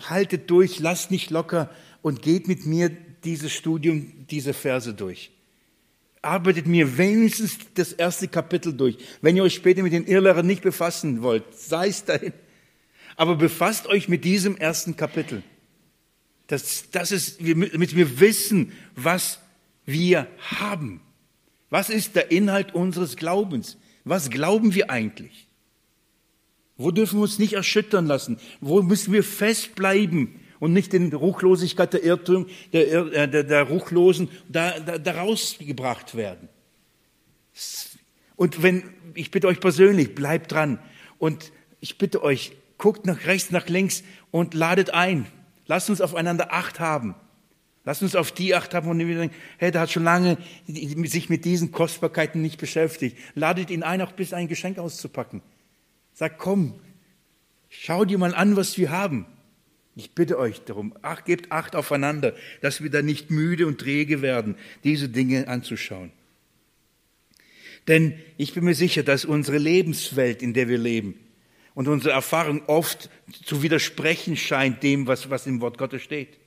haltet 0.00 0.50
durch, 0.50 0.80
lasst 0.80 1.10
nicht 1.10 1.30
locker 1.30 1.70
und 2.02 2.22
geht 2.22 2.48
mit 2.48 2.66
mir 2.66 2.90
dieses 3.24 3.52
Studium, 3.52 4.26
diese 4.28 4.52
Verse 4.52 4.92
durch. 4.92 5.30
Arbeitet 6.20 6.66
mir 6.66 6.98
wenigstens 6.98 7.58
das 7.74 7.92
erste 7.92 8.28
Kapitel 8.28 8.72
durch. 8.72 8.96
Wenn 9.20 9.36
ihr 9.36 9.42
euch 9.42 9.54
später 9.54 9.82
mit 9.82 9.92
den 9.92 10.06
Irrlehrern 10.06 10.46
nicht 10.46 10.62
befassen 10.62 11.22
wollt, 11.22 11.44
sei 11.54 11.88
es 11.88 12.04
dahin. 12.04 12.32
Aber 13.16 13.36
befasst 13.36 13.86
euch 13.86 14.08
mit 14.08 14.24
diesem 14.24 14.56
ersten 14.56 14.96
Kapitel. 14.96 15.42
Das, 16.46 16.90
das 16.90 17.12
ist, 17.12 17.40
damit 17.40 17.94
wir 17.94 18.20
wissen, 18.20 18.72
was 18.96 19.38
wir 19.84 20.26
haben. 20.38 21.00
Was 21.70 21.90
ist 21.90 22.16
der 22.16 22.30
Inhalt 22.30 22.74
unseres 22.74 23.16
Glaubens? 23.16 23.78
Was 24.04 24.30
glauben 24.30 24.74
wir 24.74 24.90
eigentlich? 24.90 25.48
Wo 26.76 26.90
dürfen 26.90 27.18
wir 27.18 27.22
uns 27.22 27.38
nicht 27.38 27.54
erschüttern 27.54 28.06
lassen? 28.06 28.38
Wo 28.60 28.82
müssen 28.82 29.12
wir 29.12 29.22
festbleiben 29.22 30.40
und 30.60 30.72
nicht 30.72 30.92
in 30.94 31.12
Ruchlosigkeit 31.12 31.92
der 31.92 32.02
Irrtum, 32.02 32.46
der, 32.72 33.12
äh, 33.12 33.28
der, 33.28 33.44
der 33.44 33.62
Ruchlosen 33.62 34.28
da, 34.48 34.78
da, 34.80 34.98
da 34.98 35.12
rausgebracht 35.12 36.16
werden? 36.16 36.48
Und 38.36 38.62
wenn, 38.62 38.82
ich 39.14 39.30
bitte 39.30 39.46
euch 39.46 39.60
persönlich, 39.60 40.14
bleibt 40.14 40.52
dran. 40.52 40.78
Und 41.18 41.52
ich 41.80 41.98
bitte 41.98 42.22
euch, 42.22 42.52
guckt 42.78 43.06
nach 43.06 43.26
rechts, 43.26 43.50
nach 43.52 43.68
links 43.68 44.02
und 44.30 44.54
ladet 44.54 44.90
ein. 44.90 45.26
Lasst 45.66 45.90
uns 45.90 46.00
aufeinander 46.00 46.52
Acht 46.52 46.80
haben. 46.80 47.14
Lasst 47.84 48.02
uns 48.02 48.16
auf 48.16 48.32
die 48.32 48.54
Acht 48.54 48.72
haben, 48.72 48.98
denen 48.98 49.10
wir 49.10 49.18
denken, 49.18 49.36
hey, 49.58 49.70
der 49.70 49.82
hat 49.82 49.90
schon 49.90 50.04
lange 50.04 50.38
sich 50.66 51.28
mit 51.28 51.44
diesen 51.44 51.70
Kostbarkeiten 51.70 52.40
nicht 52.40 52.58
beschäftigt. 52.58 53.16
Ladet 53.34 53.70
ihn 53.70 53.82
ein, 53.82 54.00
auch 54.00 54.12
bis 54.12 54.32
ein 54.32 54.48
Geschenk 54.48 54.78
auszupacken. 54.78 55.42
Sagt, 56.14 56.38
komm, 56.38 56.74
schau 57.68 58.04
dir 58.04 58.16
mal 58.16 58.34
an, 58.34 58.56
was 58.56 58.78
wir 58.78 58.90
haben. 58.90 59.26
Ich 59.96 60.12
bitte 60.12 60.38
euch 60.38 60.62
darum, 60.62 60.94
ach, 61.02 61.24
gebt 61.24 61.52
Acht 61.52 61.76
aufeinander, 61.76 62.34
dass 62.62 62.82
wir 62.82 62.90
da 62.90 63.02
nicht 63.02 63.30
müde 63.30 63.66
und 63.66 63.80
träge 63.80 64.22
werden, 64.22 64.56
diese 64.82 65.08
Dinge 65.08 65.46
anzuschauen. 65.46 66.10
Denn 67.86 68.14
ich 68.38 68.54
bin 68.54 68.64
mir 68.64 68.74
sicher, 68.74 69.02
dass 69.02 69.24
unsere 69.24 69.58
Lebenswelt, 69.58 70.42
in 70.42 70.54
der 70.54 70.68
wir 70.68 70.78
leben, 70.78 71.14
und 71.74 71.88
unsere 71.88 72.14
Erfahrung 72.14 72.62
oft 72.66 73.10
zu 73.44 73.62
widersprechen 73.62 74.36
scheint 74.36 74.82
dem, 74.82 75.06
was, 75.06 75.28
was 75.28 75.46
im 75.46 75.60
Wort 75.60 75.76
Gottes 75.76 76.02
steht. 76.02 76.38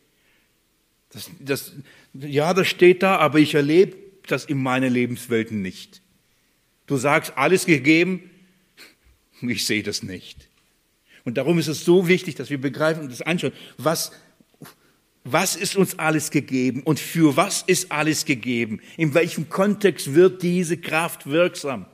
Das, 1.17 1.31
das, 1.39 1.73
ja, 2.13 2.53
das 2.53 2.67
steht 2.67 3.01
da, 3.01 3.17
aber 3.17 3.39
ich 3.39 3.55
erlebe 3.55 3.97
das 4.27 4.45
in 4.45 4.61
meiner 4.61 4.89
Lebenswelt 4.89 5.51
nicht. 5.51 6.03
Du 6.85 6.97
sagst, 6.97 7.33
alles 7.35 7.65
gegeben, 7.65 8.29
ich 9.41 9.65
sehe 9.65 9.81
das 9.81 10.03
nicht. 10.03 10.47
Und 11.25 11.37
darum 11.37 11.57
ist 11.57 11.67
es 11.67 11.83
so 11.83 12.07
wichtig, 12.07 12.35
dass 12.35 12.51
wir 12.51 12.61
begreifen 12.61 13.01
und 13.03 13.11
das 13.11 13.23
anschauen, 13.23 13.51
was, 13.79 14.11
was 15.23 15.55
ist 15.55 15.75
uns 15.75 15.97
alles 15.97 16.29
gegeben 16.29 16.83
und 16.83 16.99
für 16.99 17.35
was 17.35 17.63
ist 17.63 17.91
alles 17.91 18.25
gegeben? 18.25 18.79
In 18.95 19.15
welchem 19.15 19.49
Kontext 19.49 20.13
wird 20.13 20.43
diese 20.43 20.77
Kraft 20.77 21.25
wirksam? 21.25 21.87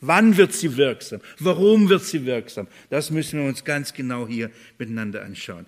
Wann 0.00 0.36
wird 0.36 0.52
sie 0.52 0.76
wirksam? 0.76 1.20
Warum 1.38 1.88
wird 1.88 2.02
sie 2.02 2.26
wirksam? 2.26 2.66
Das 2.90 3.12
müssen 3.12 3.38
wir 3.38 3.46
uns 3.46 3.62
ganz 3.62 3.94
genau 3.94 4.26
hier 4.26 4.50
miteinander 4.76 5.22
anschauen. 5.22 5.66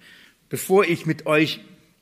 Bevor 0.48 0.84
ich 0.84 1.06
mit 1.06 1.26
euch 1.26 1.60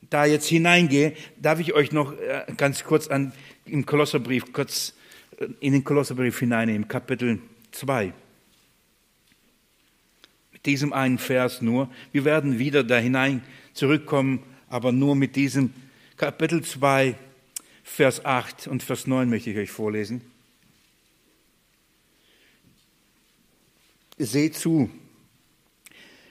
da 0.09 0.25
jetzt 0.25 0.47
hineingehe, 0.47 1.13
darf 1.37 1.59
ich 1.59 1.73
euch 1.73 1.91
noch 1.91 2.13
äh, 2.13 2.45
ganz 2.57 2.83
kurz 2.83 3.07
an, 3.07 3.33
im 3.65 3.85
Kolosserbrief, 3.85 4.53
kurz 4.53 4.93
äh, 5.39 5.47
in 5.59 5.73
den 5.73 5.83
Kolosserbrief 5.83 6.39
hineinnehmen, 6.39 6.87
Kapitel 6.87 7.39
2. 7.71 8.13
Mit 10.51 10.65
diesem 10.65 10.93
einen 10.93 11.17
Vers 11.17 11.61
nur. 11.61 11.89
Wir 12.11 12.25
werden 12.25 12.59
wieder 12.59 12.83
da 12.83 12.97
hinein 12.97 13.43
zurückkommen, 13.73 14.43
aber 14.69 14.91
nur 14.91 15.15
mit 15.15 15.35
diesem 15.35 15.73
Kapitel 16.17 16.63
2, 16.63 17.15
Vers 17.83 18.23
8 18.23 18.67
und 18.67 18.81
Vers 18.81 19.07
9 19.07 19.29
möchte 19.29 19.49
ich 19.49 19.57
euch 19.57 19.71
vorlesen. 19.71 20.21
seht 24.17 24.55
zu, 24.55 24.89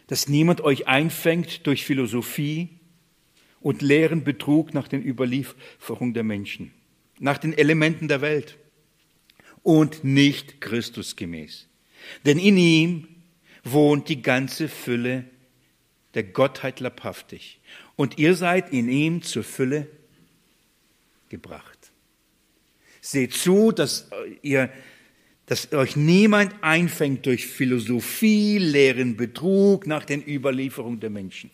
dass 0.07 0.29
niemand 0.29 0.61
euch 0.61 0.87
einfängt 0.87 1.67
durch 1.67 1.85
Philosophie 1.85 2.69
und 3.63 3.83
leeren 3.83 4.25
Betrug 4.25 4.75
nach 4.75 4.89
den 4.89 5.03
Überlieferungen 5.05 6.15
der 6.15 6.25
Menschen, 6.25 6.73
nach 7.19 7.39
den 7.39 7.57
Elementen 7.57 8.09
der 8.09 8.21
Welt 8.21 8.59
und 9.63 10.05
nicht 10.05 10.61
Christusgemäß. 10.61 11.69
Denn 12.25 12.39
in 12.39 12.57
ihm 12.57 13.09
wohnt 13.65 14.09
die 14.09 14.23
ganze 14.23 14.69
Fülle 14.69 15.25
der 16.15 16.25
Gottheit 16.25 16.81
leibhaftig 16.81 17.61
und 17.97 18.19
ihr 18.19 18.35
seid 18.35 18.73
in 18.73 18.89
ihm 18.89 19.23
zur 19.23 19.45
Fülle 19.45 19.87
gebracht. 21.29 21.79
Seht 23.01 23.33
zu, 23.33 23.73
dass 23.73 24.11
ihr 24.43 24.71
dass 25.47 25.73
euch 25.73 25.97
niemand 25.97 26.55
einfängt 26.63 27.27
durch 27.27 27.47
Philosophie, 27.47 28.59
leeren 28.59 29.17
Betrug 29.17 29.87
nach 29.87 30.05
den 30.05 30.27
Überlieferungen 30.27 31.01
der 31.01 31.11
Menschen. 31.11 31.51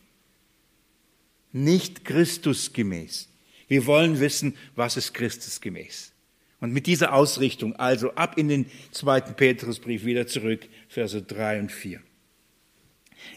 Nicht 1.53 2.05
Christusgemäß. 2.05 3.29
Wir 3.69 3.87
wollen 3.87 4.21
wissen, 4.21 4.57
was 4.75 4.97
ist 4.97 5.15
Christusgemäß. 5.15 6.13
Und 6.61 6.73
mit 6.73 6.87
dieser 6.87 7.13
Ausrichtung, 7.13 7.77
also 7.77 8.15
ab 8.15 8.37
in 8.37 8.49
den 8.49 8.67
zweiten 8.91 9.35
Petrusbrief 9.35 10.05
wieder 10.05 10.27
zurück, 10.27 10.67
Verse 10.89 11.23
drei 11.23 11.61
und 11.61 11.71
vier. 11.71 12.01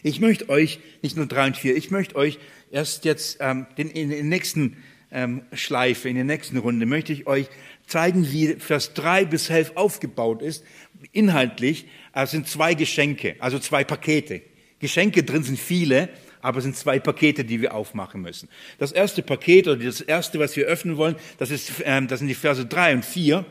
Ich 0.02 0.20
möchte 0.20 0.48
euch, 0.48 0.80
nicht 1.02 1.16
nur 1.16 1.26
drei 1.26 1.46
und 1.46 1.56
vier, 1.56 1.76
ich 1.76 1.90
möchte 1.90 2.16
euch 2.16 2.38
erst 2.70 3.04
jetzt 3.04 3.38
ähm, 3.40 3.66
den, 3.76 3.90
in 3.90 4.10
der 4.10 4.24
nächsten 4.24 4.76
ähm, 5.12 5.42
Schleife, 5.52 6.08
in 6.08 6.16
der 6.16 6.24
nächsten 6.24 6.56
Runde, 6.56 6.86
möchte 6.86 7.12
ich 7.12 7.26
euch 7.26 7.48
zeigen, 7.86 8.30
wie 8.32 8.54
Vers 8.54 8.94
3 8.94 9.26
bis 9.26 9.50
11 9.50 9.72
aufgebaut 9.76 10.42
ist. 10.42 10.64
Inhaltlich 11.12 11.86
äh, 12.14 12.26
sind 12.26 12.48
zwei 12.48 12.74
Geschenke, 12.74 13.36
also 13.38 13.58
zwei 13.58 13.84
Pakete. 13.84 14.42
Geschenke 14.78 15.22
drin 15.22 15.44
sind 15.44 15.58
viele, 15.58 16.08
aber 16.42 16.58
es 16.58 16.64
sind 16.64 16.76
zwei 16.76 16.98
Pakete, 16.98 17.44
die 17.44 17.60
wir 17.60 17.74
aufmachen 17.74 18.20
müssen. 18.20 18.48
Das 18.78 18.92
erste 18.92 19.22
Paket 19.22 19.68
oder 19.68 19.82
das 19.82 20.00
erste, 20.00 20.38
was 20.38 20.56
wir 20.56 20.66
öffnen 20.66 20.96
wollen, 20.96 21.16
das, 21.38 21.50
ist, 21.50 21.72
ähm, 21.84 22.08
das 22.08 22.18
sind 22.18 22.28
die 22.28 22.34
Verse 22.34 22.66
3 22.66 22.96
und 22.96 23.04
4. 23.04 23.46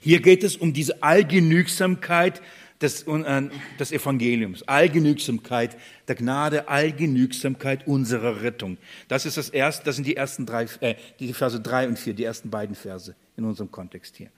Hier 0.00 0.20
geht 0.20 0.44
es 0.44 0.56
um 0.56 0.72
diese 0.72 1.02
Allgenügsamkeit 1.02 2.40
des, 2.80 3.02
äh, 3.04 3.42
des 3.78 3.92
Evangeliums, 3.92 4.62
Allgenügsamkeit 4.68 5.76
der 6.06 6.14
Gnade, 6.14 6.68
Allgenügsamkeit 6.68 7.86
unserer 7.86 8.42
Rettung. 8.42 8.76
Das 9.08 9.26
ist 9.26 9.36
das 9.36 9.48
erste, 9.48 9.84
das 9.84 9.96
sind 9.96 10.06
die 10.06 10.16
ersten 10.16 10.46
drei, 10.46 10.66
äh, 10.80 10.94
die 11.18 11.32
Verse 11.32 11.60
drei 11.60 11.88
und 11.88 11.98
vier, 11.98 12.14
die 12.14 12.24
ersten 12.24 12.50
beiden 12.50 12.74
Verse 12.74 13.14
in 13.36 13.44
unserem 13.44 13.70
Kontext 13.70 14.16
hier. 14.16 14.28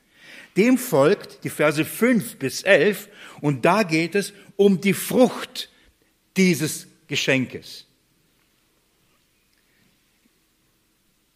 Dem 0.57 0.79
folgt 0.79 1.45
die 1.45 1.51
Verse 1.51 1.85
fünf 1.85 2.37
bis 2.37 2.62
elf 2.62 3.09
und 3.41 3.64
da 3.64 3.83
geht 3.83 4.14
es 4.14 4.33
um 4.57 4.81
die 4.81 4.95
Frucht 4.95 5.70
dieses 6.37 6.89
Geschenkes. 7.09 7.86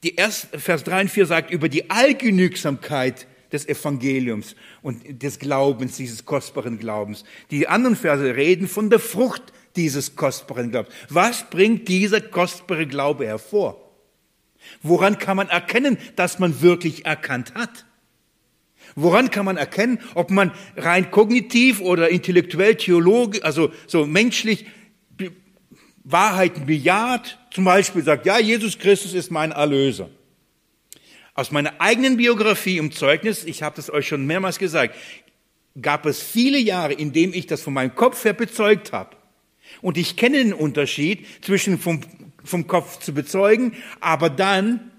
Die 0.03 0.15
erste, 0.15 0.59
Vers 0.59 0.85
3 0.85 1.03
und 1.03 1.11
4 1.11 1.27
sagt 1.27 1.51
über 1.51 1.69
die 1.69 1.91
Allgenügsamkeit 1.91 3.27
des 3.53 3.69
Evangeliums 3.69 4.55
und 4.83 5.23
des 5.23 5.39
Glaubens, 5.39 5.97
dieses 5.97 6.25
kostbaren 6.25 6.79
Glaubens. 6.79 7.25
Die 7.51 7.69
anderen 7.69 7.97
Verse 7.97 8.37
reden 8.37 8.69
von 8.69 8.91
der 8.91 9.01
Frucht 9.01 9.43
dieses 9.77 10.17
kostbaren 10.17 10.71
Glaubens. 10.71 10.95
Was 11.09 11.49
bringt 11.51 11.89
dieser 11.89 12.21
kostbare 12.21 12.87
Glaube 12.87 13.27
hervor? 13.27 13.91
Woran 14.83 15.19
kann 15.19 15.37
man 15.37 15.49
erkennen, 15.49 15.99
dass 16.17 16.39
man 16.39 16.61
wirklich 16.63 17.07
erkannt 17.07 17.55
hat? 17.55 17.87
Woran 18.95 19.31
kann 19.31 19.45
man 19.45 19.57
erkennen, 19.57 20.01
ob 20.15 20.31
man 20.31 20.53
rein 20.77 21.11
kognitiv 21.11 21.81
oder 21.81 22.09
intellektuell, 22.09 22.75
theologisch, 22.75 23.43
also 23.43 23.73
so 23.87 24.07
menschlich 24.07 24.67
Wahrheiten 26.13 26.67
bejaht, 26.67 27.39
zum 27.51 27.65
Beispiel 27.65 28.03
sagt, 28.03 28.27
ja, 28.27 28.39
Jesus 28.39 28.79
Christus 28.79 29.15
ist 29.15 29.31
mein 29.31 29.53
Erlöser. 29.53 30.09
Aus 31.35 31.51
meiner 31.51 31.81
eigenen 31.81 32.17
Biografie 32.17 32.79
im 32.79 32.93
Zeugnis, 32.93 33.45
ich 33.45 33.63
habe 33.63 33.77
das 33.77 33.91
euch 33.91 34.09
schon 34.09 34.27
mehrmals 34.27 34.59
gesagt, 34.59 34.95
gab 35.81 36.07
es 36.07 36.23
viele 36.23 36.59
Jahre, 36.59 36.93
in 36.93 37.13
denen 37.13 37.33
ich 37.33 37.47
das 37.47 37.63
von 37.63 37.73
meinem 37.73 37.95
Kopf 37.95 38.25
her 38.25 38.33
bezeugt 38.33 38.93
habe. 38.93 39.17
Und 39.81 39.97
ich 39.97 40.17
kenne 40.17 40.39
den 40.39 40.53
Unterschied 40.53 41.27
zwischen 41.43 41.79
vom, 41.79 42.01
vom 42.45 42.67
Kopf 42.67 42.99
zu 42.99 43.15
bezeugen, 43.15 43.75
aber 44.01 44.29
dann 44.29 44.91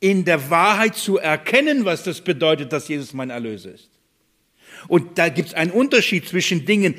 in 0.00 0.24
der 0.24 0.50
Wahrheit 0.50 0.94
zu 0.94 1.18
erkennen, 1.18 1.84
was 1.84 2.04
das 2.04 2.20
bedeutet, 2.20 2.72
dass 2.72 2.88
Jesus 2.88 3.12
mein 3.14 3.30
Erlöser 3.30 3.72
ist. 3.72 3.90
Und 4.86 5.18
da 5.18 5.28
gibt 5.28 5.48
es 5.48 5.54
einen 5.54 5.72
Unterschied 5.72 6.28
zwischen 6.28 6.64
Dingen, 6.64 6.94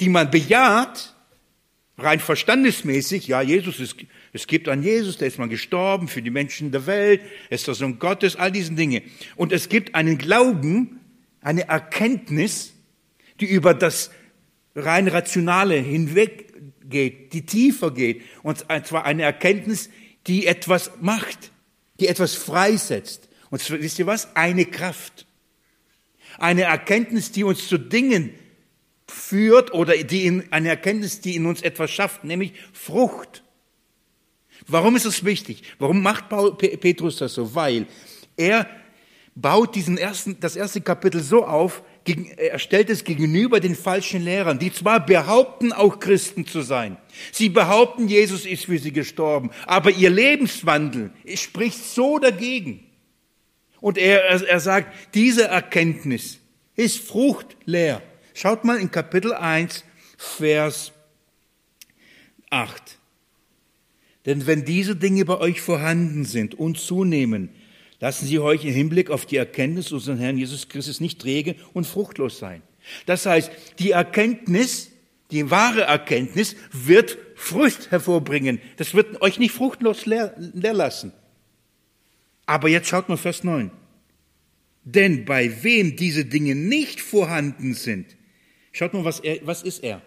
die 0.00 0.08
man 0.08 0.30
bejaht, 0.30 1.14
rein 1.98 2.20
verstandesmäßig, 2.20 3.26
ja, 3.26 3.40
Jesus 3.40 3.80
ist 3.80 3.96
es 4.32 4.46
gibt 4.46 4.68
einen 4.68 4.82
Jesus, 4.82 5.16
der 5.16 5.28
ist 5.28 5.38
mal 5.38 5.48
gestorben 5.48 6.08
für 6.08 6.20
die 6.20 6.30
Menschen 6.30 6.70
der 6.70 6.86
Welt, 6.86 7.22
er 7.48 7.54
ist 7.54 7.66
der 7.66 7.74
Sohn 7.74 7.98
Gottes, 7.98 8.36
all 8.36 8.52
diese 8.52 8.74
Dinge. 8.74 9.02
Und 9.34 9.50
es 9.50 9.70
gibt 9.70 9.94
einen 9.94 10.18
Glauben, 10.18 11.00
eine 11.40 11.68
Erkenntnis, 11.68 12.74
die 13.40 13.46
über 13.46 13.72
das 13.72 14.10
rein 14.74 15.08
Rationale 15.08 15.76
hinweg 15.76 16.52
geht, 16.88 17.32
die 17.32 17.46
tiefer 17.46 17.92
geht. 17.92 18.20
Und 18.42 18.66
zwar 18.84 19.06
eine 19.06 19.22
Erkenntnis, 19.22 19.88
die 20.26 20.46
etwas 20.46 20.90
macht, 21.00 21.50
die 21.98 22.08
etwas 22.08 22.34
freisetzt. 22.34 23.30
Und 23.48 23.70
wisst 23.70 23.98
ihr 23.98 24.06
was? 24.06 24.36
Eine 24.36 24.66
Kraft. 24.66 25.26
Eine 26.38 26.64
Erkenntnis, 26.64 27.32
die 27.32 27.44
uns 27.44 27.68
zu 27.68 27.78
Dingen 27.78 28.34
führt 29.08 29.72
oder 29.72 29.96
die 29.96 30.26
in, 30.26 30.52
eine 30.52 30.68
Erkenntnis, 30.68 31.20
die 31.20 31.36
in 31.36 31.46
uns 31.46 31.62
etwas 31.62 31.90
schafft, 31.90 32.24
nämlich 32.24 32.52
Frucht. 32.72 33.42
Warum 34.66 34.96
ist 34.96 35.06
das 35.06 35.24
wichtig? 35.24 35.62
Warum 35.78 36.02
macht 36.02 36.28
Paul, 36.28 36.56
Petrus 36.56 37.18
das 37.18 37.34
so? 37.34 37.54
Weil 37.54 37.86
er 38.36 38.68
baut 39.34 39.74
diesen 39.74 39.98
ersten, 39.98 40.40
das 40.40 40.56
erste 40.56 40.80
Kapitel 40.80 41.20
so 41.20 41.44
auf, 41.44 41.82
er 42.36 42.58
stellt 42.58 42.88
es 42.88 43.04
gegenüber 43.04 43.60
den 43.60 43.74
falschen 43.74 44.22
Lehrern, 44.22 44.58
die 44.58 44.72
zwar 44.72 45.04
behaupten, 45.04 45.72
auch 45.72 45.98
Christen 45.98 46.46
zu 46.46 46.62
sein. 46.62 46.96
Sie 47.32 47.48
behaupten, 47.48 48.08
Jesus 48.08 48.46
ist 48.46 48.66
für 48.66 48.78
sie 48.78 48.92
gestorben, 48.92 49.50
aber 49.66 49.90
ihr 49.90 50.10
Lebenswandel 50.10 51.10
spricht 51.34 51.84
so 51.84 52.18
dagegen. 52.18 52.84
Und 53.80 53.98
er, 53.98 54.24
er 54.24 54.60
sagt, 54.60 55.14
diese 55.14 55.48
Erkenntnis 55.48 56.38
ist 56.76 56.98
fruchtleer. 56.98 58.02
Schaut 58.36 58.64
mal 58.64 58.78
in 58.78 58.90
Kapitel 58.90 59.32
1, 59.32 59.82
Vers 60.18 60.92
8. 62.50 62.98
Denn 64.26 64.46
wenn 64.46 64.64
diese 64.64 64.94
Dinge 64.94 65.24
bei 65.24 65.38
euch 65.38 65.60
vorhanden 65.60 66.24
sind 66.24 66.54
und 66.54 66.78
zunehmen, 66.78 67.50
Lassen 68.00 68.26
Sie 68.26 68.38
euch 68.38 68.64
im 68.64 68.74
Hinblick 68.74 69.10
auf 69.10 69.24
die 69.24 69.36
Erkenntnis 69.36 69.90
unseres 69.90 70.20
Herrn 70.20 70.36
Jesus 70.36 70.68
Christus 70.68 71.00
nicht 71.00 71.20
träge 71.20 71.56
und 71.72 71.86
fruchtlos 71.86 72.38
sein. 72.38 72.62
Das 73.06 73.24
heißt, 73.24 73.50
die 73.78 73.92
Erkenntnis, 73.92 74.90
die 75.30 75.50
wahre 75.50 75.82
Erkenntnis 75.82 76.56
wird 76.72 77.16
Frucht 77.34 77.90
hervorbringen. 77.90 78.60
Das 78.76 78.94
wird 78.94 79.20
euch 79.22 79.38
nicht 79.38 79.52
fruchtlos 79.52 80.06
leer, 80.06 80.34
leer 80.38 80.74
lassen. 80.74 81.12
Aber 82.44 82.68
jetzt 82.68 82.88
schaut 82.88 83.08
mal 83.08 83.16
Vers 83.16 83.44
9. 83.44 83.70
Denn 84.84 85.24
bei 85.24 85.62
wem 85.64 85.96
diese 85.96 86.26
Dinge 86.26 86.54
nicht 86.54 87.00
vorhanden 87.00 87.74
sind, 87.74 88.15
schaut 88.78 88.92
mal, 88.94 89.04
was, 89.04 89.20
er, 89.20 89.38
was 89.46 89.62
ist 89.62 89.82
er? 89.82 90.02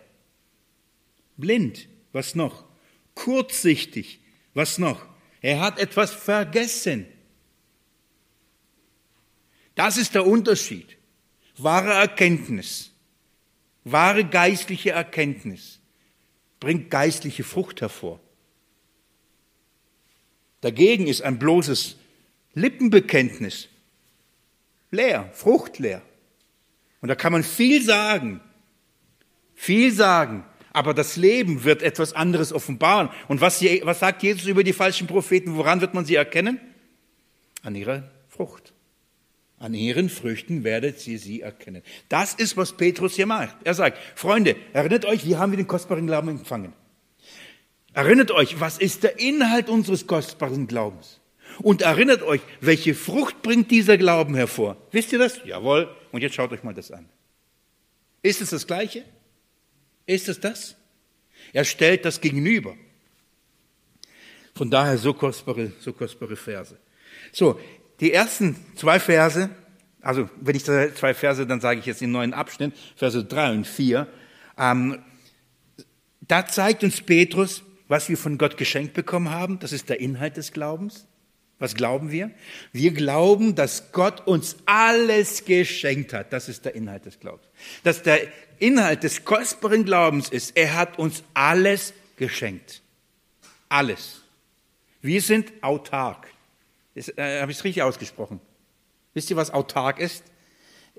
Blind, 1.38 1.88
was 2.11 2.36
noch? 2.36 2.65
Kurzsichtig, 3.15 4.20
was 4.53 4.78
noch? 4.78 5.05
Er 5.41 5.59
hat 5.59 5.80
etwas 5.80 6.11
vergessen. 6.11 7.05
Das 9.76 9.97
ist 9.97 10.15
der 10.15 10.26
Unterschied. 10.26 10.97
Wahre 11.57 11.93
Erkenntnis, 11.93 12.91
wahre 13.84 14.24
geistliche 14.26 14.91
Erkenntnis 14.91 15.80
bringt 16.59 16.89
geistliche 16.89 17.43
Frucht 17.43 17.82
hervor. 17.82 18.20
Dagegen 20.61 21.07
ist 21.07 21.22
ein 21.22 21.39
bloßes 21.39 21.97
Lippenbekenntnis 22.53 23.70
leer, 24.91 25.30
fruchtleer. 25.34 26.01
Und 27.01 27.09
da 27.09 27.15
kann 27.15 27.32
man 27.32 27.43
viel 27.43 27.82
sagen, 27.82 28.41
viel 29.60 29.91
sagen, 29.91 30.45
aber 30.72 30.93
das 30.93 31.18
Leben 31.18 31.66
wird 31.66 31.84
etwas 31.84 32.14
anderes 32.14 32.53
offenbaren. 32.53 33.10
Und 33.28 33.41
was, 33.41 33.62
was 33.62 33.99
sagt 33.99 34.24
Jesus 34.24 34.47
über 34.47 34.64
die 34.64 34.72
falschen 34.72 35.05
Propheten? 35.05 35.57
Woran 35.57 35.82
wird 35.82 35.93
man 35.93 36.05
sie 36.05 36.16
erkennen? 36.16 36.62
An 37.62 37.76
ihrer 37.76 38.10
Frucht. 38.30 38.72
An 39.57 39.74
ihren 39.74 40.07
Früchten 40.07 40.64
werdet 40.64 41.05
ihr 41.05 41.20
sie 41.20 41.41
erkennen. 41.41 41.84
Das 42.07 42.36
ist, 42.36 42.55
was 42.55 42.78
Petrus 42.78 43.16
hier 43.16 43.26
macht. 43.26 43.57
Er 43.66 43.74
sagt, 43.74 43.97
Freunde, 44.16 44.55
erinnert 44.72 45.03
euch, 45.03 45.26
wie 45.26 45.36
haben 45.36 45.51
wir 45.51 45.57
den 45.57 45.68
kostbaren 45.68 46.07
Glauben 46.07 46.30
empfangen? 46.30 46.72
Erinnert 47.91 48.32
euch, 48.32 48.62
was 48.62 48.78
ist 48.78 49.03
der 49.03 49.20
Inhalt 49.20 49.68
unseres 49.68 50.07
kostbaren 50.07 50.68
Glaubens? 50.68 51.20
Und 51.62 51.82
erinnert 51.82 52.24
euch, 52.24 52.39
welche 52.62 52.95
Frucht 52.95 53.41
bringt 53.41 53.72
dieser 53.72 53.97
Glauben 53.97 54.36
hervor? 54.36 54.78
Wisst 54.91 55.12
ihr 55.12 55.20
das? 55.20 55.41
Jawohl. 55.43 55.93
Und 56.14 56.22
jetzt 56.22 56.36
schaut 56.36 56.53
euch 56.53 56.64
mal 56.64 56.74
das 56.74 56.91
an. 56.91 57.10
Ist 58.22 58.41
es 58.41 58.51
das 58.51 58.66
Gleiche? 58.66 59.03
Ist 60.10 60.28
es 60.28 60.39
das? 60.39 60.76
Er 61.53 61.66
stellt 61.66 62.03
das 62.03 62.20
gegenüber. 62.20 62.76
Von 64.55 64.72
daher 64.72 64.97
so 64.97 65.14
kostbare, 65.14 65.72
so 65.80 65.93
kostbare 65.93 66.36
Verse. 66.36 66.76
So, 67.32 67.60
die 67.99 68.12
ersten 68.12 68.55
zwei 68.76 68.99
Verse, 68.99 69.51
also 70.01 70.28
wenn 70.41 70.55
ich 70.55 70.64
zwei 70.64 71.14
Verse, 71.14 71.45
dann 71.45 71.62
sage 71.62 71.80
ich 71.80 71.86
jetzt 71.86 72.01
den 72.01 72.12
neuen 72.12 72.34
Abschnitt, 72.34 72.74
Verse 72.95 73.24
drei 73.24 73.51
und 73.51 73.68
vier, 73.68 74.07
ähm, 74.57 75.03
da 76.22 76.47
zeigt 76.47 76.84
uns 76.84 77.01
Petrus, 77.01 77.62
was 77.88 78.10
wir 78.10 78.18
von 78.18 78.39
Gott 78.39 78.57
geschenkt 78.57 78.95
bekommen 78.95 79.30
haben. 79.30 79.60
Das 79.60 79.72
ist 79.72 79.89
der 79.89 79.99
Inhalt 79.99 80.38
des 80.38 80.53
Glaubens. 80.53 81.05
Was 81.60 81.76
glauben 81.76 82.10
wir? 82.10 82.32
Wir 82.72 82.93
glauben, 82.93 83.53
dass 83.53 83.91
Gott 83.91 84.26
uns 84.26 84.55
alles 84.66 85.45
geschenkt 85.45 86.14
hat. 86.14 86.34
Das 86.34 86.49
ist 86.49 86.66
der 86.66 86.74
Inhalt 86.74 87.05
des 87.05 87.20
Glaubens. 87.20 87.45
Dass 87.84 88.01
der 88.01 88.22
Inhalt 88.60 89.03
des 89.03 89.26
kostbaren 89.26 89.86
Glaubens 89.86 90.30
ist, 90.30 90.55
er 90.55 90.76
hat 90.76 90.99
uns 90.99 91.24
alles 91.34 91.93
geschenkt. 92.18 92.82
Alles. 93.70 94.22
Wir 95.01 95.22
sind 95.22 95.51
autark. 95.62 96.28
Äh, 96.95 97.41
Habe 97.41 97.51
ich 97.51 97.57
es 97.57 97.64
richtig 97.64 97.84
ausgesprochen? 97.84 98.41
Wisst 99.14 99.30
ihr, 99.30 99.38
was 99.38 99.51
autark 99.51 99.99
ist? 99.99 100.24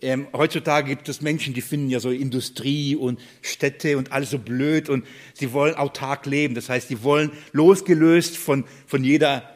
Ähm, 0.02 0.28
heutzutage 0.32 0.88
gibt 0.88 1.08
es 1.08 1.20
Menschen, 1.20 1.52
die 1.52 1.60
finden 1.60 1.90
ja 1.90 2.00
so 2.00 2.10
Industrie 2.10 2.96
und 2.96 3.20
Städte 3.42 3.98
und 3.98 4.12
alles 4.12 4.30
so 4.30 4.38
blöd 4.38 4.88
und 4.88 5.06
sie 5.34 5.52
wollen 5.52 5.74
autark 5.74 6.24
leben. 6.24 6.54
Das 6.54 6.70
heißt, 6.70 6.88
sie 6.88 7.02
wollen 7.02 7.30
losgelöst 7.52 8.38
von, 8.38 8.64
von 8.86 9.04
jeder 9.04 9.54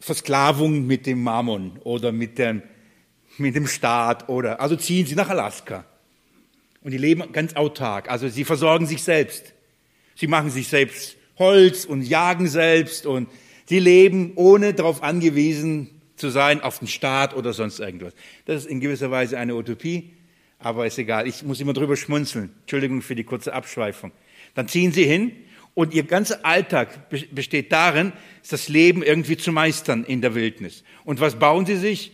Versklavung 0.00 0.86
mit 0.86 1.06
dem 1.06 1.22
Mammon 1.22 1.78
oder 1.84 2.10
mit 2.10 2.38
dem, 2.38 2.62
mit 3.38 3.54
dem 3.54 3.68
Staat 3.68 4.28
oder, 4.28 4.60
also 4.60 4.74
ziehen 4.74 5.06
sie 5.06 5.14
nach 5.14 5.28
Alaska. 5.28 5.84
Und 6.86 6.92
die 6.92 6.98
leben 6.98 7.32
ganz 7.32 7.56
autark. 7.56 8.08
Also 8.08 8.28
sie 8.28 8.44
versorgen 8.44 8.86
sich 8.86 9.02
selbst. 9.02 9.54
Sie 10.14 10.28
machen 10.28 10.50
sich 10.50 10.68
selbst 10.68 11.16
Holz 11.36 11.84
und 11.84 12.02
jagen 12.02 12.46
selbst 12.46 13.04
und 13.04 13.28
Sie 13.66 13.80
leben 13.80 14.32
ohne 14.36 14.74
darauf 14.74 15.02
angewiesen 15.02 15.90
zu 16.14 16.30
sein 16.30 16.60
auf 16.60 16.78
den 16.78 16.88
Staat 16.88 17.34
oder 17.34 17.52
sonst 17.52 17.80
irgendwas. 17.80 18.14
Das 18.44 18.62
ist 18.62 18.70
in 18.70 18.80
gewisser 18.80 19.10
Weise 19.10 19.38
eine 19.38 19.56
Utopie, 19.56 20.12
aber 20.60 20.86
ist 20.86 20.98
egal. 20.98 21.26
Ich 21.26 21.42
muss 21.42 21.60
immer 21.60 21.72
drüber 21.72 21.96
schmunzeln. 21.96 22.50
Entschuldigung 22.60 23.02
für 23.02 23.16
die 23.16 23.24
kurze 23.24 23.52
Abschweifung. 23.52 24.12
Dann 24.54 24.68
ziehen 24.68 24.92
sie 24.92 25.04
hin 25.04 25.32
und 25.74 25.92
ihr 25.92 26.04
ganzer 26.04 26.46
Alltag 26.46 27.10
besteht 27.10 27.72
darin, 27.72 28.12
das 28.48 28.68
Leben 28.68 29.02
irgendwie 29.02 29.36
zu 29.36 29.50
meistern 29.50 30.04
in 30.04 30.22
der 30.22 30.36
Wildnis. 30.36 30.84
Und 31.04 31.20
was 31.20 31.36
bauen 31.36 31.66
sie 31.66 31.76
sich? 31.76 32.12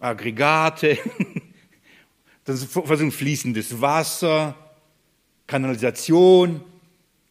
Aggregate, 0.00 0.96
das 2.48 2.64
versuchen 2.64 3.12
fließendes 3.12 3.78
Wasser, 3.82 4.56
Kanalisation. 5.46 6.62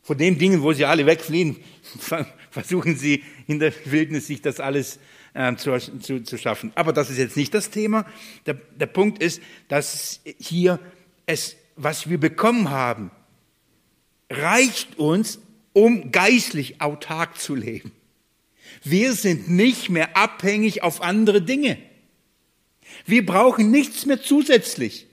Von 0.04 0.18
den 0.18 0.38
Dingen, 0.38 0.62
wo 0.62 0.72
sie 0.74 0.86
alle 0.86 1.08
wegfliehen, 1.08 1.58
versuchen 2.52 2.96
sie 2.96 3.24
in 3.48 3.58
der 3.58 3.74
Wildnis 3.86 4.28
sich 4.28 4.44
das 4.44 4.60
alles 4.60 5.00
äh, 5.34 5.56
zu, 5.56 5.76
zu, 6.00 6.22
zu 6.22 6.38
schaffen. 6.38 6.72
Aber 6.76 6.94
das 6.94 7.10
ist 7.10 7.18
jetzt 7.18 7.36
nicht 7.36 7.52
das 7.56 7.72
Thema. 7.72 8.06
Der, 8.46 8.54
der 8.54 8.86
Punkt 8.86 9.22
ist, 9.22 9.42
dass 9.70 10.22
hier 10.40 10.80
es, 11.26 11.58
was 11.76 12.08
wir 12.10 12.20
bekommen 12.20 12.70
haben, 12.70 13.10
reicht 14.30 15.00
uns, 15.00 15.40
um 15.74 16.12
geistlich 16.12 16.80
autark 16.80 17.40
zu 17.40 17.56
leben. 17.56 17.92
Wir 18.84 19.14
sind 19.14 19.50
nicht 19.50 19.90
mehr 19.90 20.16
abhängig 20.16 20.84
auf 20.84 21.02
andere 21.02 21.42
Dinge. 21.42 21.80
Wir 23.06 23.26
brauchen 23.26 23.72
nichts 23.72 24.06
mehr 24.06 24.22
zusätzlich. 24.22 25.07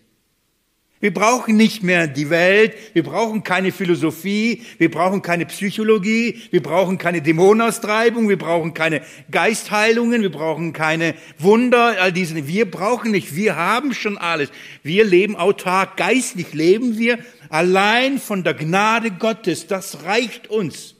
Wir 1.04 1.12
brauchen 1.12 1.58
nicht 1.58 1.82
mehr 1.82 2.06
die 2.06 2.30
Welt, 2.30 2.74
wir 2.94 3.02
brauchen 3.02 3.42
keine 3.42 3.72
Philosophie, 3.72 4.62
wir 4.78 4.90
brauchen 4.90 5.20
keine 5.20 5.44
Psychologie, 5.44 6.40
wir 6.50 6.62
brauchen 6.62 6.96
keine 6.96 7.20
Dämonenaustreibung, 7.20 8.30
wir 8.30 8.38
brauchen 8.38 8.72
keine 8.72 9.02
Geistheilungen, 9.30 10.22
wir 10.22 10.32
brauchen 10.32 10.72
keine 10.72 11.14
Wunder, 11.36 12.00
all 12.00 12.10
diese. 12.10 12.48
Wir 12.48 12.70
brauchen 12.70 13.10
nicht, 13.10 13.36
wir 13.36 13.54
haben 13.54 13.92
schon 13.92 14.16
alles. 14.16 14.48
Wir 14.82 15.04
leben 15.04 15.36
autark, 15.36 15.98
geistlich 15.98 16.54
leben 16.54 16.96
wir 16.96 17.18
allein 17.50 18.18
von 18.18 18.42
der 18.42 18.54
Gnade 18.54 19.10
Gottes. 19.10 19.66
Das 19.66 20.04
reicht 20.04 20.48
uns. 20.48 20.94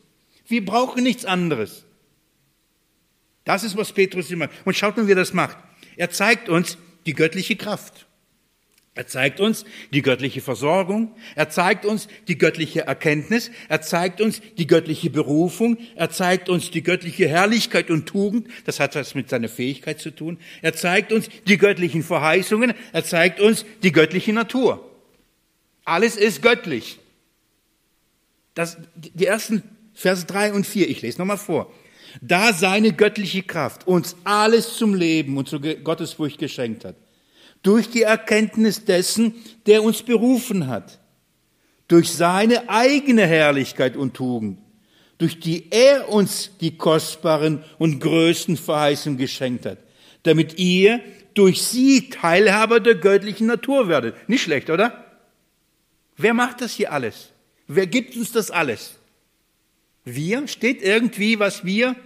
Wir 0.46 0.66
brauchen 0.66 1.02
nichts 1.02 1.24
anderes. 1.24 1.86
Das 3.44 3.64
ist, 3.64 3.74
was 3.74 3.90
Petrus 3.90 4.30
immer. 4.30 4.50
Und 4.66 4.76
schaut 4.76 4.98
mal, 4.98 5.06
wie 5.06 5.12
er 5.12 5.16
das 5.16 5.32
macht. 5.32 5.56
Er 5.96 6.10
zeigt 6.10 6.50
uns 6.50 6.76
die 7.06 7.14
göttliche 7.14 7.56
Kraft. 7.56 8.06
Er 8.96 9.08
zeigt 9.08 9.40
uns 9.40 9.64
die 9.92 10.02
göttliche 10.02 10.40
Versorgung, 10.40 11.16
er 11.34 11.50
zeigt 11.50 11.84
uns 11.84 12.06
die 12.28 12.38
göttliche 12.38 12.82
Erkenntnis, 12.82 13.50
er 13.68 13.82
zeigt 13.82 14.20
uns 14.20 14.40
die 14.56 14.68
göttliche 14.68 15.10
Berufung, 15.10 15.78
er 15.96 16.10
zeigt 16.10 16.48
uns 16.48 16.70
die 16.70 16.84
göttliche 16.84 17.26
Herrlichkeit 17.26 17.90
und 17.90 18.06
Tugend, 18.06 18.46
das 18.66 18.78
hat 18.78 18.94
was 18.94 19.16
mit 19.16 19.28
seiner 19.28 19.48
Fähigkeit 19.48 20.00
zu 20.00 20.12
tun, 20.12 20.38
er 20.62 20.74
zeigt 20.74 21.12
uns 21.12 21.28
die 21.48 21.58
göttlichen 21.58 22.04
Verheißungen, 22.04 22.72
er 22.92 23.04
zeigt 23.04 23.40
uns 23.40 23.64
die 23.82 23.90
göttliche 23.90 24.32
Natur. 24.32 24.88
Alles 25.84 26.14
ist 26.14 26.40
göttlich. 26.40 27.00
Das, 28.54 28.76
die 28.94 29.26
ersten 29.26 29.64
Verse 29.92 30.24
drei 30.24 30.52
und 30.52 30.68
vier, 30.68 30.88
ich 30.88 31.02
lese 31.02 31.18
nochmal 31.18 31.38
vor. 31.38 31.72
Da 32.20 32.52
seine 32.52 32.92
göttliche 32.92 33.42
Kraft 33.42 33.88
uns 33.88 34.14
alles 34.22 34.76
zum 34.76 34.94
Leben 34.94 35.36
und 35.36 35.48
zur 35.48 35.60
Gottesfurcht 35.60 36.38
geschenkt 36.38 36.84
hat. 36.84 36.94
Durch 37.64 37.90
die 37.90 38.02
Erkenntnis 38.02 38.84
dessen, 38.84 39.34
der 39.66 39.82
uns 39.82 40.02
berufen 40.02 40.68
hat. 40.68 41.00
Durch 41.88 42.12
seine 42.12 42.68
eigene 42.68 43.26
Herrlichkeit 43.26 43.96
und 43.96 44.14
Tugend. 44.14 44.58
Durch 45.18 45.40
die 45.40 45.70
er 45.70 46.08
uns 46.10 46.50
die 46.60 46.76
kostbaren 46.76 47.64
und 47.78 48.00
größten 48.00 48.58
Verheißungen 48.58 49.18
geschenkt 49.18 49.64
hat. 49.66 49.78
Damit 50.24 50.58
ihr 50.58 51.00
durch 51.32 51.62
sie 51.62 52.10
Teilhaber 52.10 52.80
der 52.80 52.96
göttlichen 52.96 53.46
Natur 53.46 53.88
werdet. 53.88 54.28
Nicht 54.28 54.42
schlecht, 54.42 54.68
oder? 54.68 55.04
Wer 56.16 56.34
macht 56.34 56.60
das 56.60 56.74
hier 56.74 56.92
alles? 56.92 57.30
Wer 57.66 57.86
gibt 57.86 58.14
uns 58.14 58.30
das 58.30 58.50
alles? 58.50 58.96
Wir? 60.04 60.46
Steht 60.48 60.82
irgendwie, 60.82 61.38
was 61.38 61.64
wir? 61.64 61.96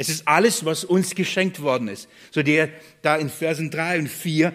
Es 0.00 0.08
ist 0.08 0.28
alles, 0.28 0.64
was 0.64 0.84
uns 0.84 1.16
geschenkt 1.16 1.60
worden 1.60 1.88
ist. 1.88 2.08
So 2.30 2.44
der, 2.44 2.68
da 3.02 3.16
in 3.16 3.28
Versen 3.28 3.68
drei 3.68 3.98
und 3.98 4.08
vier 4.08 4.54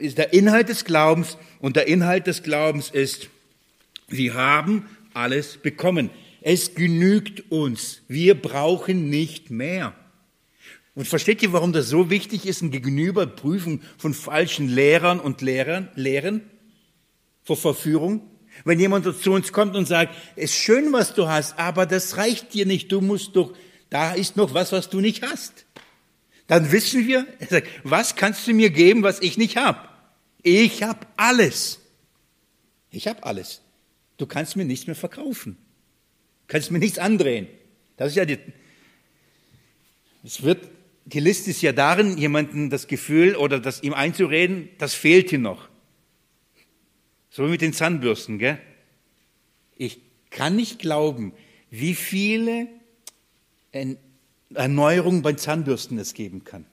ist 0.00 0.18
der 0.18 0.32
Inhalt 0.32 0.68
des 0.68 0.84
Glaubens 0.84 1.38
und 1.60 1.76
der 1.76 1.86
Inhalt 1.86 2.26
des 2.26 2.42
Glaubens 2.42 2.90
ist, 2.90 3.28
wir 4.08 4.34
haben 4.34 4.88
alles 5.14 5.58
bekommen. 5.58 6.10
Es 6.40 6.74
genügt 6.74 7.52
uns. 7.52 8.02
Wir 8.08 8.34
brauchen 8.34 9.08
nicht 9.08 9.52
mehr. 9.52 9.94
Und 10.96 11.06
versteht 11.06 11.40
ihr, 11.44 11.52
warum 11.52 11.72
das 11.72 11.88
so 11.88 12.10
wichtig 12.10 12.44
ist, 12.44 12.60
ein 12.60 12.72
Gegenüberprüfen 12.72 13.82
von 13.96 14.12
falschen 14.12 14.68
Lehrern 14.68 15.20
und 15.20 15.40
Lehrern, 15.40 15.88
Lehren 15.94 16.42
vor 17.44 17.56
Verführung? 17.56 18.28
Wenn 18.64 18.80
jemand 18.80 19.04
zu 19.22 19.30
uns 19.30 19.52
kommt 19.52 19.76
und 19.76 19.86
sagt, 19.86 20.16
es 20.34 20.50
ist 20.50 20.56
schön, 20.56 20.92
was 20.92 21.14
du 21.14 21.28
hast, 21.28 21.60
aber 21.60 21.86
das 21.86 22.16
reicht 22.16 22.54
dir 22.54 22.66
nicht, 22.66 22.90
du 22.90 23.00
musst 23.00 23.36
doch, 23.36 23.54
da 23.90 24.12
ist 24.12 24.36
noch 24.36 24.54
was, 24.54 24.72
was 24.72 24.88
du 24.88 25.00
nicht 25.00 25.22
hast. 25.22 25.66
Dann 26.46 26.72
wissen 26.72 27.06
wir, 27.06 27.26
er 27.38 27.46
sagt, 27.46 27.68
was 27.84 28.16
kannst 28.16 28.46
du 28.46 28.54
mir 28.54 28.70
geben, 28.70 29.02
was 29.02 29.20
ich 29.20 29.36
nicht 29.36 29.56
habe? 29.56 29.88
Ich 30.42 30.82
habe 30.82 31.06
alles. 31.16 31.80
Ich 32.90 33.06
habe 33.06 33.22
alles. 33.22 33.60
Du 34.16 34.26
kannst 34.26 34.56
mir 34.56 34.64
nichts 34.64 34.86
mehr 34.86 34.96
verkaufen. 34.96 35.56
Du 36.46 36.52
kannst 36.52 36.70
mir 36.70 36.78
nichts 36.78 36.98
andrehen. 36.98 37.46
Das 37.96 38.10
ist 38.10 38.16
ja 38.16 38.24
die, 38.24 38.38
es 40.22 40.42
wird, 40.42 40.68
die 41.04 41.20
Liste 41.20 41.50
ist 41.50 41.62
ja 41.62 41.72
darin, 41.72 42.18
jemandem 42.18 42.70
das 42.70 42.86
Gefühl 42.86 43.36
oder 43.36 43.60
das 43.60 43.82
ihm 43.82 43.94
einzureden, 43.94 44.68
das 44.78 44.94
fehlt 44.94 45.30
hier 45.30 45.38
noch. 45.38 45.68
So 47.30 47.46
wie 47.46 47.50
mit 47.50 47.60
den 47.60 47.72
Zahnbürsten, 47.72 48.38
gell? 48.38 48.58
Ich 49.76 50.00
kann 50.30 50.56
nicht 50.56 50.78
glauben, 50.78 51.32
wie 51.70 51.94
viele 51.94 52.68
Erneuerungen 54.52 55.22
bei 55.22 55.32
Zahnbürsten 55.34 55.98
es 55.98 56.14
geben 56.14 56.44
kann. 56.44 56.66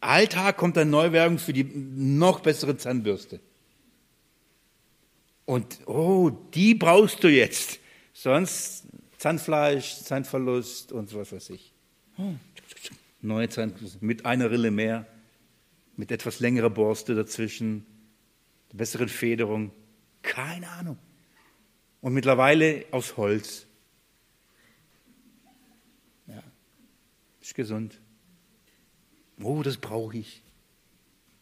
Alltag 0.00 0.56
kommt 0.56 0.78
eine 0.78 0.90
Neuwährung 0.90 1.38
für 1.38 1.52
die 1.52 1.64
noch 1.64 2.40
bessere 2.40 2.76
Zahnbürste. 2.76 3.40
Und, 5.44 5.86
oh, 5.86 6.30
die 6.54 6.74
brauchst 6.74 7.22
du 7.22 7.28
jetzt. 7.28 7.78
Sonst 8.14 8.84
Zahnfleisch, 9.18 9.96
Zahnverlust 10.02 10.92
und 10.92 11.14
was 11.14 11.32
weiß 11.32 11.50
ich. 11.50 11.72
Neue 13.20 13.48
Zahnbürste 13.48 13.98
mit 14.00 14.24
einer 14.24 14.50
Rille 14.50 14.70
mehr, 14.70 15.06
mit 15.96 16.10
etwas 16.10 16.40
längerer 16.40 16.70
Borste 16.70 17.14
dazwischen, 17.14 17.84
besseren 18.72 19.08
Federung, 19.08 19.72
keine 20.22 20.68
Ahnung. 20.68 20.98
Und 22.00 22.14
mittlerweile 22.14 22.86
aus 22.92 23.18
Holz. 23.18 23.66
Ist 27.50 27.54
gesund. 27.54 28.00
Oh, 29.42 29.62
das 29.62 29.76
brauche 29.76 30.18
ich. 30.18 30.42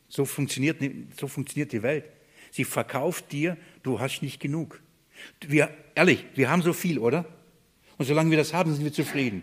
So 0.09 0.25
funktioniert, 0.25 0.83
so 1.19 1.29
funktioniert 1.29 1.73
die 1.73 1.83
Welt. 1.83 2.05
Sie 2.51 2.65
verkauft 2.65 3.33
dir, 3.33 3.57
du 3.83 4.01
hast 4.01 4.23
nicht 4.23 4.41
genug. 4.41 4.81
Wir, 5.41 5.71
ehrlich, 5.95 6.25
wir 6.35 6.51
haben 6.51 6.63
so 6.63 6.73
viel, 6.73 6.99
oder? 6.99 7.25
Und 7.99 8.07
solange 8.07 8.31
wir 8.31 8.39
das 8.39 8.55
haben, 8.55 8.75
sind 8.75 8.85
wir 8.85 8.93
zufrieden. 8.93 9.43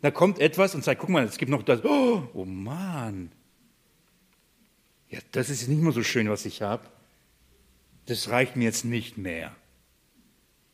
Da 0.00 0.10
kommt 0.10 0.38
etwas 0.38 0.74
und 0.74 0.82
sagt, 0.82 1.00
guck 1.00 1.10
mal, 1.10 1.24
es 1.24 1.36
gibt 1.36 1.50
noch 1.50 1.62
das. 1.62 1.84
Oh, 1.84 2.28
oh 2.32 2.44
Mann. 2.44 3.30
Ja, 5.10 5.18
das 5.32 5.50
ist 5.50 5.68
nicht 5.68 5.82
mehr 5.82 5.92
so 5.92 6.02
schön, 6.02 6.28
was 6.28 6.46
ich 6.46 6.62
habe 6.62 6.88
das 8.10 8.28
reicht 8.28 8.56
mir 8.56 8.64
jetzt 8.64 8.84
nicht 8.84 9.18
mehr. 9.18 9.54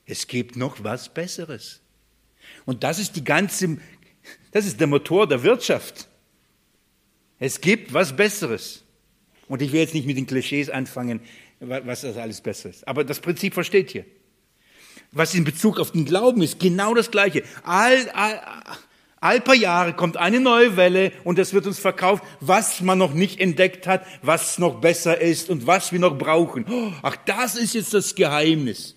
Es 0.07 0.27
gibt 0.27 0.57
noch 0.57 0.83
was 0.83 1.13
Besseres. 1.13 1.81
Und 2.65 2.83
das 2.83 2.99
ist 2.99 3.17
die 3.17 3.25
ganze, 3.25 3.79
das 4.53 4.67
ist 4.67 4.81
der 4.81 4.87
Motor 4.87 5.27
der 5.27 5.43
Wirtschaft. 5.43 6.09
Es 7.39 7.61
gibt 7.61 7.93
was 7.93 8.17
Besseres. 8.17 8.83
Und 9.49 9.63
ich 9.63 9.73
will 9.73 9.81
jetzt 9.81 9.95
nicht 9.95 10.07
mit 10.07 10.17
den 10.17 10.27
Klischees 10.27 10.71
anfangen, 10.71 11.21
was 11.61 12.01
das 12.01 12.17
alles 12.17 12.41
besser 12.41 12.71
ist. 12.71 12.87
Aber 12.89 13.05
das 13.05 13.21
Prinzip 13.21 13.55
versteht 13.55 13.95
ihr. 13.95 14.05
Was 15.13 15.35
in 15.35 15.45
Bezug 15.45 15.79
auf 15.79 15.93
den 15.93 16.05
Glauben 16.05 16.43
ist, 16.43 16.59
genau 16.59 16.95
das 16.95 17.11
Gleiche. 17.11 17.43
All, 17.63 18.11
all, 18.11 18.41
All 19.21 19.41
paar 19.41 19.55
Jahre 19.55 19.95
kommt 19.95 20.19
eine 20.19 20.41
neue 20.41 20.77
Welle 20.77 21.11
und 21.25 21.39
es 21.39 21.55
wird 21.55 21.67
uns 21.67 21.79
verkauft, 21.79 22.23
was 22.41 22.83
man 22.83 22.99
noch 22.99 23.15
nicht 23.15 23.41
entdeckt 23.41 23.87
hat, 23.87 24.05
was 24.23 24.59
noch 24.59 24.81
besser 24.81 25.21
ist 25.21 25.49
und 25.49 25.67
was 25.67 25.91
wir 25.91 25.99
noch 25.99 26.19
brauchen. 26.19 26.67
Ach, 27.03 27.17
das 27.25 27.57
ist 27.57 27.75
jetzt 27.75 27.95
das 27.95 28.15
Geheimnis. 28.15 28.95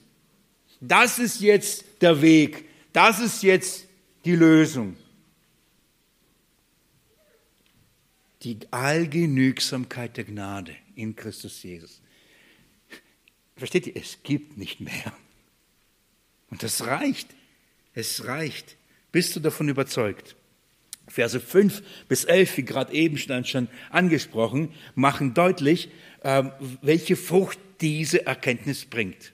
Das 0.82 1.20
ist 1.20 1.40
jetzt 1.40 1.84
der 2.02 2.22
Weg. 2.22 2.66
Das 2.92 3.20
ist 3.20 3.44
jetzt 3.44 3.86
die 4.26 4.36
Lösung. 4.36 4.98
Die 8.44 8.58
Allgenügsamkeit 8.72 10.18
der 10.18 10.24
Gnade 10.24 10.76
in 10.96 11.16
Christus 11.16 11.62
Jesus. 11.64 12.02
Versteht 13.56 13.88
ihr? 13.88 13.96
Es 13.96 14.20
gibt 14.24 14.58
nicht 14.58 14.80
mehr. 14.80 15.14
Und 16.50 16.64
das 16.64 16.86
reicht. 16.86 17.28
Es 17.94 18.26
reicht. 18.26 18.78
Bist 19.12 19.36
du 19.36 19.40
davon 19.40 19.68
überzeugt? 19.68 20.36
Verse 21.08 21.40
5 21.40 21.82
bis 22.08 22.24
11, 22.24 22.58
wie 22.58 22.64
gerade 22.64 22.94
eben 22.94 23.18
schon 23.18 23.68
angesprochen, 23.90 24.74
machen 24.96 25.34
deutlich, 25.34 25.90
ähm, 26.24 26.52
welche 26.82 27.16
Frucht 27.16 27.60
diese 27.82 28.26
Erkenntnis 28.26 28.86
bringt. 28.86 29.34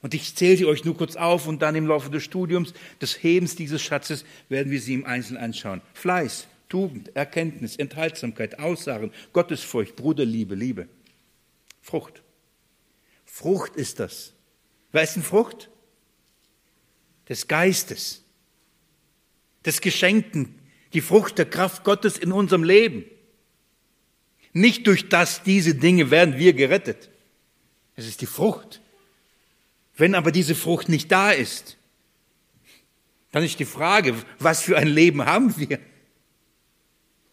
Und 0.00 0.14
ich 0.14 0.34
zähle 0.34 0.56
sie 0.56 0.66
euch 0.66 0.84
nur 0.84 0.96
kurz 0.96 1.16
auf 1.16 1.46
und 1.46 1.62
dann 1.62 1.74
im 1.76 1.86
Laufe 1.86 2.10
des 2.10 2.24
Studiums, 2.24 2.74
des 3.00 3.22
Hebens 3.22 3.56
dieses 3.56 3.82
Schatzes, 3.82 4.24
werden 4.48 4.70
wir 4.70 4.80
sie 4.80 4.94
im 4.94 5.06
Einzelnen 5.06 5.42
anschauen. 5.42 5.80
Fleiß, 5.94 6.46
Tugend, 6.74 7.14
Erkenntnis, 7.14 7.76
Enthaltsamkeit, 7.76 8.58
Aussagen, 8.58 9.12
Gottesfurcht, 9.32 9.94
Bruderliebe, 9.94 10.56
Liebe. 10.56 10.88
Frucht. 11.80 12.24
Frucht 13.24 13.76
ist 13.76 14.00
das. 14.00 14.32
Wer 14.90 15.04
ist 15.04 15.14
denn 15.14 15.22
Frucht? 15.22 15.70
Des 17.28 17.46
Geistes 17.46 18.24
des 19.64 19.80
Geschenkten, 19.80 20.58
die 20.94 21.00
Frucht 21.00 21.38
der 21.38 21.46
Kraft 21.46 21.84
Gottes 21.84 22.18
in 22.18 22.32
unserem 22.32 22.64
Leben. 22.64 23.04
Nicht 24.52 24.88
durch 24.88 25.08
das, 25.08 25.44
diese 25.44 25.76
Dinge 25.76 26.10
werden 26.10 26.38
wir 26.38 26.54
gerettet. 26.54 27.08
Es 27.94 28.08
ist 28.08 28.20
die 28.20 28.26
Frucht. 28.26 28.80
Wenn 29.96 30.16
aber 30.16 30.32
diese 30.32 30.56
Frucht 30.56 30.88
nicht 30.88 31.12
da 31.12 31.30
ist, 31.30 31.78
dann 33.30 33.44
ist 33.44 33.60
die 33.60 33.64
Frage, 33.64 34.16
was 34.40 34.60
für 34.60 34.76
ein 34.76 34.88
Leben 34.88 35.24
haben 35.24 35.56
wir? 35.56 35.78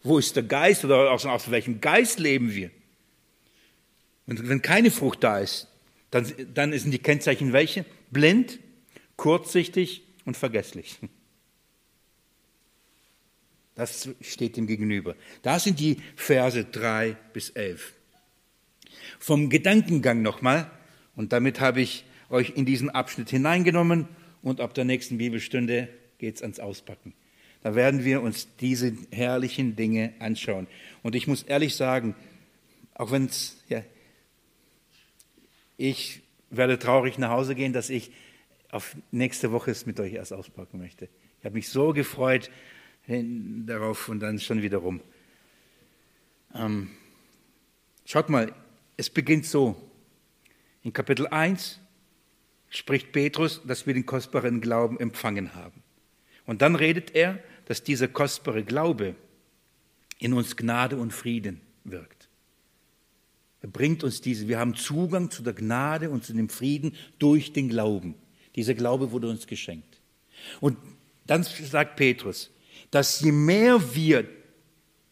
Wo 0.02 0.18
ist 0.18 0.36
der 0.36 0.42
Geist 0.42 0.84
oder 0.84 1.10
aus, 1.10 1.26
aus 1.26 1.50
welchem 1.50 1.80
Geist 1.80 2.18
leben 2.18 2.54
wir? 2.54 2.70
Und 4.26 4.48
wenn 4.48 4.62
keine 4.62 4.90
Frucht 4.90 5.22
da 5.22 5.38
ist, 5.38 5.68
dann, 6.10 6.30
dann 6.54 6.76
sind 6.78 6.90
die 6.90 6.98
Kennzeichen 6.98 7.52
welche? 7.52 7.84
Blind, 8.10 8.58
kurzsichtig 9.16 10.02
und 10.24 10.36
vergesslich. 10.36 10.98
Das 13.74 14.10
steht 14.20 14.58
ihm 14.58 14.66
gegenüber. 14.66 15.16
Da 15.40 15.58
sind 15.58 15.80
die 15.80 15.96
Verse 16.14 16.62
drei 16.62 17.16
bis 17.32 17.48
elf. 17.48 17.94
Vom 19.18 19.48
Gedankengang 19.48 20.20
nochmal, 20.20 20.70
und 21.16 21.32
damit 21.32 21.58
habe 21.58 21.80
ich 21.80 22.04
euch 22.28 22.50
in 22.54 22.66
diesen 22.66 22.90
Abschnitt 22.90 23.30
hineingenommen 23.30 24.08
und 24.42 24.60
ab 24.60 24.74
der 24.74 24.84
nächsten 24.84 25.16
Bibelstunde 25.16 25.88
geht 26.18 26.36
es 26.36 26.42
ans 26.42 26.60
Auspacken. 26.60 27.14
Da 27.62 27.74
werden 27.74 28.04
wir 28.04 28.22
uns 28.22 28.48
diese 28.56 28.92
herrlichen 29.10 29.76
Dinge 29.76 30.14
anschauen. 30.18 30.66
Und 31.02 31.14
ich 31.14 31.26
muss 31.26 31.42
ehrlich 31.44 31.76
sagen, 31.76 32.14
auch 32.94 33.10
wenn 33.10 33.26
es, 33.26 33.62
ja, 33.68 33.82
ich 35.76 36.22
werde 36.50 36.78
traurig 36.78 37.18
nach 37.18 37.30
Hause 37.30 37.54
gehen, 37.54 37.72
dass 37.72 37.88
ich 37.90 38.10
auf 38.70 38.96
nächste 39.10 39.52
Woche 39.52 39.70
es 39.70 39.86
mit 39.86 40.00
euch 40.00 40.14
erst 40.14 40.32
auspacken 40.32 40.78
möchte. 40.78 41.08
Ich 41.38 41.44
habe 41.44 41.54
mich 41.54 41.68
so 41.68 41.92
gefreut, 41.92 42.50
darauf 43.06 44.08
und 44.08 44.20
dann 44.20 44.38
schon 44.38 44.62
wieder 44.62 44.78
rum. 44.78 45.00
Ähm, 46.54 46.90
schaut 48.04 48.28
mal, 48.28 48.54
es 48.96 49.10
beginnt 49.10 49.46
so. 49.46 49.76
In 50.82 50.92
Kapitel 50.92 51.26
1 51.26 51.80
spricht 52.68 53.12
Petrus, 53.12 53.60
dass 53.64 53.86
wir 53.86 53.94
den 53.94 54.06
kostbaren 54.06 54.60
Glauben 54.60 54.98
empfangen 55.00 55.54
haben. 55.54 55.82
Und 56.46 56.62
dann 56.62 56.76
redet 56.76 57.14
er, 57.14 57.38
dass 57.66 57.82
dieser 57.82 58.08
kostbare 58.08 58.64
Glaube 58.64 59.14
in 60.18 60.32
uns 60.32 60.56
Gnade 60.56 60.96
und 60.96 61.12
Frieden 61.12 61.60
wirkt. 61.84 62.28
Er 63.60 63.68
bringt 63.68 64.02
uns 64.02 64.20
diese, 64.20 64.48
wir 64.48 64.58
haben 64.58 64.74
Zugang 64.74 65.30
zu 65.30 65.42
der 65.42 65.52
Gnade 65.52 66.10
und 66.10 66.24
zu 66.24 66.32
dem 66.32 66.48
Frieden 66.48 66.94
durch 67.18 67.52
den 67.52 67.68
Glauben. 67.68 68.14
Dieser 68.56 68.74
Glaube 68.74 69.12
wurde 69.12 69.28
uns 69.28 69.46
geschenkt. 69.46 70.00
Und 70.60 70.76
dann 71.26 71.44
sagt 71.44 71.96
Petrus, 71.96 72.50
dass 72.90 73.20
je 73.20 73.32
mehr 73.32 73.94
wir 73.94 74.28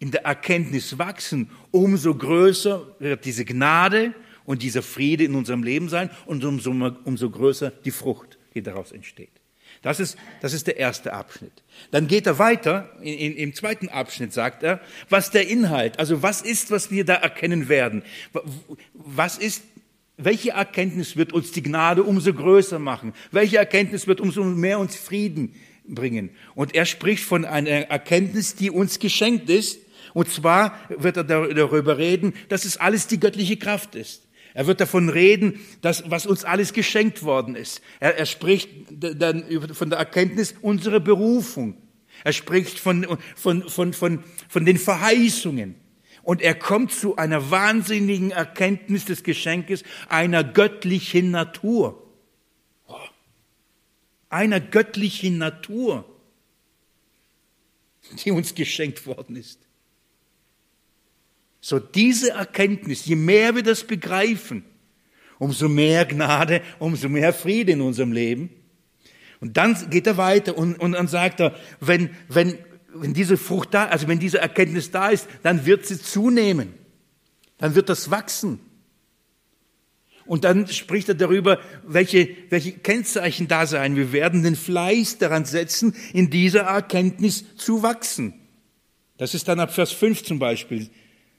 in 0.00 0.10
der 0.10 0.24
Erkenntnis 0.24 0.98
wachsen, 0.98 1.50
umso 1.70 2.14
größer 2.14 2.96
wird 2.98 3.24
diese 3.24 3.44
Gnade 3.44 4.14
und 4.44 4.62
dieser 4.62 4.82
Friede 4.82 5.24
in 5.24 5.34
unserem 5.34 5.62
Leben 5.62 5.88
sein 5.88 6.10
und 6.26 6.44
umso, 6.44 6.70
umso 7.04 7.30
größer 7.30 7.70
die 7.70 7.90
Frucht, 7.90 8.38
die 8.54 8.62
daraus 8.62 8.92
entsteht. 8.92 9.39
Das 9.82 9.98
ist, 9.98 10.18
das 10.42 10.52
ist 10.52 10.66
der 10.66 10.76
erste 10.76 11.14
Abschnitt. 11.14 11.52
Dann 11.90 12.06
geht 12.06 12.26
er 12.26 12.38
weiter, 12.38 12.90
in, 13.00 13.14
in, 13.14 13.36
im 13.36 13.54
zweiten 13.54 13.88
Abschnitt 13.88 14.32
sagt 14.32 14.62
er, 14.62 14.80
was 15.08 15.30
der 15.30 15.48
Inhalt, 15.48 15.98
also 15.98 16.22
was 16.22 16.42
ist, 16.42 16.70
was 16.70 16.90
wir 16.90 17.06
da 17.06 17.14
erkennen 17.14 17.70
werden. 17.70 18.02
Was 18.92 19.38
ist, 19.38 19.62
welche 20.18 20.50
Erkenntnis 20.50 21.16
wird 21.16 21.32
uns 21.32 21.52
die 21.52 21.62
Gnade 21.62 22.02
umso 22.02 22.34
größer 22.34 22.78
machen? 22.78 23.14
Welche 23.30 23.56
Erkenntnis 23.56 24.06
wird 24.06 24.20
umso 24.20 24.44
mehr 24.44 24.78
uns 24.78 24.96
Frieden 24.96 25.54
bringen? 25.86 26.30
Und 26.54 26.74
er 26.74 26.84
spricht 26.84 27.24
von 27.24 27.46
einer 27.46 27.70
Erkenntnis, 27.70 28.54
die 28.56 28.70
uns 28.70 28.98
geschenkt 28.98 29.48
ist. 29.48 29.80
Und 30.12 30.28
zwar 30.28 30.78
wird 30.90 31.16
er 31.16 31.24
darüber 31.24 31.96
reden, 31.96 32.34
dass 32.50 32.66
es 32.66 32.76
alles 32.76 33.06
die 33.06 33.20
göttliche 33.20 33.56
Kraft 33.56 33.94
ist. 33.94 34.26
Er 34.54 34.66
wird 34.66 34.80
davon 34.80 35.08
reden, 35.08 35.60
dass, 35.80 36.10
was 36.10 36.26
uns 36.26 36.44
alles 36.44 36.72
geschenkt 36.72 37.22
worden 37.22 37.54
ist. 37.54 37.80
Er, 38.00 38.16
er 38.18 38.26
spricht 38.26 38.68
dann 38.90 39.44
von 39.72 39.90
der 39.90 39.98
Erkenntnis 39.98 40.54
unserer 40.60 41.00
Berufung. 41.00 41.76
Er 42.24 42.32
spricht 42.32 42.78
von, 42.78 43.06
von, 43.36 43.68
von, 43.68 43.92
von, 43.92 44.24
von 44.48 44.64
den 44.64 44.78
Verheißungen. 44.78 45.76
Und 46.22 46.42
er 46.42 46.54
kommt 46.54 46.92
zu 46.92 47.16
einer 47.16 47.50
wahnsinnigen 47.50 48.30
Erkenntnis 48.30 49.06
des 49.06 49.22
Geschenkes 49.22 49.84
einer 50.08 50.44
göttlichen 50.44 51.30
Natur. 51.30 52.06
Einer 54.28 54.60
göttlichen 54.60 55.38
Natur, 55.38 56.04
die 58.24 58.30
uns 58.30 58.54
geschenkt 58.54 59.06
worden 59.06 59.36
ist. 59.36 59.69
So 61.60 61.78
diese 61.78 62.30
Erkenntnis, 62.30 63.04
je 63.04 63.16
mehr 63.16 63.54
wir 63.54 63.62
das 63.62 63.84
begreifen, 63.84 64.64
umso 65.38 65.68
mehr 65.68 66.04
Gnade, 66.06 66.62
umso 66.78 67.08
mehr 67.08 67.32
Friede 67.32 67.72
in 67.72 67.80
unserem 67.80 68.12
Leben. 68.12 68.50
Und 69.40 69.56
dann 69.56 69.90
geht 69.90 70.06
er 70.06 70.16
weiter 70.16 70.56
und, 70.56 70.76
und 70.76 70.92
dann 70.92 71.08
sagt 71.08 71.40
er, 71.40 71.54
wenn, 71.80 72.10
wenn, 72.28 72.58
wenn 72.94 73.14
diese 73.14 73.36
Frucht 73.36 73.74
da, 73.74 73.86
also 73.86 74.08
wenn 74.08 74.18
diese 74.18 74.38
Erkenntnis 74.38 74.90
da 74.90 75.08
ist, 75.08 75.28
dann 75.42 75.64
wird 75.66 75.86
sie 75.86 76.00
zunehmen. 76.00 76.74
Dann 77.58 77.74
wird 77.74 77.88
das 77.88 78.10
wachsen. 78.10 78.60
Und 80.26 80.44
dann 80.44 80.68
spricht 80.68 81.08
er 81.08 81.14
darüber, 81.14 81.58
welche, 81.86 82.28
welche 82.50 82.72
Kennzeichen 82.72 83.48
da 83.48 83.66
sein. 83.66 83.96
Wir 83.96 84.12
werden 84.12 84.42
den 84.42 84.56
Fleiß 84.56 85.18
daran 85.18 85.44
setzen, 85.44 85.94
in 86.12 86.30
dieser 86.30 86.62
Erkenntnis 86.62 87.56
zu 87.56 87.82
wachsen. 87.82 88.34
Das 89.16 89.34
ist 89.34 89.48
dann 89.48 89.60
ab 89.60 89.74
Vers 89.74 89.92
5 89.92 90.22
zum 90.22 90.38
Beispiel 90.38 90.88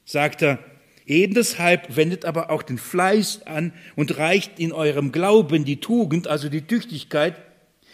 sagt 0.05 0.41
er, 0.41 0.59
eben 1.05 1.33
deshalb 1.33 1.95
wendet 1.95 2.25
aber 2.25 2.49
auch 2.49 2.63
den 2.63 2.77
Fleiß 2.77 3.45
an 3.45 3.73
und 3.95 4.17
reicht 4.17 4.59
in 4.59 4.71
eurem 4.71 5.11
Glauben 5.11 5.65
die 5.65 5.79
Tugend, 5.79 6.27
also 6.27 6.49
die 6.49 6.61
Tüchtigkeit, 6.61 7.35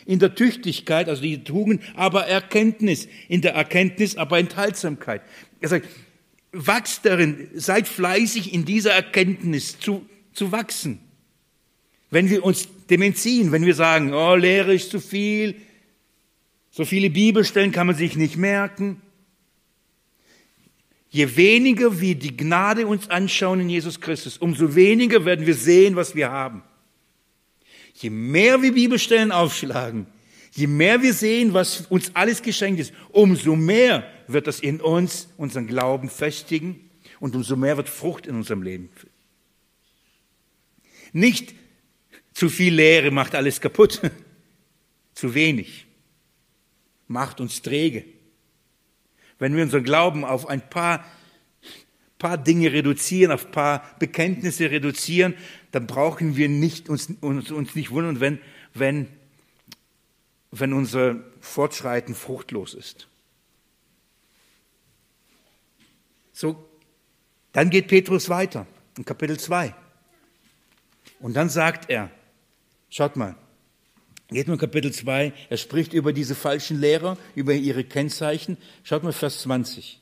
in 0.06 0.20
der 0.20 0.36
Tüchtigkeit, 0.36 1.10
also 1.10 1.22
die 1.22 1.44
Tugend, 1.44 1.84
aber 1.96 2.28
Erkenntnis, 2.28 3.08
in 3.28 3.42
der 3.42 3.54
Erkenntnis 3.54 4.16
aber 4.16 4.40
Enthaltsamkeit. 4.40 5.22
Er 5.60 5.70
sagt, 5.70 5.88
wachst 6.54 7.06
darin, 7.06 7.50
seid 7.54 7.88
fleißig 7.88 8.54
in 8.54 8.66
dieser 8.66 8.92
Erkenntnis 8.92 9.80
zu, 9.80 10.08
zu 10.34 10.52
wachsen. 10.52 11.00
Wenn 12.10 12.30
wir 12.30 12.46
uns 12.46 12.70
dem 12.90 13.02
entziehen, 13.02 13.52
wenn 13.52 13.66
wir 13.66 13.76
sagen, 13.76 14.14
oh, 14.14 14.36
Lehre 14.36 14.74
ist 14.74 14.92
zu 14.92 15.02
viel, 15.02 15.56
so 16.72 16.86
viele 16.86 17.10
Bibelstellen 17.10 17.72
kann 17.72 17.88
man 17.88 17.96
sich 17.96 18.16
nicht 18.16 18.38
merken, 18.38 19.02
Je 21.18 21.36
weniger 21.36 22.00
wir 22.00 22.14
die 22.14 22.38
Gnade 22.38 22.86
uns 22.86 23.10
anschauen 23.10 23.62
in 23.62 23.70
Jesus 23.72 24.00
Christus, 24.00 24.38
umso 24.38 24.76
weniger 24.76 25.26
werden 25.26 25.48
wir 25.48 25.56
sehen, 25.56 25.96
was 25.96 26.14
wir 26.14 26.30
haben. 26.30 26.62
Je 27.96 28.12
mehr 28.12 28.62
wir 28.62 28.72
Bibelstellen 28.72 29.32
aufschlagen, 29.32 30.06
je 30.52 30.68
mehr 30.68 31.02
wir 31.02 31.16
sehen, 31.16 31.56
was 31.56 31.88
uns 31.90 32.12
alles 32.14 32.44
geschenkt 32.44 32.80
ist, 32.80 32.94
umso 33.10 33.56
mehr 33.56 34.08
wird 34.28 34.46
das 34.46 34.60
in 34.60 34.80
uns 34.80 35.30
unseren 35.38 35.66
Glauben 35.66 36.12
festigen 36.12 36.88
und 37.20 37.36
umso 37.36 37.56
mehr 37.56 37.78
wird 37.78 37.90
Frucht 37.90 38.28
in 38.28 38.36
unserem 38.36 38.62
Leben. 38.62 38.90
Nicht 41.14 41.56
zu 42.32 42.48
viel 42.48 42.76
Lehre 42.76 43.10
macht 43.10 43.34
alles 43.34 43.60
kaputt, 43.60 44.02
zu 45.16 45.34
wenig 45.34 45.88
macht 47.08 47.42
uns 47.42 47.64
träge. 47.64 48.06
Wenn 49.40 49.56
wir 49.56 49.64
unseren 49.64 49.84
Glauben 49.84 50.26
auf 50.26 50.48
ein 50.48 50.68
paar, 50.70 51.06
paar 52.18 52.38
Dinge 52.38 52.72
reduzieren, 52.72 53.32
auf 53.32 53.46
ein 53.46 53.52
paar 53.52 53.96
Bekenntnisse 54.00 54.72
reduzieren, 54.72 55.36
dann 55.72 55.88
brauchen 55.88 56.36
wir 56.36 56.50
nicht, 56.50 56.90
uns, 56.90 57.10
uns, 57.22 57.52
uns 57.52 57.76
nicht 57.76 57.92
wundern, 57.92 58.20
wenn, 58.20 58.40
wenn, 58.74 59.08
wenn 60.52 60.74
unser 60.74 61.24
Fortschreiten 61.40 62.16
fruchtlos 62.16 62.74
ist. 62.74 63.08
So, 66.34 66.68
dann 67.52 67.70
geht 67.70 67.88
Petrus 67.88 68.30
weiter 68.30 68.68
in 68.98 69.06
Kapitel 69.06 69.40
2. 69.40 69.74
Und 71.20 71.36
dann 71.36 71.50
sagt 71.50 71.90
er, 71.90 72.12
schaut 72.90 73.16
mal, 73.16 73.36
Geht 74.30 74.50
mal 74.50 74.58
Kapitel 74.58 74.92
2, 74.92 75.32
er 75.50 75.58
spricht 75.58 75.94
über 75.94 76.12
diese 76.12 76.36
falschen 76.36 76.82
Lehrer, 76.82 77.18
über 77.34 77.54
ihre 77.54 77.86
Kennzeichen. 77.86 78.58
Schaut 78.84 79.04
mal 79.04 79.14
Vers 79.14 79.42
20. 79.44 80.02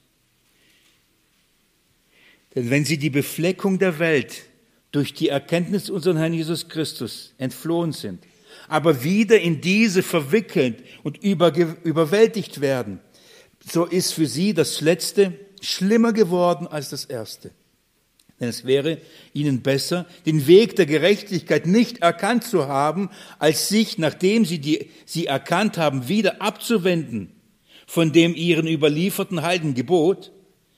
Denn 2.55 2.69
wenn 2.71 2.85
sie 2.85 2.97
die 2.97 3.11
Befleckung 3.11 3.77
der 3.77 3.99
Welt 3.99 4.43
durch 4.91 5.13
die 5.13 5.29
Erkenntnis 5.29 5.89
unseres 5.89 6.17
Herrn 6.17 6.33
Jesus 6.33 6.69
Christus 6.69 7.35
entflohen 7.37 7.91
sind, 7.91 8.23
aber 8.67 9.03
wieder 9.03 9.39
in 9.39 9.61
diese 9.61 10.01
verwickelt 10.01 10.83
und 11.03 11.17
überwältigt 11.17 12.61
werden, 12.61 13.01
so 13.59 13.85
ist 13.85 14.13
für 14.13 14.25
sie 14.25 14.53
das 14.53 14.81
Letzte 14.81 15.33
schlimmer 15.61 16.13
geworden 16.13 16.65
als 16.65 16.89
das 16.89 17.05
Erste. 17.05 17.51
Denn 18.39 18.49
es 18.49 18.65
wäre 18.65 18.97
ihnen 19.33 19.61
besser, 19.61 20.05
den 20.25 20.45
Weg 20.47 20.75
der 20.75 20.85
Gerechtigkeit 20.85 21.67
nicht 21.67 21.99
erkannt 21.99 22.43
zu 22.43 22.67
haben, 22.67 23.09
als 23.39 23.69
sich, 23.69 23.97
nachdem 23.97 24.43
sie 24.43 24.59
die, 24.59 24.89
sie 25.05 25.27
erkannt 25.27 25.77
haben, 25.77 26.09
wieder 26.09 26.41
abzuwenden 26.41 27.31
von 27.85 28.11
dem 28.11 28.35
ihren 28.35 28.67
überlieferten 28.67 29.41
Heidengebot. 29.41 30.31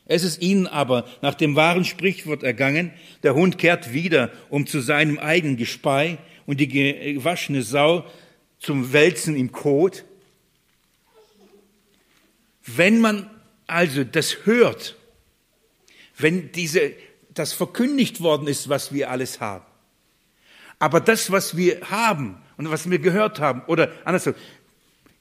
Es 0.06 0.24
ist 0.24 0.42
ihnen 0.42 0.68
aber 0.68 1.06
nach 1.22 1.36
dem 1.36 1.56
wahren 1.56 1.86
Sprichwort 1.86 2.44
ergangen, 2.44 2.94
der 3.24 3.36
Hund 3.36 3.58
kehrt 3.58 3.94
wieder, 3.94 4.32
um 4.50 4.68
zu 4.68 4.80
seinem 4.80 5.20
eigenen 5.20 5.58
Gespei 5.58 6.18
und 6.46 6.60
die 6.60 6.68
gewaschene 6.68 7.62
Sau 7.62 8.06
zum 8.60 8.94
Wälzen 8.94 9.36
im 9.36 9.52
Kot. 9.52 10.06
Wenn 12.66 13.00
man 13.00 13.30
also 13.66 14.04
das 14.04 14.46
hört, 14.46 14.96
wenn 16.18 16.52
diese 16.52 16.94
das 17.40 17.54
verkündigt 17.54 18.22
worden 18.22 18.48
ist, 18.48 18.70
was 18.70 18.94
wir 18.94 19.10
alles 19.10 19.40
haben. 19.40 19.66
Aber 20.80 21.00
das, 21.00 21.32
was 21.32 21.58
wir 21.58 21.82
haben 21.90 22.38
und 22.58 22.70
was 22.70 22.90
wir 22.90 23.00
gehört 23.00 23.40
haben, 23.40 23.62
oder 23.68 23.92
andersrum, 24.06 24.36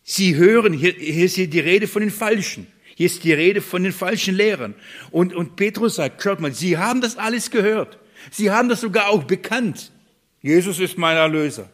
Sie 0.08 0.36
hören, 0.36 0.72
hier, 0.72 0.92
hier 0.92 1.24
ist 1.24 1.34
hier 1.34 1.48
die 1.48 1.58
Rede 1.58 1.88
von 1.88 2.00
den 2.00 2.12
Falschen. 2.12 2.68
Hier 2.94 3.06
ist 3.06 3.24
die 3.24 3.32
Rede 3.32 3.60
von 3.60 3.82
den 3.82 3.92
falschen 3.92 4.36
Lehrern. 4.36 4.74
Und, 5.10 5.34
und 5.34 5.56
Petrus 5.56 5.96
sagt, 5.96 6.22
schaut 6.22 6.40
mal, 6.40 6.52
Sie 6.52 6.78
haben 6.78 7.00
das 7.00 7.18
alles 7.18 7.50
gehört. 7.50 7.98
Sie 8.30 8.50
haben 8.50 8.68
das 8.68 8.80
sogar 8.80 9.08
auch 9.08 9.24
bekannt. 9.24 9.92
Jesus 10.40 10.78
ist 10.78 10.96
mein 10.96 11.16
Erlöser. 11.16 11.68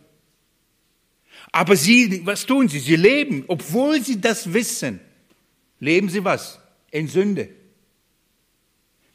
Aber 1.52 1.76
Sie, 1.76 2.22
was 2.24 2.46
tun 2.46 2.68
Sie? 2.68 2.78
Sie 2.78 2.96
leben, 2.96 3.44
obwohl 3.48 4.00
Sie 4.00 4.20
das 4.20 4.54
wissen, 4.54 5.00
leben 5.78 6.08
Sie 6.08 6.24
was? 6.24 6.58
In 6.90 7.08
Sünde. 7.08 7.50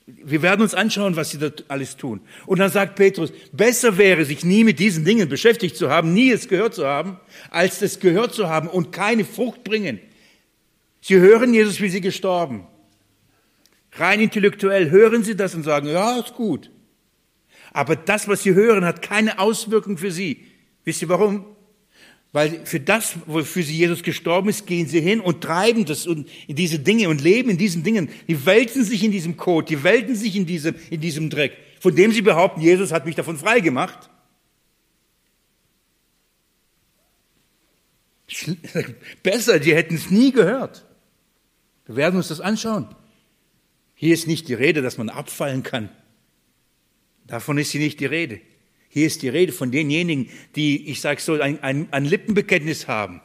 Wir 0.07 0.41
werden 0.41 0.61
uns 0.61 0.73
anschauen, 0.73 1.15
was 1.15 1.31
sie 1.31 1.37
da 1.37 1.51
alles 1.67 1.97
tun. 1.97 2.21
Und 2.45 2.59
dann 2.59 2.71
sagt 2.71 2.95
Petrus, 2.95 3.33
besser 3.51 3.97
wäre, 3.97 4.23
sich 4.23 4.45
nie 4.45 4.63
mit 4.63 4.79
diesen 4.79 5.03
Dingen 5.03 5.27
beschäftigt 5.27 5.75
zu 5.75 5.89
haben, 5.89 6.13
nie 6.13 6.31
es 6.31 6.47
gehört 6.47 6.73
zu 6.73 6.87
haben, 6.87 7.19
als 7.49 7.81
es 7.81 7.99
gehört 7.99 8.33
zu 8.33 8.47
haben 8.47 8.69
und 8.69 8.91
keine 8.91 9.25
Frucht 9.25 9.63
bringen. 9.65 9.99
Sie 11.01 11.15
hören 11.17 11.53
Jesus, 11.53 11.81
wie 11.81 11.89
sie 11.89 12.01
gestorben. 12.01 12.65
Rein 13.93 14.21
intellektuell 14.21 14.89
hören 14.89 15.23
sie 15.23 15.35
das 15.35 15.55
und 15.55 15.63
sagen, 15.63 15.87
ja, 15.87 16.17
ist 16.19 16.35
gut. 16.35 16.71
Aber 17.73 17.95
das, 17.95 18.27
was 18.27 18.43
sie 18.43 18.53
hören, 18.53 18.85
hat 18.85 19.01
keine 19.01 19.39
Auswirkung 19.39 19.97
für 19.97 20.11
sie, 20.11 20.45
Wisst 20.87 21.01
ihr 21.01 21.09
warum? 21.09 21.56
Weil 22.33 22.65
für 22.65 22.79
das, 22.79 23.15
wofür 23.25 23.63
sie 23.63 23.77
Jesus 23.77 24.03
gestorben 24.03 24.49
ist, 24.49 24.67
gehen 24.67 24.87
sie 24.87 24.99
hin 24.99 25.21
und 25.21 25.41
treiben 25.41 25.85
das 25.85 26.05
in 26.05 26.25
diese 26.47 26.79
Dinge 26.79 27.09
und 27.09 27.21
leben 27.21 27.49
in 27.49 27.57
diesen 27.57 27.83
Dingen. 27.83 28.09
Die 28.27 28.45
wälzen 28.45 28.83
sich 28.83 29.03
in 29.03 29.11
diesem 29.11 29.37
Kot, 29.37 29.69
die 29.69 29.83
wälzen 29.83 30.15
sich 30.15 30.35
in 30.35 30.45
diesem, 30.45 30.75
in 30.89 30.99
diesem 30.99 31.29
Dreck, 31.29 31.53
von 31.79 31.95
dem 31.95 32.11
sie 32.11 32.21
behaupten, 32.21 32.61
Jesus 32.61 32.91
hat 32.91 33.05
mich 33.05 33.15
davon 33.15 33.37
frei 33.37 33.61
gemacht. 33.61 34.09
Besser, 39.23 39.59
die 39.59 39.73
hätten 39.73 39.95
es 39.95 40.11
nie 40.11 40.31
gehört. 40.31 40.85
Wir 41.85 41.95
werden 41.95 42.17
uns 42.17 42.27
das 42.27 42.41
anschauen. 42.41 42.93
Hier 43.95 44.13
ist 44.13 44.27
nicht 44.27 44.47
die 44.49 44.53
Rede, 44.53 44.81
dass 44.81 44.97
man 44.97 45.09
abfallen 45.09 45.63
kann. 45.63 45.89
Davon 47.25 47.57
ist 47.57 47.71
hier 47.71 47.81
nicht 47.81 47.99
die 47.99 48.05
Rede. 48.05 48.41
Hier 48.97 49.05
ist 49.05 49.21
die 49.21 49.29
Rede 49.29 49.51
von 49.53 49.69
denjenigen, 49.69 50.27
die, 50.55 50.89
ich 50.89 51.01
sage 51.01 51.21
so, 51.21 51.39
ein, 51.39 51.61
ein, 51.61 51.87
ein 51.93 52.03
Lippenbekenntnis 52.03 52.87
haben, 52.87 53.21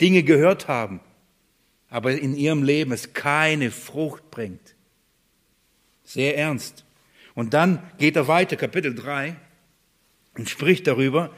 Dinge 0.00 0.22
gehört 0.22 0.68
haben, 0.68 1.00
aber 1.90 2.12
in 2.12 2.36
ihrem 2.36 2.62
Leben 2.62 2.92
es 2.92 3.12
keine 3.12 3.72
Frucht 3.72 4.30
bringt. 4.30 4.76
Sehr 6.04 6.38
ernst. 6.38 6.84
Und 7.34 7.54
dann 7.54 7.82
geht 7.98 8.14
er 8.14 8.28
weiter, 8.28 8.54
Kapitel 8.54 8.94
3, 8.94 9.34
und 10.36 10.48
spricht 10.48 10.86
darüber, 10.86 11.34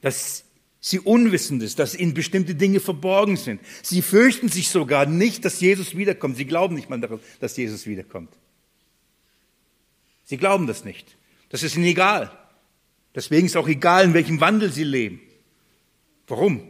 dass 0.00 0.44
sie 0.78 1.00
unwissend 1.00 1.64
ist, 1.64 1.80
dass 1.80 1.96
ihnen 1.96 2.14
bestimmte 2.14 2.54
Dinge 2.54 2.78
verborgen 2.78 3.36
sind. 3.36 3.60
Sie 3.82 4.00
fürchten 4.00 4.48
sich 4.48 4.68
sogar 4.68 5.06
nicht, 5.06 5.44
dass 5.44 5.60
Jesus 5.60 5.96
wiederkommt. 5.96 6.36
Sie 6.36 6.44
glauben 6.44 6.76
nicht 6.76 6.88
mal 6.88 7.00
daran, 7.00 7.18
dass 7.40 7.56
Jesus 7.56 7.88
wiederkommt. 7.88 8.32
Sie 10.22 10.36
glauben 10.36 10.68
das 10.68 10.84
nicht. 10.84 11.16
Das 11.48 11.64
ist 11.64 11.74
ihnen 11.74 11.86
egal. 11.86 12.30
Deswegen 13.14 13.46
ist 13.46 13.56
auch 13.56 13.68
egal, 13.68 14.04
in 14.04 14.14
welchem 14.14 14.40
Wandel 14.40 14.72
sie 14.72 14.84
leben. 14.84 15.20
Warum? 16.26 16.62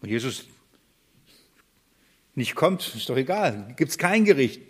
Wenn 0.00 0.10
Jesus 0.10 0.46
nicht 2.34 2.54
kommt, 2.54 2.94
ist 2.94 3.08
doch 3.08 3.16
egal. 3.16 3.74
Gibt 3.76 3.90
es 3.90 3.98
kein 3.98 4.24
Gericht. 4.24 4.62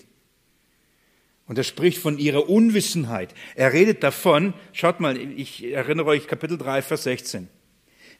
Und 1.46 1.58
er 1.58 1.64
spricht 1.64 1.98
von 1.98 2.18
ihrer 2.18 2.48
Unwissenheit. 2.48 3.34
Er 3.54 3.72
redet 3.72 4.02
davon, 4.02 4.54
schaut 4.72 5.00
mal, 5.00 5.16
ich 5.16 5.64
erinnere 5.64 6.06
euch 6.06 6.26
Kapitel 6.26 6.58
3, 6.58 6.82
Vers 6.82 7.04
16 7.04 7.48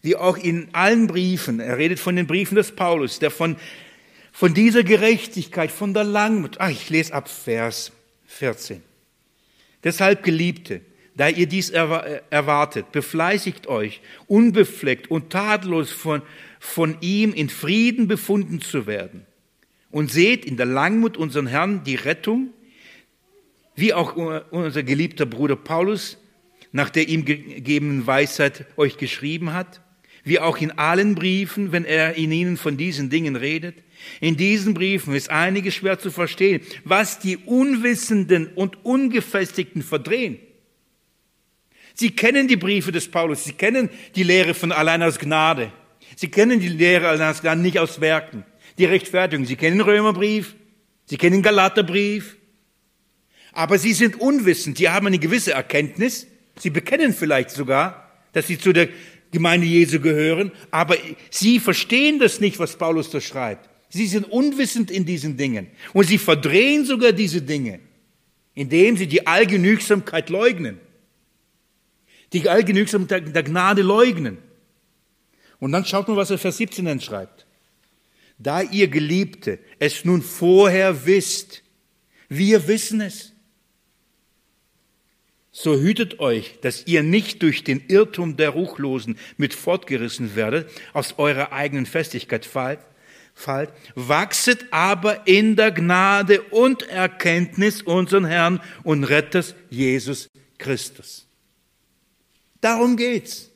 wie 0.03 0.17
auch 0.17 0.37
in 0.37 0.69
allen 0.73 1.07
Briefen, 1.07 1.61
er 1.61 1.79
redet 1.79 2.01
von 2.01 2.17
den 2.17 2.27
Briefen 2.27 2.57
des 2.57 2.73
Paulus, 2.73 3.21
der 3.21 3.31
von, 3.31 3.57
von 4.33 4.53
dieser 4.53 4.83
Gerechtigkeit, 4.83 5.71
von 5.71 5.95
der 5.95 6.05
Langmut, 6.05 6.57
ach, 6.59 6.71
ich 6.71 6.91
lese 6.91 7.15
ab 7.15 7.29
Vers 7.29 7.93
14. 8.27 8.83
Deshalb, 9.85 10.25
Geliebte, 10.25 10.83
da 11.23 11.29
ihr 11.29 11.47
dies 11.47 11.71
erwartet, 11.71 12.91
befleißigt 12.91 13.69
euch, 13.69 14.01
unbefleckt 14.27 15.09
und 15.09 15.31
tadellos 15.31 15.93
von, 15.93 16.21
von 16.59 16.97
ihm 17.01 17.33
in 17.33 17.49
Frieden 17.49 18.09
befunden 18.09 18.61
zu 18.61 18.89
werden. 18.89 19.25
Und 19.93 20.11
seht 20.11 20.45
in 20.45 20.57
der 20.57 20.67
Langmut 20.67 21.17
unseren 21.17 21.47
Herrn 21.47 21.85
die 21.85 21.95
Rettung, 21.95 22.51
wie 23.77 23.95
auch 23.95 24.17
unser 24.51 24.83
geliebter 24.83 25.25
Bruder 25.25 25.55
Paulus 25.55 26.19
nach 26.73 26.91
der 26.91 27.09
ihm 27.09 27.25
gegebenen 27.25 28.05
Weisheit 28.05 28.67
euch 28.77 28.97
geschrieben 28.97 29.53
hat 29.53 29.81
wie 30.25 30.39
auch 30.39 30.59
in 30.59 30.71
allen 30.73 31.17
Briefen, 31.17 31.73
wenn 31.73 31.85
er 31.85 32.15
in 32.15 32.31
ihnen 32.31 32.57
von 32.57 32.77
diesen 32.77 33.11
Dingen 33.11 33.35
redet. 33.35 33.75
In 34.21 34.37
diesen 34.37 34.73
Briefen 34.73 35.15
ist 35.15 35.31
einiges 35.31 35.75
schwer 35.75 35.99
zu 35.99 36.13
verstehen, 36.13 36.63
was 36.85 37.19
die 37.19 37.39
Unwissenden 37.39 38.47
und 38.55 38.85
Ungefestigten 38.85 39.83
verdrehen. 39.83 40.39
Sie 41.95 42.11
kennen 42.11 42.49
die 42.49 42.57
Briefe 42.57 42.93
des 42.93 43.11
Paulus, 43.11 43.45
sie 43.45 43.53
kennen 43.53 43.91
die 44.15 44.23
Lehre 44.23 44.55
von 44.55 44.73
allein 44.73 45.03
aus 45.03 45.19
Gnade. 45.19 45.73
Sie 46.17 46.29
kennen 46.29 46.61
die 46.61 46.69
Lehre 46.69 47.09
allein 47.09 47.31
aus 47.31 47.43
Gnade 47.43 47.61
nicht 47.61 47.79
aus 47.79 48.01
Werken. 48.01 48.45
Die 48.79 48.85
Rechtfertigung, 48.85 49.47
sie 49.47 49.57
kennen 49.57 49.79
den 49.79 49.87
Römerbrief, 49.87 50.55
sie 51.07 51.17
kennen 51.17 51.37
den 51.37 51.43
Galaterbrief. 51.43 52.37
Aber 53.53 53.79
sie 53.79 53.93
sind 53.93 54.21
unwissend, 54.21 54.79
sie 54.79 54.89
haben 54.89 55.07
eine 55.07 55.19
gewisse 55.19 55.53
Erkenntnis, 55.53 56.27
sie 56.59 56.71
bekennen 56.71 57.13
vielleicht 57.13 57.51
sogar, 57.51 58.11
dass 58.33 58.47
sie 58.47 58.59
zu 58.59 58.73
der 58.73 58.89
Gemeinde 59.31 59.67
Jesu 59.67 60.01
gehören, 60.01 60.53
aber 60.71 60.97
sie 61.31 61.59
verstehen 61.61 62.19
das 62.19 62.41
nicht, 62.41 62.59
was 62.59 62.77
Paulus 62.77 63.11
da 63.11 63.21
schreibt. 63.21 63.69
Sie 63.89 64.07
sind 64.07 64.31
unwissend 64.31 64.91
in 64.91 65.05
diesen 65.05 65.37
Dingen 65.37 65.67
und 65.93 66.07
sie 66.07 66.19
verdrehen 66.19 66.85
sogar 66.85 67.13
diese 67.13 67.43
Dinge, 67.43 67.81
indem 68.55 68.97
sie 68.97 69.07
die 69.07 69.27
Allgenügsamkeit 69.27 70.31
leugnen. 70.31 70.81
Die 72.33 72.49
Allgenügsamkeit 72.49 73.35
der 73.35 73.43
Gnade 73.43 73.83
leugnen. 73.83 74.39
Und 75.59 75.73
dann 75.73 75.85
schaut 75.85 76.09
mal, 76.09 76.17
was 76.17 76.31
er 76.31 76.39
Vers 76.39 76.57
17 76.57 76.85
dann 76.85 77.01
schreibt. 77.01 77.47
Da 78.39 78.63
ihr 78.63 78.89
Geliebte 78.89 79.59
es 79.79 80.05
nun 80.05 80.23
vorher 80.23 81.07
wisst, 81.07 81.63
wir 82.29 82.67
wissen 82.67 83.01
es, 83.01 83.33
so 85.53 85.79
hütet 85.79 86.19
euch, 86.19 86.59
dass 86.63 86.87
ihr 86.87 87.03
nicht 87.03 87.43
durch 87.43 87.63
den 87.63 87.85
Irrtum 87.87 88.39
der 88.39 88.51
Ruchlosen 88.51 89.19
mit 89.37 89.53
fortgerissen 89.53 90.35
werdet, 90.35 90.71
aus 90.95 91.19
eurer 91.19 91.53
eigenen 91.53 91.85
Festigkeit 91.85 92.47
fallt, 92.47 92.81
fallt, 93.35 93.71
wachset 93.95 94.67
aber 94.71 95.27
in 95.27 95.55
der 95.55 95.71
Gnade 95.71 96.41
und 96.41 96.89
Erkenntnis 96.89 97.83
unseren 97.83 98.25
Herrn 98.25 98.63
und 98.83 99.05
Retters 99.05 99.55
Jesus 99.69 100.31
Christus. 100.57 101.29
Darum 102.63 102.97
geht's. 102.97 103.51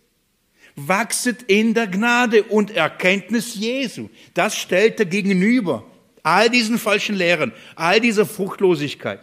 Wachset 0.74 1.44
in 1.44 1.72
der 1.72 1.86
Gnade 1.86 2.42
und 2.42 2.70
Erkenntnis 2.70 3.54
Jesu. 3.54 4.10
Das 4.34 4.54
stellt 4.54 5.00
er 5.00 5.06
gegenüber 5.06 5.86
all 6.22 6.50
diesen 6.50 6.76
falschen 6.76 7.14
Lehren, 7.14 7.52
all 7.76 8.00
dieser 8.00 8.26
Fruchtlosigkeit. 8.26 9.20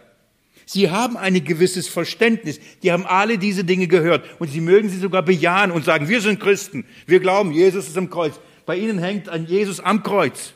Sie 0.66 0.90
haben 0.90 1.16
ein 1.16 1.44
gewisses 1.44 1.86
Verständnis. 1.86 2.58
Die 2.82 2.90
haben 2.90 3.06
alle 3.06 3.38
diese 3.38 3.62
Dinge 3.64 3.86
gehört. 3.86 4.24
Und 4.40 4.48
sie 4.48 4.60
mögen 4.60 4.88
sie 4.88 4.98
sogar 4.98 5.22
bejahen 5.22 5.70
und 5.70 5.84
sagen, 5.84 6.08
wir 6.08 6.20
sind 6.20 6.40
Christen. 6.40 6.86
Wir 7.06 7.20
glauben, 7.20 7.52
Jesus 7.52 7.86
ist 7.86 7.98
am 7.98 8.08
Kreuz. 8.08 8.40
Bei 8.64 8.76
ihnen 8.76 8.98
hängt 8.98 9.28
ein 9.28 9.44
Jesus 9.46 9.78
am 9.78 10.02
Kreuz. 10.02 10.54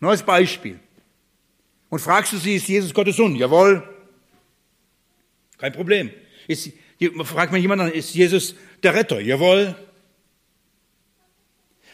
Neues 0.00 0.22
Beispiel. 0.22 0.80
Und 1.88 2.00
fragst 2.00 2.32
du 2.32 2.38
sie, 2.38 2.56
ist 2.56 2.68
Jesus 2.68 2.92
Gottes 2.92 3.16
Sohn? 3.16 3.36
Jawohl. 3.36 3.88
Kein 5.58 5.72
Problem. 5.72 6.10
Ist, 6.48 6.72
fragt 7.24 7.52
man 7.52 7.60
jemanden, 7.60 7.92
ist 7.92 8.14
Jesus 8.14 8.54
der 8.82 8.94
Retter? 8.94 9.20
Jawohl. 9.20 9.74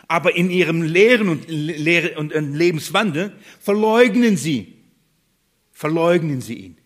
Aber 0.09 0.37
in 0.37 0.51
ihrem 0.51 0.83
Lehren 0.83 1.29
und, 1.29 1.49
Lehre 1.49 2.19
und 2.19 2.33
Lebenswandel 2.33 3.33
verleugnen 3.61 4.37
sie, 4.37 4.75
verleugnen 5.73 6.41
sie 6.41 6.55
ihn 6.55 6.77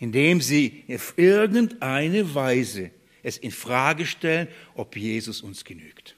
indem 0.00 0.40
sie 0.40 0.82
auf 0.90 1.14
irgendeine 1.18 2.34
Weise 2.34 2.90
es 3.22 3.36
in 3.36 3.50
Frage 3.50 4.06
stellen, 4.06 4.48
ob 4.74 4.96
Jesus 4.96 5.42
uns 5.42 5.62
genügt. 5.62 6.16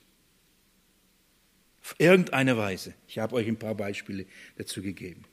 Auf 1.83 1.97
irgendeine 1.99 2.57
Weise. 2.57 2.95
Ich 3.09 3.19
habe 3.19 3.35
euch 3.35 3.49
ein 3.49 3.59
paar 3.59 3.75
Beispiele 3.75 4.27
dazu 4.57 4.83
gegeben. 4.83 5.25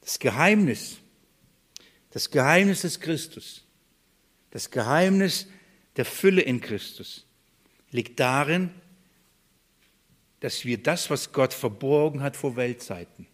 Das 0.00 0.20
Geheimnis, 0.20 0.98
das 2.10 2.30
Geheimnis 2.30 2.82
des 2.82 3.00
Christus, 3.00 3.64
das 4.50 4.70
Geheimnis 4.70 5.46
der 5.96 6.04
Fülle 6.04 6.42
in 6.42 6.60
Christus 6.60 7.26
liegt 7.90 8.20
darin, 8.20 8.70
dass 10.40 10.64
wir 10.64 10.78
das, 10.78 11.10
was 11.10 11.32
Gott 11.32 11.52
verborgen 11.52 12.22
hat 12.22 12.36
vor 12.36 12.56
Weltzeiten, 12.56 13.26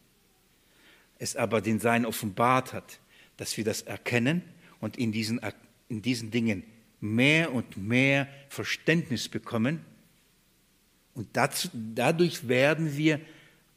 es 1.19 1.37
aber 1.37 1.61
den 1.61 1.81
Sein 1.81 2.07
offenbart 2.07 2.73
hat, 2.73 3.01
dass 3.37 3.57
wir 3.57 3.65
das 3.65 3.83
erkennen 3.83 4.43
und 4.81 4.97
in 4.97 5.13
diesen, 5.13 5.41
in 5.89 6.03
diesen 6.03 6.31
Dingen 6.31 6.65
mehr 7.01 7.53
und 7.53 7.77
mehr 7.77 8.29
Verständnis 8.49 9.29
bekommen. 9.29 9.85
Und 11.15 11.29
dazu, 11.37 11.69
dadurch 11.73 12.49
werden 12.49 12.97
wir 12.97 13.21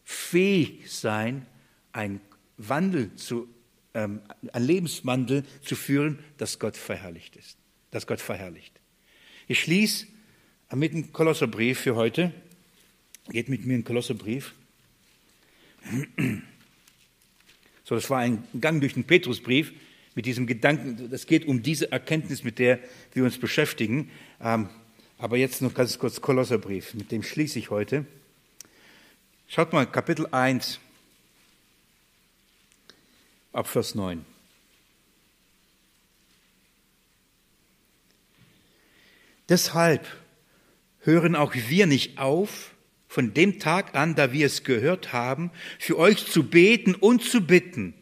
fähig 0.03 0.89
sein, 0.91 1.45
einen 1.91 2.21
Wandel 2.57 3.13
zu, 3.15 3.49
ähm, 3.97 4.21
einen 4.53 4.65
Lebenswandel 4.65 5.43
zu 5.63 5.75
führen, 5.75 6.19
dass 6.37 6.59
Gott 6.59 6.77
verherrlicht 6.77 7.35
ist, 7.35 7.57
dass 7.89 8.05
Gott 8.05 8.21
verherrlicht. 8.21 8.79
Ich 9.47 9.61
schließe 9.61 10.05
mit 10.75 10.93
dem 10.93 11.11
Kolosserbrief 11.11 11.79
für 11.79 11.95
heute. 11.95 12.31
Geht 13.29 13.49
mit 13.49 13.65
mir 13.65 13.73
in 13.73 13.79
den 13.79 13.85
Kolosserbrief. 13.85 14.53
So, 17.83 17.95
das 17.95 18.09
war 18.09 18.19
ein 18.19 18.43
Gang 18.59 18.81
durch 18.81 18.93
den 18.93 19.05
Petrusbrief 19.05 19.73
mit 20.13 20.25
diesem 20.25 20.45
Gedanken, 20.47 21.09
es 21.11 21.25
geht 21.25 21.45
um 21.45 21.61
diese 21.61 21.91
Erkenntnis, 21.91 22.43
mit 22.43 22.59
der 22.59 22.79
wir 23.13 23.23
uns 23.23 23.37
beschäftigen. 23.37 24.11
Ähm, 24.41 24.69
aber 25.17 25.37
jetzt 25.37 25.61
noch 25.61 25.73
ganz 25.73 25.97
kurz 25.97 26.21
Kolosserbrief, 26.21 26.93
mit 26.93 27.11
dem 27.11 27.23
schließe 27.23 27.57
ich 27.57 27.69
heute. 27.71 28.05
Schaut 29.47 29.73
mal, 29.73 29.85
Kapitel 29.85 30.27
1, 30.27 30.79
ab 33.58 33.68
Vers 33.68 33.95
9. 33.95 34.24
Deshalb 39.49 40.05
hören 40.99 41.36
auch 41.36 41.55
wir 41.55 41.88
nicht 41.88 42.20
auf, 42.20 42.76
von 43.08 43.34
dem 43.34 43.60
Tag 43.60 43.95
an, 43.95 44.14
da 44.14 44.32
wir 44.32 44.45
es 44.45 44.64
gehört 44.64 45.12
haben, 45.12 45.49
für 45.80 45.97
euch 45.97 46.28
zu 46.28 46.43
beten 46.43 46.93
und 46.93 47.24
zu 47.24 47.41
bitten, 47.47 47.95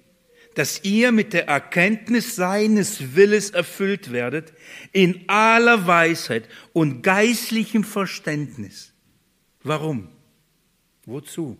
dass 0.55 0.83
ihr 0.83 1.13
mit 1.13 1.31
der 1.31 1.47
Erkenntnis 1.47 2.35
seines 2.35 3.15
Willes 3.15 3.51
erfüllt 3.51 4.11
werdet, 4.11 4.51
in 4.91 5.23
aller 5.29 5.87
Weisheit 5.87 6.49
und 6.73 7.01
geistlichem 7.01 7.85
Verständnis. 7.85 8.93
Warum? 9.63 10.09
Wozu? 11.05 11.57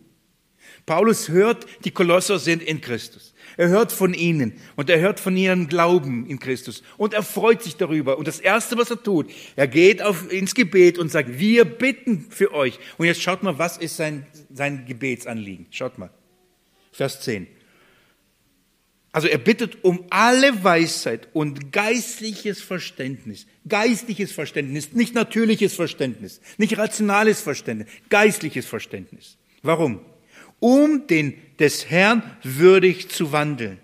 Paulus 0.85 1.29
hört, 1.29 1.65
die 1.85 1.91
Kolosser 1.91 2.39
sind 2.39 2.63
in 2.63 2.81
Christus. 2.81 3.34
Er 3.57 3.69
hört 3.69 3.91
von 3.91 4.13
ihnen 4.13 4.53
und 4.75 4.89
er 4.89 4.99
hört 4.99 5.19
von 5.19 5.35
ihrem 5.37 5.67
Glauben 5.67 6.27
in 6.27 6.39
Christus 6.39 6.83
und 6.97 7.13
er 7.13 7.23
freut 7.23 7.63
sich 7.63 7.77
darüber. 7.77 8.17
Und 8.17 8.27
das 8.27 8.39
Erste, 8.39 8.77
was 8.77 8.89
er 8.89 9.01
tut, 9.01 9.31
er 9.55 9.67
geht 9.67 10.01
auf, 10.01 10.31
ins 10.31 10.55
Gebet 10.55 10.97
und 10.97 11.09
sagt, 11.09 11.39
wir 11.39 11.65
bitten 11.65 12.27
für 12.29 12.53
euch. 12.53 12.79
Und 12.97 13.05
jetzt 13.05 13.21
schaut 13.21 13.43
mal, 13.43 13.57
was 13.57 13.77
ist 13.77 13.97
sein, 13.97 14.25
sein 14.53 14.85
Gebetsanliegen? 14.85 15.67
Schaut 15.71 15.97
mal. 15.97 16.09
Vers 16.91 17.21
10. 17.21 17.47
Also 19.15 19.29
er 19.29 19.37
bittet 19.37 19.85
um 19.85 20.03
alle 20.09 20.61
Weisheit 20.65 21.29
und 21.31 21.71
geistliches 21.71 22.61
Verständnis. 22.61 23.47
Geistliches 23.65 24.33
Verständnis, 24.33 24.91
nicht 24.91 25.15
natürliches 25.15 25.73
Verständnis, 25.73 26.41
nicht 26.57 26.77
rationales 26.77 27.39
Verständnis, 27.39 27.87
geistliches 28.09 28.65
Verständnis. 28.65 29.37
Warum? 29.61 30.01
Um 30.59 31.07
den 31.07 31.35
des 31.59 31.89
Herrn 31.89 32.23
würdig 32.43 33.09
zu 33.09 33.31
wandeln. 33.31 33.79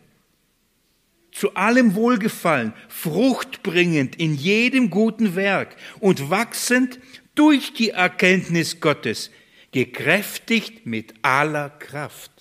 Zu 1.32 1.55
allem 1.55 1.95
Wohlgefallen, 1.95 2.74
fruchtbringend 2.89 4.17
in 4.17 4.36
jedem 4.36 4.89
guten 4.89 5.36
Werk 5.36 5.76
und 5.99 6.30
wachsend 6.30 6.99
durch 7.36 7.74
die 7.74 7.91
Erkenntnis 7.91 8.82
Gottes, 8.82 9.32
gekräftigt 9.72 10.86
mit 10.86 11.13
aller 11.22 11.69
Kraft 11.69 12.32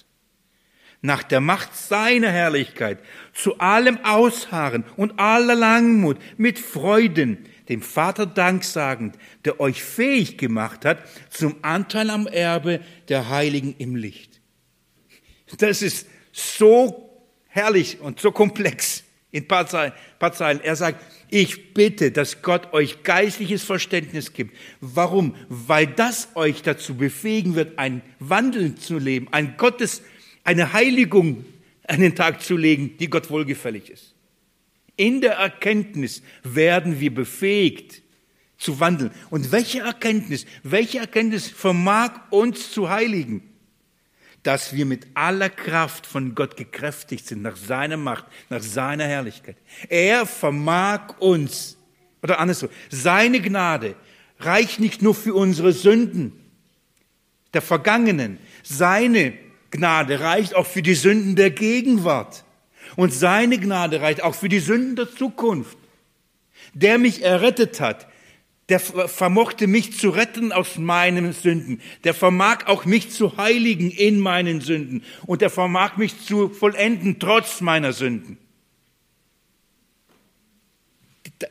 nach 1.02 1.22
der 1.22 1.40
Macht 1.40 1.74
seiner 1.76 2.30
Herrlichkeit, 2.30 2.98
zu 3.32 3.58
allem 3.58 3.98
Ausharren 4.04 4.84
und 4.96 5.18
aller 5.18 5.54
Langmut, 5.54 6.18
mit 6.36 6.58
Freuden, 6.58 7.38
dem 7.70 7.80
Vater 7.80 8.26
Dank 8.26 8.64
sagend, 8.64 9.16
der 9.46 9.60
euch 9.60 9.82
fähig 9.82 10.36
gemacht 10.36 10.84
hat 10.84 10.98
zum 11.30 11.56
Anteil 11.62 12.10
am 12.10 12.26
Erbe 12.26 12.80
der 13.08 13.30
Heiligen 13.30 13.74
im 13.78 13.96
Licht. 13.96 14.40
Das 15.56 15.80
ist 15.80 16.06
so 16.32 17.24
herrlich 17.48 18.00
und 18.00 18.20
so 18.20 18.32
komplex 18.32 19.04
in 19.30 19.46
paar 19.46 19.66
Zeilen. 19.66 19.92
Paar 20.18 20.32
Zeilen. 20.32 20.60
Er 20.62 20.76
sagt, 20.76 21.02
ich 21.28 21.72
bitte, 21.72 22.10
dass 22.10 22.42
Gott 22.42 22.72
euch 22.72 23.04
geistliches 23.04 23.62
Verständnis 23.62 24.32
gibt. 24.32 24.56
Warum? 24.80 25.36
Weil 25.48 25.86
das 25.86 26.28
euch 26.34 26.62
dazu 26.62 26.96
befähigen 26.96 27.54
wird, 27.54 27.78
ein 27.78 28.02
Wandeln 28.18 28.76
zu 28.76 28.98
leben, 28.98 29.28
ein 29.30 29.56
Gottes 29.56 30.02
eine 30.42 30.72
Heiligung 30.72 31.44
an 31.86 32.00
den 32.00 32.16
Tag 32.16 32.42
zu 32.42 32.56
legen, 32.56 32.96
die 32.98 33.08
Gott 33.08 33.30
wohlgefällig 33.30 33.90
ist. 33.90 34.14
In 35.00 35.22
der 35.22 35.36
Erkenntnis 35.36 36.20
werden 36.42 37.00
wir 37.00 37.14
befähigt 37.14 38.02
zu 38.58 38.80
wandeln. 38.80 39.10
Und 39.30 39.50
welche 39.50 39.80
Erkenntnis, 39.80 40.44
welche 40.62 40.98
Erkenntnis 40.98 41.48
vermag 41.48 42.20
uns 42.28 42.70
zu 42.70 42.90
heiligen? 42.90 43.42
Dass 44.42 44.74
wir 44.74 44.84
mit 44.84 45.06
aller 45.14 45.48
Kraft 45.48 46.04
von 46.04 46.34
Gott 46.34 46.54
gekräftigt 46.54 47.26
sind, 47.26 47.40
nach 47.40 47.56
seiner 47.56 47.96
Macht, 47.96 48.26
nach 48.50 48.60
seiner 48.60 49.06
Herrlichkeit. 49.06 49.56
Er 49.88 50.26
vermag 50.26 51.18
uns, 51.18 51.78
oder 52.22 52.38
andersso, 52.38 52.68
seine 52.90 53.40
Gnade 53.40 53.94
reicht 54.38 54.80
nicht 54.80 55.00
nur 55.00 55.14
für 55.14 55.32
unsere 55.32 55.72
Sünden 55.72 56.38
der 57.54 57.62
Vergangenen, 57.62 58.36
seine 58.62 59.32
Gnade 59.70 60.20
reicht 60.20 60.54
auch 60.54 60.66
für 60.66 60.82
die 60.82 60.94
Sünden 60.94 61.36
der 61.36 61.52
Gegenwart. 61.52 62.44
Und 62.96 63.12
seine 63.12 63.58
Gnade 63.58 64.00
reicht 64.00 64.22
auch 64.22 64.34
für 64.34 64.48
die 64.48 64.60
Sünden 64.60 64.96
der 64.96 65.14
Zukunft. 65.14 65.76
Der 66.74 66.98
mich 66.98 67.22
errettet 67.22 67.80
hat, 67.80 68.06
der 68.68 68.78
vermochte 68.78 69.66
mich 69.66 69.98
zu 69.98 70.10
retten 70.10 70.52
aus 70.52 70.78
meinen 70.78 71.32
Sünden. 71.32 71.80
Der 72.04 72.14
vermag 72.14 72.66
auch 72.66 72.84
mich 72.84 73.10
zu 73.10 73.36
heiligen 73.36 73.90
in 73.90 74.20
meinen 74.20 74.60
Sünden. 74.60 75.02
Und 75.26 75.42
der 75.42 75.50
vermag 75.50 75.96
mich 75.96 76.20
zu 76.24 76.48
vollenden 76.50 77.18
trotz 77.18 77.60
meiner 77.60 77.92
Sünden. 77.92 78.38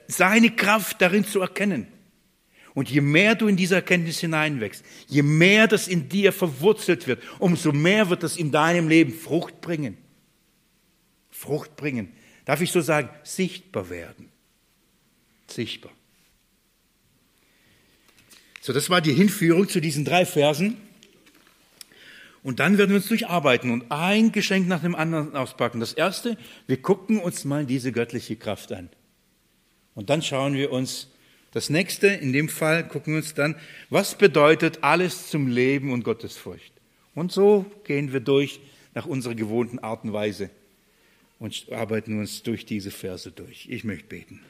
Seine 0.08 0.52
Kraft 0.52 1.02
darin 1.02 1.26
zu 1.26 1.42
erkennen. 1.42 1.88
Und 2.74 2.90
je 2.90 3.02
mehr 3.02 3.36
du 3.36 3.48
in 3.48 3.58
diese 3.58 3.76
Erkenntnis 3.76 4.20
hineinwächst, 4.20 4.86
je 5.08 5.22
mehr 5.22 5.68
das 5.68 5.90
in 5.90 6.08
dir 6.08 6.32
verwurzelt 6.32 7.08
wird, 7.08 7.22
umso 7.40 7.74
mehr 7.74 8.10
wird 8.10 8.24
das 8.24 8.38
in 8.38 8.52
deinem 8.52 8.88
Leben 8.88 9.12
Frucht 9.12 9.60
bringen. 9.60 9.98
Frucht 11.40 11.78
bringen. 11.78 12.12
Darf 12.44 12.60
ich 12.60 12.74
so 12.74 12.82
sagen, 12.82 13.10
sichtbar 13.24 13.90
werden. 13.90 14.30
Sichtbar. 15.48 15.94
So, 18.60 18.74
das 18.74 18.90
war 18.90 19.00
die 19.00 19.14
Hinführung 19.14 19.70
zu 19.70 19.80
diesen 19.80 20.04
drei 20.04 20.26
Versen. 20.26 20.76
Und 22.44 22.60
dann 22.60 22.78
werden 22.78 22.90
wir 22.90 22.98
uns 22.98 23.08
durcharbeiten 23.08 23.72
und 23.72 23.86
ein 23.90 24.34
Geschenk 24.34 24.68
nach 24.68 24.82
dem 24.82 24.96
anderen 24.96 25.34
auspacken. 25.34 25.80
Das 25.80 25.94
erste, 25.94 26.38
wir 26.68 26.82
gucken 26.82 27.20
uns 27.20 27.46
mal 27.46 27.66
diese 27.66 27.94
göttliche 27.94 28.36
Kraft 28.36 28.74
an. 28.74 28.90
Und 29.96 30.10
dann 30.10 30.22
schauen 30.22 30.56
wir 30.56 30.74
uns 30.74 31.08
das 31.52 31.70
nächste, 31.70 32.08
in 32.08 32.34
dem 32.34 32.50
Fall, 32.50 32.86
gucken 32.86 33.14
wir 33.14 33.20
uns 33.20 33.34
dann, 33.34 33.56
was 33.90 34.16
bedeutet 34.16 34.80
alles 34.84 35.30
zum 35.30 35.48
Leben 35.48 35.94
und 35.94 36.04
Gottesfurcht? 36.04 36.74
Und 37.16 37.32
so 37.32 37.66
gehen 37.86 38.12
wir 38.12 38.20
durch 38.20 38.60
nach 38.94 39.06
unserer 39.06 39.36
gewohnten 39.36 39.80
Art 39.80 40.04
und 40.04 40.12
Weise 40.12 40.50
und 41.40 41.72
arbeiten 41.72 42.20
uns 42.20 42.44
durch 42.44 42.66
diese 42.66 42.92
Verse 42.92 43.32
durch. 43.32 43.68
Ich 43.70 43.84
möchte 43.84 44.08
beten. 44.08 44.42